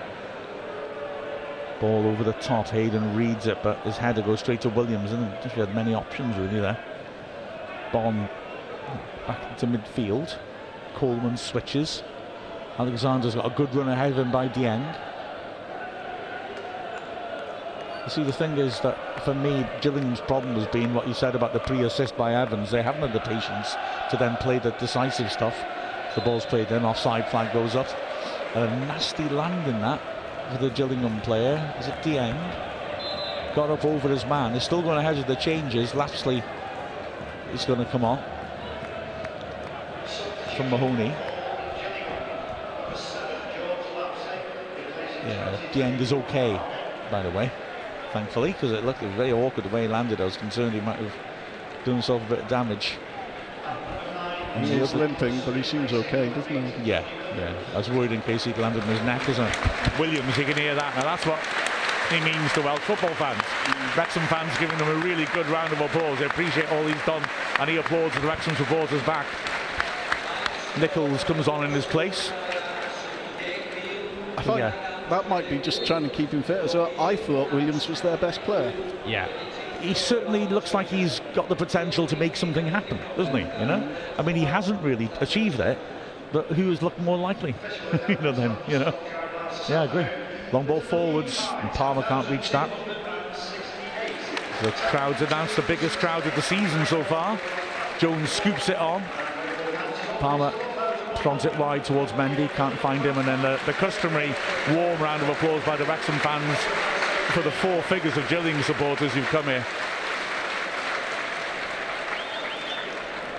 [1.82, 2.68] Ball over the top.
[2.68, 5.10] Hayden reads it, but his header goes straight to Williams.
[5.10, 6.78] And he had many options really there.
[7.92, 8.28] Bonne
[9.26, 10.36] back into midfield.
[10.94, 12.04] Coleman switches.
[12.78, 14.96] Alexander's got a good run ahead of him by Dieng.
[18.04, 21.34] You see, the thing is that for me, Gillingham's problem has been what you said
[21.34, 22.70] about the pre-assist by Evans.
[22.70, 23.74] They haven't had the patience
[24.10, 25.56] to then play the decisive stuff.
[26.14, 27.88] The ball's played in, offside flag goes up.
[28.54, 30.00] And A nasty landing that
[30.60, 31.74] the Gillingham player.
[31.78, 32.36] Is it Dieng?
[33.54, 34.52] Got up over his man.
[34.52, 35.94] They're still going ahead with the changes.
[35.94, 36.42] Lapslie
[37.52, 38.18] is going to come on
[40.56, 41.14] from Mahoney.
[45.26, 46.60] Yeah, Dieng is okay,
[47.10, 47.50] by the way,
[48.12, 50.20] thankfully, because it looked very awkward the way he landed.
[50.20, 51.12] I was concerned he might have
[51.84, 52.98] done himself a bit of damage.
[54.60, 56.88] He is limping, but he seems okay, doesn't he?
[56.88, 57.04] Yeah,
[57.36, 57.54] yeah.
[57.74, 59.98] I was worried in case he'd landed on his neck, isn't it?
[59.98, 60.94] Williams, you can hear that.
[60.94, 61.38] Now that's what
[62.10, 63.42] he means to Welsh football fans.
[63.96, 66.18] Wrexham fans giving them a really good round of applause.
[66.18, 67.22] They appreciate all he's done,
[67.58, 69.26] and he applauds the Wrexham supporters back.
[70.78, 72.30] Nichols comes on in his place.
[74.36, 74.88] I think, yeah.
[75.10, 76.90] That might be just trying to keep him fit as well.
[76.98, 78.72] I thought Williams was their best player.
[79.06, 79.28] Yeah,
[79.82, 83.42] he certainly looks like he's got the potential to make something happen, doesn't he?
[83.60, 85.78] You know, I mean, he hasn't really achieved it,
[86.32, 87.54] but who has looked more likely?
[88.08, 88.94] you know, then you know.
[89.68, 90.06] Yeah, I agree.
[90.52, 92.70] Long ball forwards, and Palmer can't reach that.
[94.62, 97.38] The crowd's announced the biggest crowd of the season so far.
[97.98, 99.02] Jones scoops it on.
[100.20, 100.52] Palmer
[101.16, 104.34] prods it wide towards Mendy, can't find him, and then the, the customary
[104.70, 106.58] warm round of applause by the Wrexham fans
[107.30, 109.66] for the four figures of Gillingham supporters who've come here.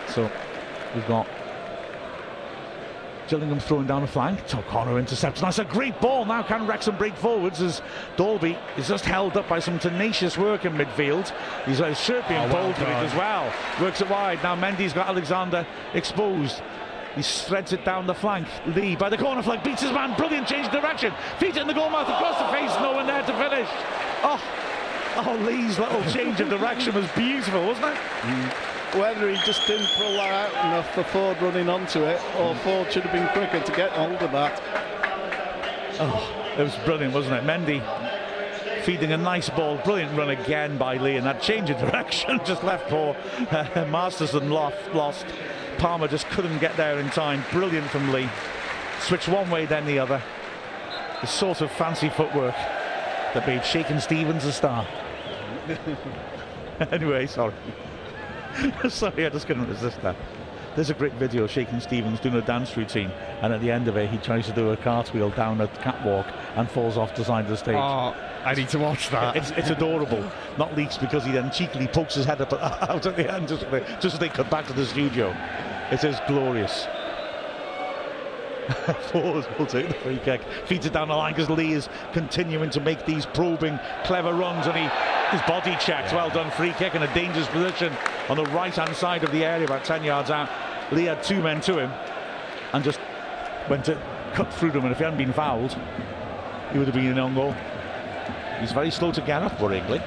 [0.08, 0.30] So
[0.94, 1.28] we've got
[3.28, 4.46] Gillingham throwing down the flank.
[4.48, 5.42] Top corner intercepts.
[5.42, 6.26] That's a great ball.
[6.26, 7.82] Now can Wrexham break forwards as
[8.16, 11.34] Dalby is just held up by some tenacious work in midfield.
[11.66, 13.52] He's a got his shirt being Oh, well it as well.
[13.82, 14.44] Works it wide.
[14.44, 16.62] Now Mendy's got Alexander exposed.
[17.16, 18.48] He threads it down the flank.
[18.76, 20.16] Lee by the corner flag beats his man.
[20.18, 21.14] Brilliant change of direction.
[21.40, 22.72] Feet in the goal mouth across the face.
[22.82, 23.70] No one there to finish.
[24.24, 24.42] Oh,
[25.18, 27.98] oh Lee's little change of direction was beautiful, wasn't it?
[28.98, 32.92] Whether he just didn't pull that out enough for Forde running onto it, or Forde
[32.92, 34.62] should have been quicker to get hold of that.
[36.00, 37.44] Oh, it was brilliant, wasn't it?
[37.44, 37.82] Mendy
[38.84, 39.78] feeding a nice ball.
[39.78, 43.16] Brilliant run again by Lee, and that change of direction just left poor
[43.52, 45.26] uh, Masterson lost, lost.
[45.78, 47.44] Palmer just couldn't get there in time.
[47.52, 48.30] Brilliant from Lee.
[49.00, 50.22] Switch one way, then the other.
[51.22, 52.56] The sort of fancy footwork
[53.34, 54.88] that made Shakin Stevens a star.
[56.92, 57.54] anyway, sorry.
[58.90, 60.16] sorry, I just couldn't resist that.
[60.76, 63.12] There's a great video of Shakin Stevens doing a dance routine,
[63.44, 66.26] and at the end of it, he tries to do a cartwheel down a catwalk
[66.56, 67.76] and falls off the side of the stage.
[67.76, 69.36] Oh, I need to watch that.
[69.36, 70.24] It's, it's adorable,
[70.58, 72.52] not least because he then cheekily pokes his head up
[72.90, 75.30] out at the end just, as they- just as they cut back to the studio.
[75.92, 76.88] It is glorious.
[79.12, 82.70] Forde will take the free kick, feeds it down the line because Lee is continuing
[82.70, 84.90] to make these probing, clever runs, and he
[85.32, 86.14] his body checked.
[86.14, 87.92] Well done, free kick in a dangerous position
[88.30, 90.50] on the right hand side of the area, about 10 yards out.
[90.92, 91.92] Lee had two men to him
[92.74, 93.00] and just
[93.70, 94.00] went to
[94.34, 95.76] cut through them, and if he hadn't been fouled,
[96.72, 97.56] he would have been an own goal.
[98.60, 100.02] He's very slow to get up, Worringley.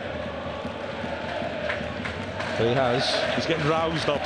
[2.57, 3.35] But he has.
[3.35, 4.23] He's getting roused up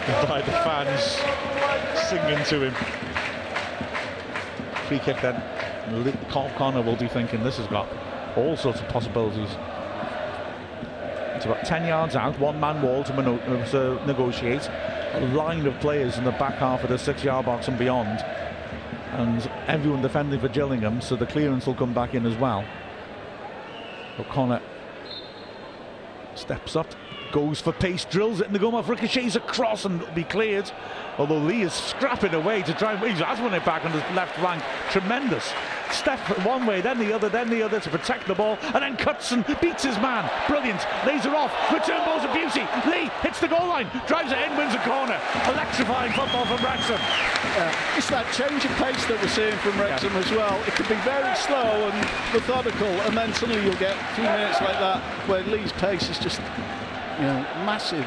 [0.28, 1.20] by the fans
[2.08, 2.74] singing to him.
[4.88, 5.42] Free kick then.
[6.28, 7.88] Carl Connor will be thinking this has got
[8.36, 9.50] all sorts of possibilities.
[11.34, 14.68] It's about 10 yards out, one man wall to, uh, to negotiate.
[15.14, 18.20] A line of players in the back half of the six yard box and beyond.
[19.12, 22.64] And everyone defending for Gillingham, so the clearance will come back in as well.
[24.18, 24.60] O'Connor
[26.34, 26.94] steps up,
[27.32, 30.70] goes for pace, drills it in the mouth, ricochets across and will be cleared.
[31.18, 33.98] Although Lee is scrapping away to try and he has won it back on the
[34.14, 34.62] left flank.
[34.90, 35.52] Tremendous.
[35.90, 38.96] Step one way, then the other, then the other to protect the ball, and then
[38.96, 40.30] cuts and beats his man.
[40.48, 40.80] Brilliant.
[41.04, 41.52] Laser off.
[41.72, 42.64] Return ball's a beauty.
[42.88, 45.20] Lee hits the goal line, drives it in, wins a corner.
[45.50, 47.00] Electrifying football from Wrexham.
[47.58, 50.56] Uh, it's that change of pace that we're seeing from Wrexham as well.
[50.62, 51.98] It can be very slow and
[52.32, 56.18] methodical, and then suddenly you'll get a few minutes like that where Lee's pace is
[56.18, 56.40] just,
[57.20, 58.06] you know, massive.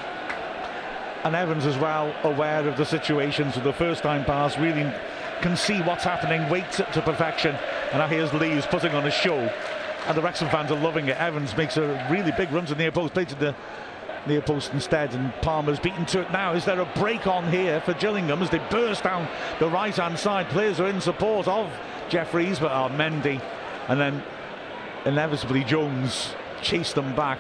[1.23, 4.91] and Evans as well aware of the situations of the first time pass really
[5.41, 7.55] can see what's happening waits it to perfection.
[7.91, 9.37] And now here's Lee putting on a show.
[10.07, 11.17] And the Wrexham fans are loving it.
[11.17, 13.55] Evans makes a really big run to the near post plays to the
[14.25, 16.53] near post instead and Palmer's beaten to it now.
[16.53, 19.27] Is there a break on here for Gillingham as they burst down
[19.59, 20.49] the right hand side?
[20.49, 21.71] Players are in support of
[22.09, 23.41] Jefferies but are Mendy.
[23.87, 24.23] And then
[25.05, 27.39] inevitably Jones chased them back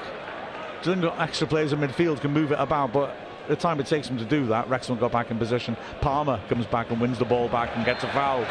[0.83, 3.15] Got extra players in midfield can move it about, but
[3.47, 5.77] the time it takes them to do that, Wrexham got back in position.
[6.01, 8.45] Palmer comes back and wins the ball back and gets a foul.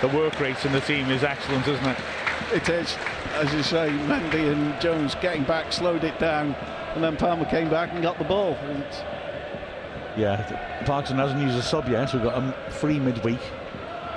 [0.00, 1.98] The work rate in the team is excellent, isn't it?
[2.52, 2.96] It is,
[3.34, 6.56] as you say, Mendy and Jones getting back, slowed it down,
[6.94, 8.54] and then Palmer came back and got the ball.
[8.54, 8.84] And
[10.16, 12.10] Yeah, Parkinson hasn't used a sub yet.
[12.10, 13.40] so We've got a free midweek,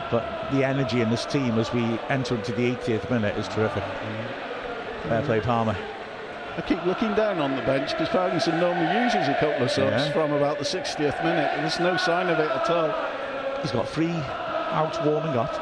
[0.10, 3.84] but the energy in this team as we enter into the 80th minute is terrific.
[5.04, 5.78] Fair play, Palmer.
[6.58, 10.06] I keep looking down on the bench because Ferguson normally uses a couple of subs
[10.08, 10.12] Yeah.
[10.12, 11.52] from about the 60th minute.
[11.54, 12.94] And there's no sign of it at all.
[13.62, 14.14] He's got three
[14.72, 15.54] out warming up,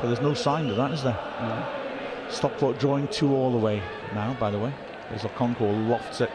[0.00, 1.16] but there's no sign of that, is there?
[2.28, 3.82] Stockport drawing two all the way
[4.14, 4.72] now, by the way.
[5.10, 6.30] There's a Okonkwo lofts it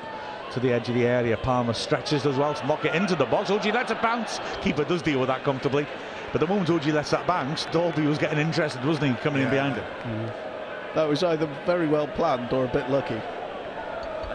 [0.52, 1.38] to the edge of the area.
[1.38, 3.50] Palmer stretches as well to knock it into the box.
[3.52, 4.40] Ogie lets it bounce.
[4.62, 5.86] Keeper does deal with that comfortably.
[6.32, 9.50] But the moment Ogie lets that bounce, Dalby was getting interested, wasn't he, coming in
[9.50, 9.84] behind it?
[10.04, 10.32] Mm.
[10.96, 13.22] That was either very well planned or a bit lucky.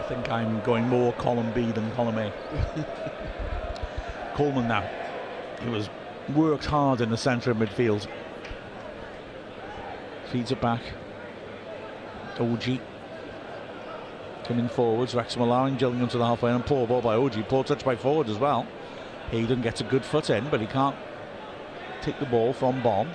[0.05, 2.31] I think I'm going more column B than column A.
[4.35, 4.87] Coleman now.
[5.63, 5.89] He was
[6.35, 8.05] worked hard in the centre of midfield.
[10.31, 10.81] Feeds it back.
[12.35, 12.79] Ogie
[14.43, 15.15] coming forwards.
[15.15, 17.47] Wrexham allowing Gillingham to the halfway and poor ball by Ogie.
[17.49, 18.67] Poor touch by forward as well.
[19.31, 20.95] Hayden gets a good foot in, but he can't
[22.03, 23.09] take the ball from Bonne.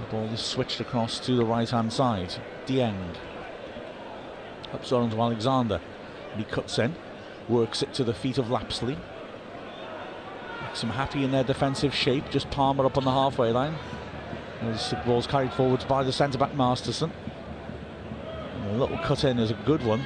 [0.00, 2.36] The ball is switched across to the right hand side.
[2.64, 3.14] Dieng
[4.72, 5.80] up on to Alexander.
[6.32, 6.94] And he cuts in,
[7.48, 8.96] works it to the feet of Lapslie.
[10.62, 13.74] Makes Some happy in their defensive shape, just Palmer up on the halfway line.
[14.62, 17.12] As the ball's carried forwards by the centre back Masterson.
[18.56, 20.02] And a little cut in is a good one.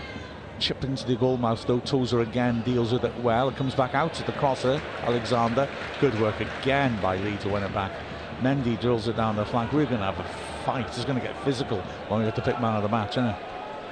[0.58, 1.80] Chipped into the goal mouth though.
[1.80, 3.50] Tozer again deals with it well.
[3.50, 5.68] It comes back out to the crosser, Alexander.
[6.00, 7.92] Good work again by Lee to win it back.
[8.40, 9.72] Mendy drills it down the flank.
[9.72, 10.86] We're going to have a fight.
[10.86, 11.78] It's going to get physical
[12.08, 13.36] when we have to pick man of the match, isn't it?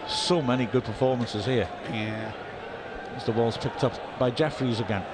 [0.06, 1.68] So many good performances here.
[1.90, 2.32] Yeah.
[3.16, 5.04] As the ball's picked up by Jefferies again.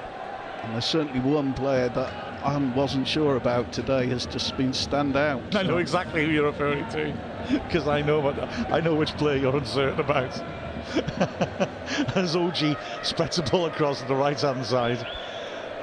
[0.62, 2.12] And there's certainly one player that
[2.42, 5.54] I wasn't sure about today has just been stand out.
[5.54, 7.14] I know exactly who you're referring to
[7.48, 8.38] because I know what
[8.70, 10.32] I know which player you're uncertain about.
[12.16, 15.06] As Ogie spreads the ball across to the right hand side.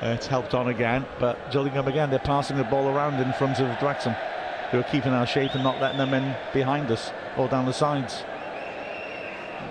[0.02, 3.60] Uh, it's helped on again, but Gillingham again, they're passing the ball around in front
[3.60, 4.14] of Wrexham,
[4.70, 7.74] who are keeping our shape and not letting them in behind us or down the
[7.74, 8.24] sides.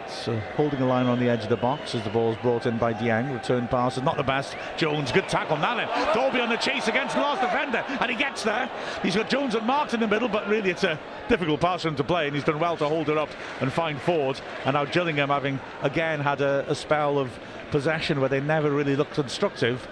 [0.09, 2.39] So uh, holding a line on the edge of the box as the ball is
[2.39, 3.33] brought in by Dieng.
[3.33, 4.57] Return pass is not the best.
[4.77, 5.57] Jones, good tackle.
[5.57, 8.70] Now then, Dalby on the chase against the last defender, and he gets there.
[9.03, 11.89] He's got Jones and Marks in the middle, but really it's a difficult pass for
[11.89, 13.28] him to play, and he's done well to hold it up
[13.61, 14.41] and find Forde.
[14.65, 17.39] And now Gillingham having again had a, a spell of
[17.70, 19.87] possession where they never really looked constructive.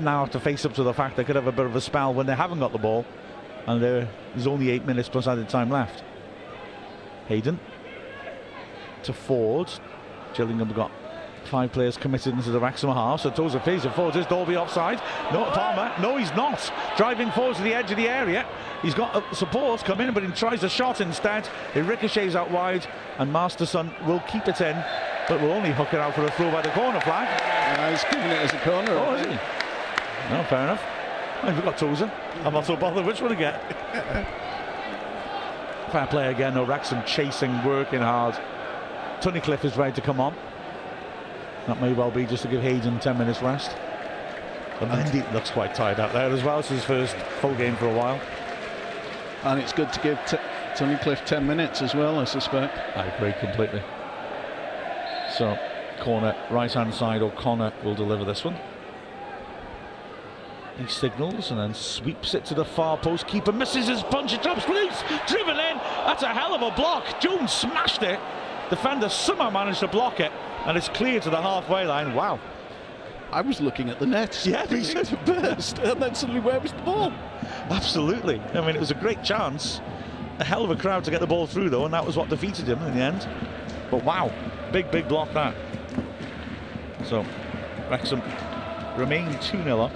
[0.00, 1.80] Now have to face up to the fact they could have a bit of a
[1.80, 3.04] spell when they haven't got the ball,
[3.66, 6.02] and there's only eight minutes plus added time left.
[7.28, 7.60] Hayden
[9.04, 9.70] to Forde.
[10.34, 10.90] Gillingham got
[11.44, 13.20] five players committed into the Wrexham half.
[13.20, 14.16] So phase of Forde.
[14.16, 15.00] Is Dalby offside?
[15.32, 15.92] No, Palmer.
[16.00, 16.72] No, he's not.
[16.96, 18.46] Driving forward to the edge of the area.
[18.82, 21.48] He's got uh, support come in, but he tries a shot instead.
[21.74, 22.86] It ricochets out wide,
[23.18, 24.82] and Masterson will keep it in,
[25.28, 27.28] but will only hook it out for a throw by the corner flag.
[27.28, 28.92] Yeah, he's giving it as a corner.
[28.92, 29.32] Oh, is he?
[30.30, 30.82] No, fair enough.
[31.42, 32.10] I've got Tozer.
[32.44, 33.60] I'm not so bothered which one to get.
[35.90, 36.64] Fair play again, though.
[36.64, 38.38] Wrexham chasing, working hard.
[39.22, 40.34] Tunnicliffe is ready to come on.
[41.68, 43.76] That may well be just to give Hayden 10 minutes rest.
[44.80, 46.58] But Mendy looks quite tired out there as well.
[46.58, 48.20] It's his first full game for a while.
[49.44, 50.38] And it's good to give t-
[50.74, 52.76] Tunnicliffe 10 minutes as well, I suspect.
[52.96, 53.80] I agree completely.
[55.36, 55.56] So,
[56.00, 58.56] corner, right hand side, O'Connor will deliver this one.
[60.78, 63.28] He signals and then sweeps it to the far post.
[63.28, 64.32] Keeper misses his punch.
[64.32, 65.00] It drops loose.
[65.28, 65.76] Driven in.
[66.06, 67.20] That's a hell of a block.
[67.20, 68.18] Jones smashed it.
[68.72, 70.32] Defender somehow managed to block it.
[70.64, 72.14] And it's clear to the halfway line.
[72.14, 72.40] Wow.
[73.30, 74.46] I was looking at the net.
[74.46, 77.12] Yeah, he said it burst, and then suddenly where was the ball?
[77.68, 78.40] Absolutely.
[78.54, 79.82] I mean, it was a great chance.
[80.38, 82.30] A hell of a crowd to get the ball through, though, and that was what
[82.30, 83.28] defeated him in the end.
[83.90, 84.32] But wow,
[84.72, 85.54] big, big block that.
[87.04, 87.26] So,
[87.90, 88.22] Wrexham
[88.96, 89.92] remain 2 0 up.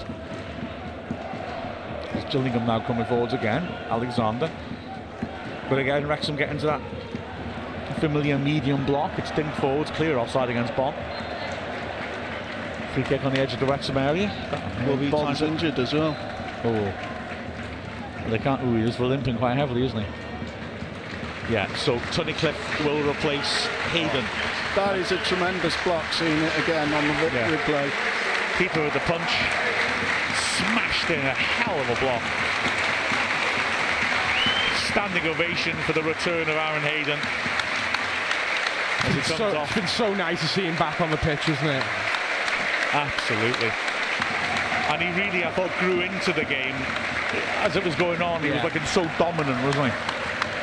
[2.12, 3.62] There's Gillingham now coming forwards again.
[3.88, 4.50] Alexander.
[5.70, 6.82] But again, Wrexham getting to that
[8.00, 9.18] familiar medium block.
[9.18, 10.94] It's dinked forwards, clear offside against Bonne.
[12.94, 14.30] Free kick on the edge of the Wrexham area.
[14.86, 16.16] Will be Bonne's injured as well.
[16.64, 16.72] Oh.
[16.72, 18.60] Well, they can't.
[18.62, 20.06] Oh, he's limping quite heavily, isn't he?
[21.52, 24.24] Yeah, so Tunnicliffe will replace Hayden.
[24.74, 27.50] That is a tremendous block, seeing it again on the Yeah.
[27.50, 27.90] replay.
[28.58, 29.30] Keeper with the punch.
[30.34, 32.22] Smashed in a hell of a block.
[34.90, 37.18] Standing ovation for the return of Aaron Hayden.
[39.04, 41.84] It's, so, it's been so nice to see him back on the pitch, isn't it?
[42.92, 43.70] Absolutely.
[44.88, 46.74] And he really, I thought, grew into the game
[47.62, 48.42] as it was going on.
[48.42, 49.98] He was looking so dominant, wasn't he?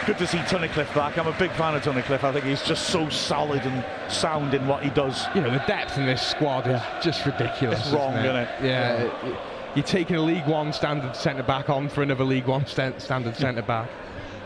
[0.06, 1.18] Good to see Tunnicliffe back.
[1.18, 2.24] I'm a big fan of Tunnicliffe.
[2.24, 5.26] I think he's just so solid and sound in what he does.
[5.34, 7.80] You know, the depth in this squad is just ridiculous.
[7.80, 8.26] It's isn't wrong, it?
[8.26, 8.50] isn't it?
[8.62, 9.04] Yeah.
[9.04, 9.38] Yeah.
[9.76, 13.38] you're taking a League One standard centre back on for another League One st- standard
[13.38, 13.90] centre back.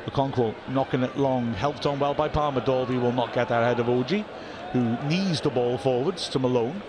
[0.07, 2.61] The Okonkwo knocking it long, helped on well by Palmer.
[2.61, 4.23] Dalby will not get that ahead of Ogie,
[4.71, 6.81] who knees the ball forwards to Malone.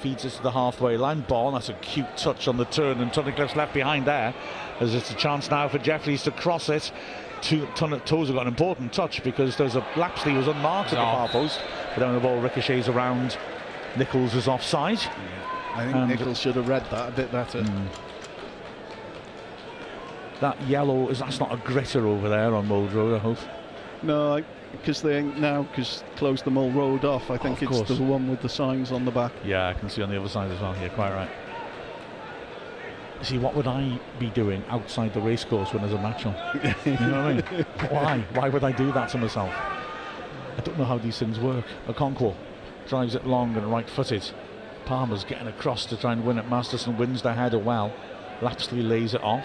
[0.00, 1.22] Feeds it to the halfway line.
[1.22, 4.34] Ball, that's a cute touch on the turn, and Tunnicliffe's left behind there.
[4.80, 6.92] As it's a chance now for Jefferies to cross it.
[7.42, 11.02] To, Tun- Tozer got an important touch because there's a Lapslie was unmarked at the
[11.02, 11.58] far post,
[11.94, 13.38] but then the ball ricochets around.
[13.96, 15.00] Nichols is offside.
[15.74, 17.62] I think And- Nichols should have read that a bit better.
[17.62, 17.86] Mm.
[20.40, 23.38] That yellow is that's not a gritter over there on Mold Road, I hope.
[24.02, 24.42] No,
[24.72, 27.30] because they now because closed the Mold Road off.
[27.30, 27.98] I think Of it's course.
[27.98, 29.32] the one with the signs on the back.
[29.44, 30.74] Yeah, I can see on the other side as well.
[30.80, 31.30] Yeah, quite right.
[33.22, 36.34] See, what would I be doing outside the racecourse when there's a match on?
[36.86, 37.64] you know what I mean?
[37.90, 38.24] Why?
[38.32, 39.52] Why would I do that to myself?
[40.56, 41.64] I don't know how these things work.
[41.86, 42.34] A Okonkwo
[42.88, 44.30] drives it long and right-footed.
[44.86, 46.48] Palmer's getting across to try and win it.
[46.48, 47.92] Masterson wins the header well.
[48.40, 49.44] Lapslie lays it off.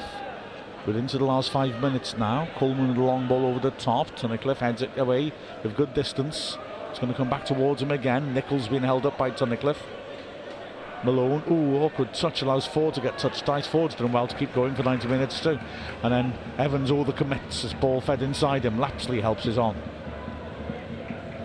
[0.86, 2.48] We're into the last five minutes now.
[2.58, 4.12] Coleman with a long ball over the top.
[4.12, 5.34] Tunnicliffe heads it away
[5.64, 6.60] with good distance.
[6.92, 8.36] It's going to come back towards him again.
[8.36, 9.82] Nichols being held up by Tunnicliffe.
[11.04, 13.66] Malone, ooh, awkward touch allows Forde to get touched twice.
[13.66, 15.58] Forde's done well to keep going for 90 minutes too.
[16.04, 18.78] And then Evans all the commits as ball fed inside him.
[18.78, 19.76] Lapslie helps us on.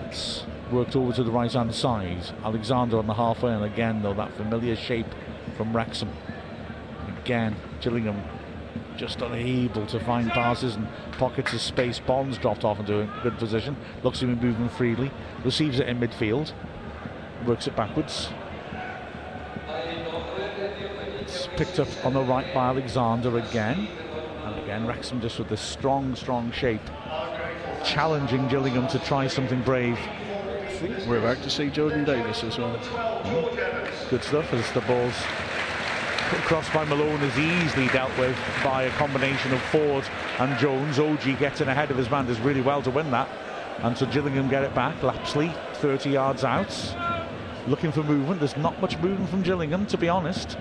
[0.06, 2.30] It's worked over to the right hand side.
[2.44, 5.06] Alexander on the halfway, and again, though, that familiar shape
[5.56, 6.10] from Wrexham.
[7.22, 8.22] Again, Gillingham
[9.00, 11.98] just unable to find passes and pockets of space.
[11.98, 13.74] Bonne's dropped off into a good position.
[14.02, 15.10] Looks to be moving freely.
[15.42, 16.52] Receives it in midfield.
[17.46, 18.28] Works it backwards.
[21.18, 23.88] It's picked up on the right by Alexander again.
[24.44, 26.84] And again, Wrexham just with this strong, strong shape.
[27.82, 29.98] Challenging Gillingham to try something brave.
[31.08, 32.76] We're about to see Jordan Davies as well.
[32.76, 34.10] Hmm.
[34.10, 35.14] Good stuff as the ball's
[36.38, 40.08] crossed by Malone is easily dealt with by a combination of Forde
[40.38, 40.98] and Jones.
[40.98, 43.28] Ogie getting ahead of his man does really well to win that.
[43.78, 45.02] And so Gillingham get it back.
[45.02, 46.70] Lapslie 30 yards out.
[47.66, 48.40] Looking for movement.
[48.40, 50.56] There's not much movement from Gillingham, to be honest.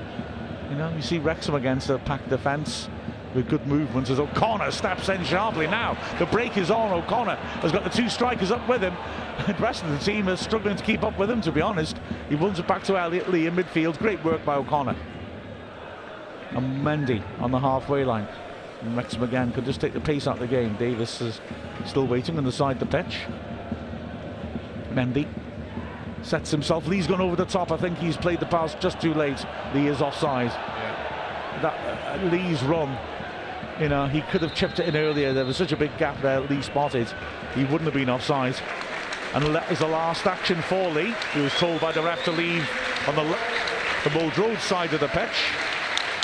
[0.70, 2.90] You know, you see Wrexham against a packed defence
[3.36, 5.98] with good movements as O'Connor steps in sharply now.
[6.18, 6.91] The break is on.
[6.91, 8.96] O'Connor has got the two strikers up with him.
[9.48, 11.98] The rest of the team is struggling to keep up with him, to be honest.
[12.28, 13.98] He runs it back to Elliot Lee in midfield.
[13.98, 14.98] Great work by O'Connor.
[16.51, 18.27] And Mendy on the halfway line.
[18.84, 20.76] Wrexham again could just take the pace out of the game.
[20.77, 21.41] Davies is
[21.85, 23.19] still waiting on the side of the pitch.
[24.91, 25.27] Mendy
[26.21, 26.88] sets himself.
[26.88, 27.71] Lee's gone over the top.
[27.71, 29.45] I think he's played the pass just too late.
[29.73, 30.51] Lee is offside.
[31.61, 32.97] That uh, Lee's run,
[33.80, 35.34] you know, he could have chipped it in earlier.
[35.34, 36.39] There was such a big gap there.
[36.41, 37.07] Lee spotted.
[37.55, 38.55] He wouldn't have been offside.
[39.34, 41.13] And that is the last action for Lee.
[41.34, 42.67] He was told by the ref to leave
[43.07, 43.38] on the,
[44.03, 45.51] the Mold Road side of the pitch.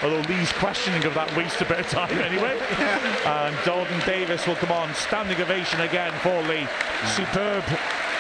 [0.04, 2.60] Although Lee's questioning of that waste a bit of time anyway.
[3.26, 4.94] and Jordan Davies will come on.
[4.96, 6.68] Standing ovation again for Lee.
[7.16, 7.64] Superb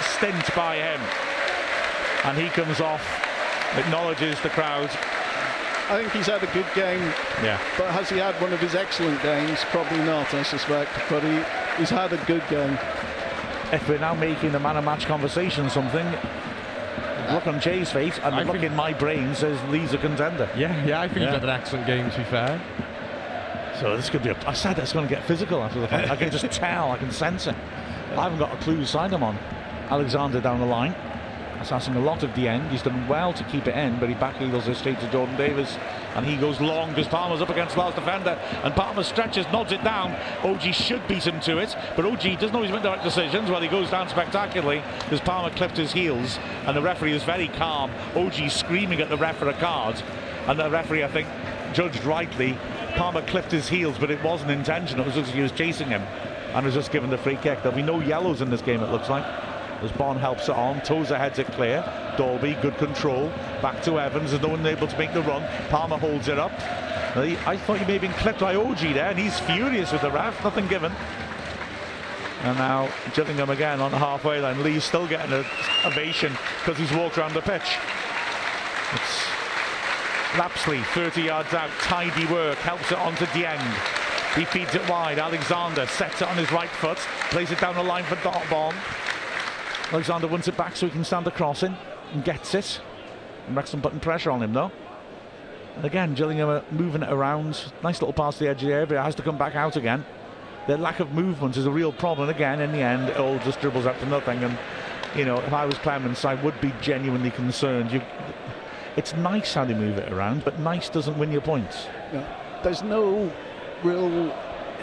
[0.01, 1.01] stint by him.
[2.23, 3.03] And he comes off,
[3.77, 4.89] acknowledges the crowd.
[5.87, 7.01] I think he's had a good game,
[7.43, 7.59] Yeah.
[7.77, 9.59] but has he had one of his excellent games?
[9.65, 10.89] Probably not, I suspect.
[11.09, 11.39] But he,
[11.77, 12.79] he's had a good game.
[13.71, 16.07] If we're now making the man of match conversation something,
[17.33, 20.49] look on Jay's face and the I look in my brain says Lee's a contender.
[20.55, 21.25] Yeah, yeah, I think Yeah.
[21.25, 22.61] he's had an excellent game, to be fair.
[23.79, 24.29] So this could be.
[24.29, 26.09] A, I said it's going to get physical after the fight.
[26.09, 26.91] I can just tell.
[26.91, 27.55] I can sense it.
[28.11, 29.37] I haven't got a clue whose side I'm on.
[29.89, 30.95] Alexander down the line.
[31.65, 32.69] Assessing a lot of the end.
[32.69, 35.35] He's done well to keep it in, but he back heels it straight to Jordan
[35.35, 35.79] Davies.
[36.13, 38.39] And he goes long because Palmer's up against the last defender.
[38.63, 40.13] And Palmer stretches, nods it down.
[40.41, 41.75] Ogie should beat him to it.
[41.95, 43.49] But Ogie doesn't always make the right decisions.
[43.49, 46.37] Well, he goes down spectacularly because Palmer clipped his heels.
[46.67, 47.89] And the referee is very calm.
[48.13, 49.99] Ogie screaming at the ref for a card.
[50.45, 51.27] And the referee, I think,
[51.73, 52.55] judged rightly.
[52.95, 55.03] Palmer clipped his heels, but it wasn't intentional.
[55.03, 56.03] It was just he was chasing him
[56.53, 57.63] and was just given the free kick.
[57.63, 59.25] There'll be no yellows in this game, it looks like.
[59.81, 61.83] As Bonne helps it on, Tozer heads it clear.
[62.17, 63.29] Dalby, good control.
[63.61, 65.43] Back to Evans, and no one able to make the run.
[65.69, 66.53] Palmer holds it up.
[67.17, 70.11] I thought he may have been clipped by Ogie there, and he's furious with the
[70.11, 70.91] ref, nothing given.
[72.43, 74.61] And now Gillingham again on the halfway line.
[74.63, 75.45] Lee's still getting an
[75.85, 77.77] ovation because he's walked around the pitch.
[78.93, 79.25] It's
[80.37, 84.35] Lapslie, 30 yards out, tidy work, helps it on to Dieng.
[84.35, 85.17] He feeds it wide.
[85.17, 86.97] Alexander sets it on his right foot,
[87.29, 88.75] plays it down the line for Dot Bonne.
[89.91, 91.75] Alexander wants it back so he can stand the crossing
[92.11, 92.81] and gets it.
[93.47, 94.71] And Wrexham putting pressure on him though.
[95.75, 97.71] And again, Gillingham moving it around.
[97.83, 100.05] Nice little pass to the edge of the area, has to come back out again.
[100.67, 102.29] Their lack of movement is a real problem.
[102.29, 104.43] Again, in the end, it all just dribbles up to nothing.
[104.43, 104.57] And,
[105.15, 107.91] you know, if I was Clemence, I would be genuinely concerned.
[107.91, 108.01] You,
[108.95, 111.85] it's nice how they move it around, but nice doesn't win your points.
[112.11, 112.25] Yeah.
[112.63, 113.31] There's no
[113.83, 114.31] real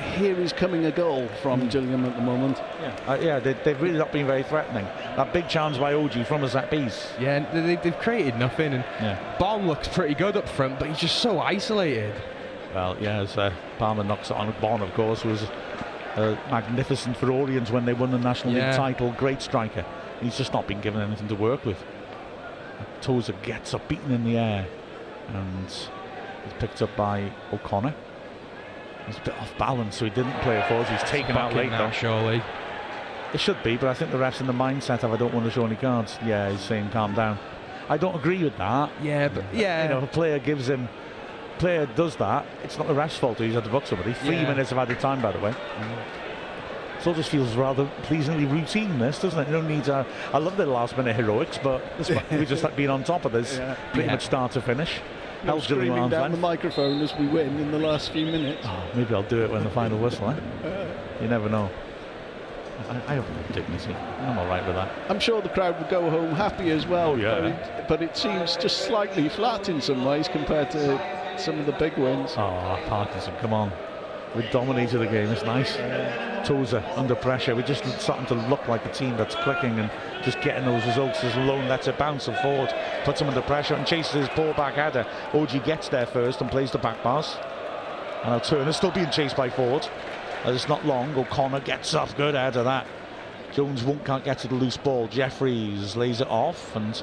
[0.01, 2.59] here is coming a goal from Gillingham at the moment.
[2.81, 4.85] Yeah, uh, yeah they, they've really not been very threatening.
[5.17, 7.13] That big chance by Ogie from a set piece.
[7.21, 9.37] Yeah, and they, they've created nothing, and Yeah.
[9.39, 12.15] Bonne looks pretty good up front, but he's just so isolated.
[12.75, 14.53] Well, yeah, as uh, Palmer knocks it on.
[14.61, 15.43] Bonne, of course, was
[16.17, 18.69] uh, magnificent for Orient when they won the National Yeah.
[18.71, 19.15] League title.
[19.19, 19.85] Great striker.
[20.21, 21.83] He's just not been given anything to work with.
[23.01, 24.67] Tozer gets up, beaten in the air,
[25.29, 25.89] and he's
[26.59, 27.95] picked up by O'Connor.
[29.07, 30.87] He's a bit off balance, so he didn't play it forward.
[30.89, 31.91] He's taken out late now, though.
[31.93, 32.43] surely.
[33.35, 35.47] It should be, but I think the refs in the mindset of I don't want
[35.47, 36.19] to show any cards.
[36.25, 37.39] Yeah, he's saying calm down.
[37.89, 38.91] I don't agree with that.
[39.03, 40.89] Yeah, but yeah, You know, if a player gives him,
[41.59, 44.13] player does that, it's not the ref's fault he's had to book somebody.
[44.13, 44.49] Three Yeah.
[44.49, 45.55] minutes of added time, by the way.
[47.01, 49.49] So it just feels rather pleasingly routine, this, doesn't it?
[49.49, 52.77] You don't need to, I love the last minute heroics, but this, we just like
[52.77, 53.75] being on top of this Yeah.
[53.93, 54.13] pretty Yeah.
[54.13, 55.01] much start to finish.
[55.45, 56.35] No Gillingham screaming down length.
[56.35, 58.65] the microphone as we win in the last few minutes.
[58.65, 60.89] Oh, maybe I'll do it when the final whistle, eh?
[61.21, 61.69] You never know.
[62.89, 63.95] I, I have dignity.
[64.21, 64.91] I'm all right with that.
[65.09, 67.13] I'm sure the crowd will go home happy as well.
[67.13, 67.35] Oh, yeah.
[67.35, 71.01] But it, but it seems just slightly flat in some ways compared to
[71.39, 72.33] some of the big wins.
[72.37, 73.73] Oh, Parkinson, come on.
[74.35, 75.29] We dominated the game.
[75.29, 75.77] It's nice.
[76.47, 77.55] Tozer under pressure.
[77.55, 79.91] We're just starting to look like a team that's clicking and
[80.25, 81.23] just getting those results.
[81.23, 82.73] As Malone lets it bounce and forward,
[83.05, 85.07] puts him under pressure and chases his ball back header.
[85.33, 87.37] Ogie gets there first and plays the back pass.
[88.23, 89.89] And now Turner's still being chased by Forde.
[90.45, 91.15] It's not long.
[91.15, 92.87] O'Connor gets off good out of that.
[93.53, 95.09] Jones won't can't get to the loose ball.
[95.09, 97.03] Jefferies lays it off and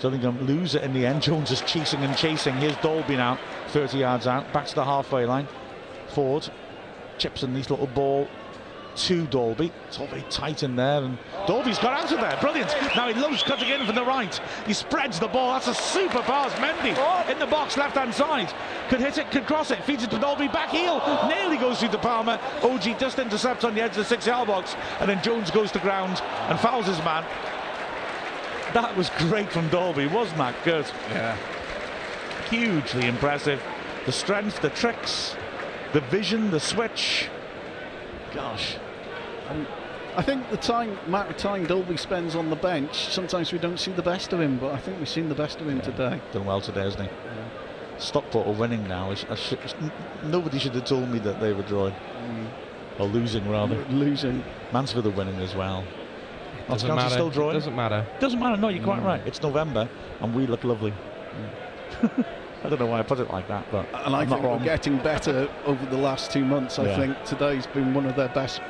[0.00, 1.22] Gillingham lose it in the end.
[1.22, 2.54] Jones is chasing and chasing.
[2.54, 3.38] Here's Dalby now,
[3.68, 5.46] 30 yards out, back to the halfway line.
[6.14, 6.48] Forde
[7.18, 8.28] chips in this little ball
[8.96, 9.72] to Dalby.
[9.88, 12.36] It's all very tight in there, and Dalby's got out of there.
[12.40, 12.74] Brilliant.
[12.94, 14.40] Now he loves cutting in from the right.
[14.66, 15.52] He spreads the ball.
[15.54, 16.52] That's a super pass.
[16.54, 16.94] Mendy
[17.30, 18.52] in the box, left hand side.
[18.88, 21.02] Could hit it, could cross it, feeds it to Dalby, back heel.
[21.28, 22.38] Nearly goes through to Palmer.
[22.60, 25.72] Ogie just intercepts on the edge of the six yard box, and then Jones goes
[25.72, 27.24] to ground and fouls his man.
[28.74, 30.86] That was great from Dalby, wasn't that good?
[31.10, 31.36] Yeah.
[32.48, 33.62] Hugely impressive.
[34.06, 35.36] The strength, the tricks,
[35.94, 37.28] the vision, the switch.
[38.34, 38.76] Gosh.
[40.16, 43.78] I think the time amount of time Dalby spends on the bench, sometimes we don't
[43.78, 46.20] see the best of him, but I think we've seen the best of him today.
[46.32, 47.16] Done well today, hasn't he?
[47.98, 49.12] Stockport are winning now.
[49.12, 49.92] I sh- I should- n-
[50.24, 51.94] nobody should have told me that they were drawing.
[51.94, 52.46] Mm.
[52.98, 53.76] Or losing, rather.
[53.90, 54.42] Losing.
[54.72, 55.84] Mansfield are winning as well.
[56.68, 57.10] Doesn't Notts County matter.
[57.10, 57.54] still drawing?
[57.54, 58.04] Doesn't matter.
[58.18, 58.56] Doesn't matter.
[58.56, 59.06] No, you're quite mm.
[59.06, 59.22] right.
[59.26, 59.88] It's November,
[60.20, 60.92] and we look lovely.
[62.02, 62.24] Mm.
[62.64, 64.48] I don't know why I put it like that, but And I I'm think not
[64.48, 64.58] wrong.
[64.58, 66.78] we're getting better over the last two months.
[66.78, 66.96] I Yeah.
[66.96, 68.62] think today's been one of their best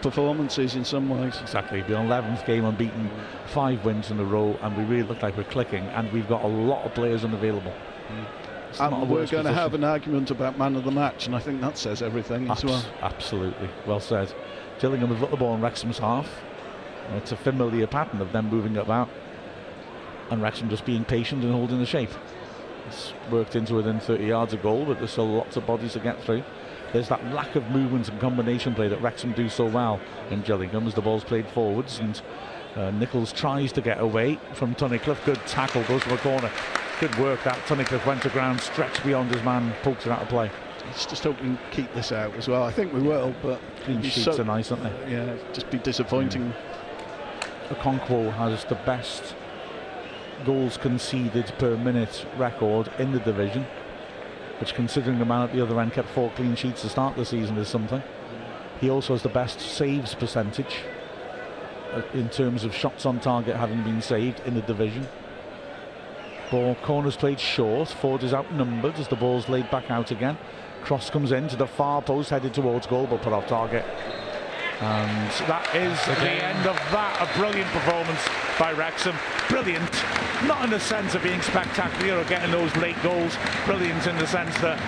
[0.00, 1.38] performances in some ways.
[1.42, 1.82] Exactly.
[1.82, 3.10] Been 11th game unbeaten,
[3.46, 5.84] five wins in a row, and we really look like we're clicking.
[5.88, 7.74] And we've got a lot of players unavailable.
[8.70, 11.38] It's And we're going to have an argument about man of the match, and I
[11.38, 12.82] think that says everything as well.
[13.02, 13.68] Absolutely.
[13.86, 14.32] Well said.
[14.80, 16.40] Gillingham have got the ball in Wrexham's half.
[17.16, 19.10] It's a familiar pattern of them moving about
[20.30, 22.10] and Wrexham just being patient and holding the shape.
[22.86, 26.00] It's worked into within 30 yards of goal, but there's still lots of bodies to
[26.00, 26.42] get through.
[26.92, 29.98] There's that lack of movement and combination play that Wrexham do so well
[30.30, 32.20] in Gillingham as the ball's played forwards and
[32.76, 35.24] uh, Nichols tries to get away from Tunnicliffe.
[35.24, 36.50] Good tackle, goes to a corner.
[37.00, 40.28] Good work that Tunnicliffe went to ground, stretched beyond his man, pokes it out of
[40.28, 40.50] play.
[40.86, 42.62] Let's just hope we can keep this out as well.
[42.62, 45.12] I think we will, but Clean sheets so- are nice, aren't they?
[45.12, 46.52] Yeah, just be disappointing.
[47.70, 49.34] Okonkwo has the best
[50.44, 53.66] goals conceded per minute record in the division,
[54.58, 57.24] which, considering the man at the other end kept four clean sheets to start the
[57.24, 58.02] season, is something.
[58.80, 60.78] He also has the best saves percentage
[61.92, 65.06] uh, in terms of shots on target having been saved in the division.
[66.50, 67.88] Ball corners played short.
[67.88, 70.36] Forde is outnumbered as the ball's laid back out again.
[70.82, 73.84] Cross comes in to the far post, headed towards goal, but put off target.
[74.80, 77.20] And that is the end of that.
[77.20, 78.20] A brilliant performance
[78.58, 79.16] by Wrexham.
[79.48, 79.92] Brilliant,
[80.46, 83.36] not in the sense of being spectacular or getting those late goals.
[83.66, 84.78] Brilliant in the sense that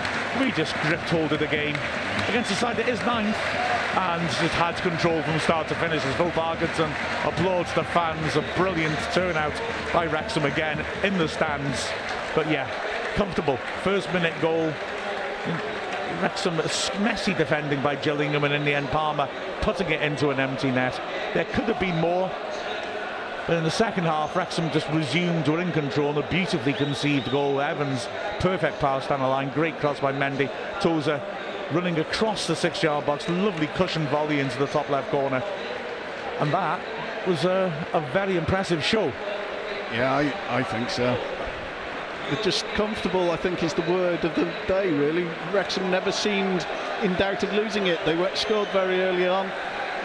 [0.41, 1.77] we just gripped hold of the game
[2.29, 3.37] against a side that is ninth
[3.97, 6.05] and just had control from start to finish.
[6.05, 6.91] As Phil Parkinson
[7.25, 8.37] applauds the fans.
[8.37, 9.55] A brilliant turnout
[9.93, 11.89] by Wrexham again in the stands.
[12.35, 12.69] But yeah,
[13.15, 13.59] comfortable.
[13.83, 14.73] First minute goal.
[16.25, 16.57] Wrexham
[17.05, 19.29] messy defending by Gillingham and in the end Palmer
[19.61, 20.99] putting it into an empty net.
[21.35, 22.31] There could have been more.
[23.47, 27.31] But in the second half, Wrexham just resumed, were in control, and a beautifully conceived
[27.31, 27.61] goal.
[27.61, 28.09] Evans,
[28.41, 30.51] perfect pass down the line, great cross by Mendy.
[30.81, 31.21] Tozer
[31.73, 35.45] running across the six yard box, lovely cushion volley into the top left corner.
[36.41, 36.81] And that
[37.27, 39.13] was a, a very impressive show.
[39.93, 41.21] Yeah, I, I think so.
[42.43, 45.25] Just comfortable, I think, is the word of the day, really.
[45.53, 46.67] Wrexham never seemed
[47.03, 47.99] in doubt of losing it.
[48.05, 49.51] They were scored very early on.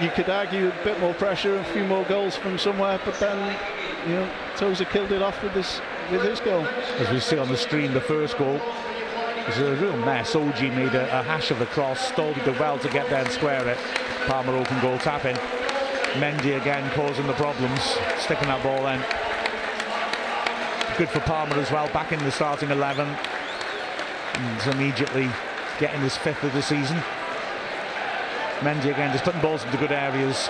[0.01, 3.57] You could argue a bit more pressure, a few more goals from somewhere, but then,
[4.07, 5.81] you know, Tozer killed it off with his,
[6.11, 6.65] with his goal.
[6.99, 8.61] As we see on the screen, the first goal
[9.45, 10.33] was a real mess.
[10.33, 13.31] Ogie made a, a hash of the cross, Dalby did well to get there and
[13.31, 13.77] square it.
[14.27, 15.35] Palmer open goal tapping.
[16.13, 17.81] Mendy again causing the problems,
[18.17, 19.18] sticking that ball in.
[20.99, 23.07] Good for Palmer as well, back in the starting 11.
[23.07, 25.29] And immediately
[25.79, 26.97] getting his fifth of the season.
[28.59, 30.49] Mendy again just putting balls into good areas.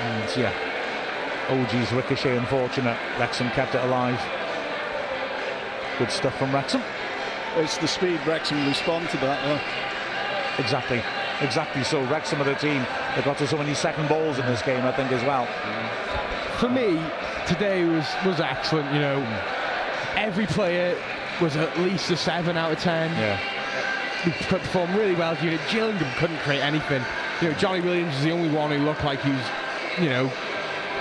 [0.00, 0.52] And yeah,
[1.46, 2.98] Ogie's ricochet unfortunate.
[3.20, 4.20] Wrexham kept it alive.
[6.00, 6.82] Good stuff from Wrexham.
[7.54, 10.60] It's the speed Wrexham respond to that, though.
[10.60, 11.04] Exactly.
[11.40, 12.02] Exactly so.
[12.06, 12.82] Wrexham are the team
[13.14, 15.46] that got to so many second balls in this game, I think, as well.
[16.58, 17.00] For me,
[17.48, 18.92] today was was excellent.
[18.92, 20.16] You know, mm.
[20.16, 20.96] every player
[21.40, 23.10] was at least a seven out of ten.
[23.12, 23.38] Yeah.
[24.26, 25.36] We performed really well.
[25.42, 27.02] You know, Gillingham couldn't create anything.
[27.40, 29.46] you know, Jonny Williams was the only one who looked like he was,
[30.00, 30.26] you know,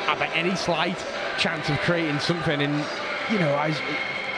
[0.06, 1.04] had any slight
[1.38, 2.62] chance of creating something.
[2.62, 2.86] And
[3.32, 3.78] you know, I was,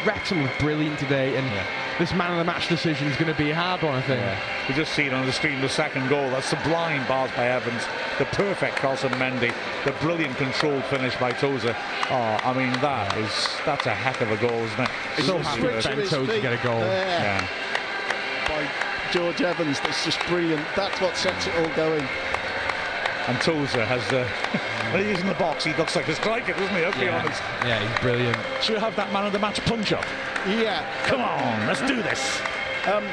[0.06, 1.64] Wrexham was brilliant today, and Yeah.
[2.00, 4.22] this man of the match decision is going to be a hard one, I think.
[4.68, 6.30] We just see it on the screen, the second goal.
[6.30, 7.84] That sublime bars by Evans,
[8.20, 9.52] the perfect cross of Mendy,
[9.86, 11.76] the brilliant controlled finish by Tozer.
[12.12, 14.90] Oh, I mean, that is that's a heck of a goal, isn't it?
[15.24, 15.98] So The happy switch with of it.
[16.00, 16.80] his Tozer get a goal.
[16.82, 17.48] there Yeah.
[18.48, 18.68] by
[19.12, 19.80] George Evans.
[19.80, 20.64] That's just brilliant.
[20.76, 22.08] That's what sets it all going.
[23.28, 24.28] And Tozer has, uh,
[24.92, 26.82] when he's in the box, he looks like a striker, doesn't he?
[26.82, 27.42] Let's be honest.
[27.66, 28.38] yeah, he's brilliant.
[28.62, 30.06] Should we have that man of the match punch up?
[30.48, 30.84] Yeah.
[31.06, 32.42] Come on, let's do this.
[32.86, 33.04] The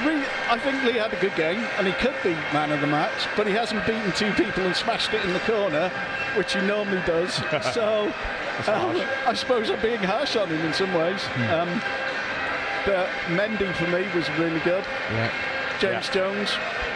[0.00, 2.86] re- I think Lee had a good game, and he could be man of the
[2.86, 5.90] match, but he hasn't beaten two people and smashed it in the corner,
[6.36, 7.34] which he normally does.
[7.74, 8.12] so
[8.66, 11.24] um, I suppose I'm being harsh on him in some ways.
[11.50, 11.80] Um,
[12.84, 14.84] but Mendy for me was really good.
[15.10, 15.30] Yeah.
[15.78, 16.50] James Jones.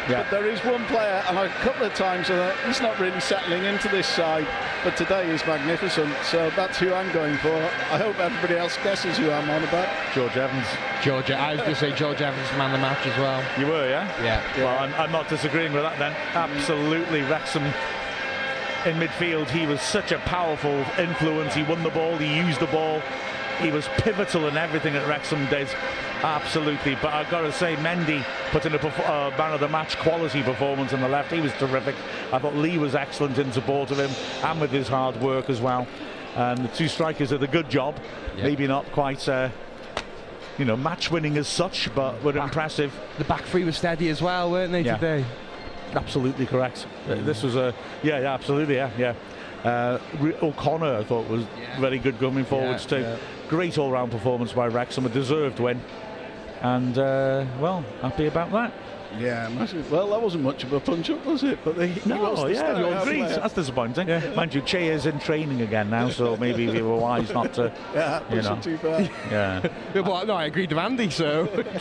[0.09, 0.23] Yeah.
[0.23, 3.65] But there is one player, and a couple of times uh, he's not really settling
[3.65, 4.47] into this side,
[4.85, 6.15] but today is magnificent.
[6.25, 7.55] So that's who I'm going for.
[7.55, 9.89] I hope everybody else guesses who I'm on about.
[10.15, 10.67] George Evans.
[11.03, 13.43] George, I was going to say George Evans man of the match as well.
[13.59, 14.07] You were, yeah?
[14.23, 14.43] Yeah.
[14.59, 16.13] Well, I'm, I'm not disagreeing with that then.
[16.35, 19.51] Absolutely, Wrexham in midfield.
[19.51, 21.55] He was such a powerful influence.
[21.55, 23.03] He won the ball, he used the ball.
[23.61, 25.69] He was pivotal in everything that Wrexham did.
[26.23, 26.95] Absolutely.
[26.97, 29.97] But I've got to say, Mendy put in a perf- uh, man of the match
[29.99, 31.33] quality performance on the left.
[31.33, 31.95] He was terrific.
[32.33, 34.11] I thought Lee was excellent in support of him
[34.45, 35.87] and with his hard work as well.
[36.37, 37.97] And the two strikers did a good job.
[38.37, 39.27] Maybe not quite.
[39.29, 39.49] Uh,
[40.59, 42.91] you know, match winning as such, but were impressive.
[43.19, 44.97] The back three were steady as well, weren't they, Yeah.
[44.97, 45.25] today?
[45.95, 46.87] Absolutely correct.
[47.09, 49.13] Uh, This was a yeah, yeah, absolutely, yeah, yeah.
[49.65, 49.99] Uh,
[50.43, 51.45] O'Connor, I thought was
[51.79, 53.01] very good coming forwards too.
[53.01, 53.17] yeah.
[53.49, 55.81] Great all-round performance by Wrexham, a deserved win,
[56.63, 58.73] and uh, well, happy about that.
[59.19, 59.91] Yeah, massive.
[59.91, 61.59] Well, that wasn't much of a punch up, was it?
[61.65, 63.23] But he, he No, the yeah, you're agreed.
[63.23, 64.09] That's disappointing.
[64.35, 67.73] Mind you, Che is in training again now, so maybe we were wise not to.
[67.95, 68.61] Yeah, you pushing know.
[68.61, 69.01] too far.
[69.01, 71.47] Yeah, Yeah, well, no, I agreed with Andy, so.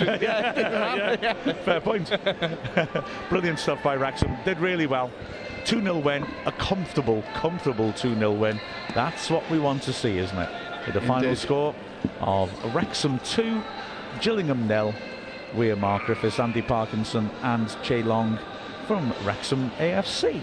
[1.66, 2.10] fair point.
[3.30, 4.36] Brilliant stuff by Wrexham.
[4.46, 5.12] Did really well.
[5.66, 8.60] 2 0 win, a comfortable, comfortable 2 0 win.
[8.94, 10.50] That's what we want to see, isn't it?
[10.86, 11.38] With the final Indeed.
[11.40, 11.76] score
[12.22, 13.62] of Wrexham 2,
[14.22, 14.94] Gillingham nil.
[15.56, 18.38] We are Mark Griffiths, Andy Parkinson, and Che Long
[18.88, 20.34] from Wrexham AFC.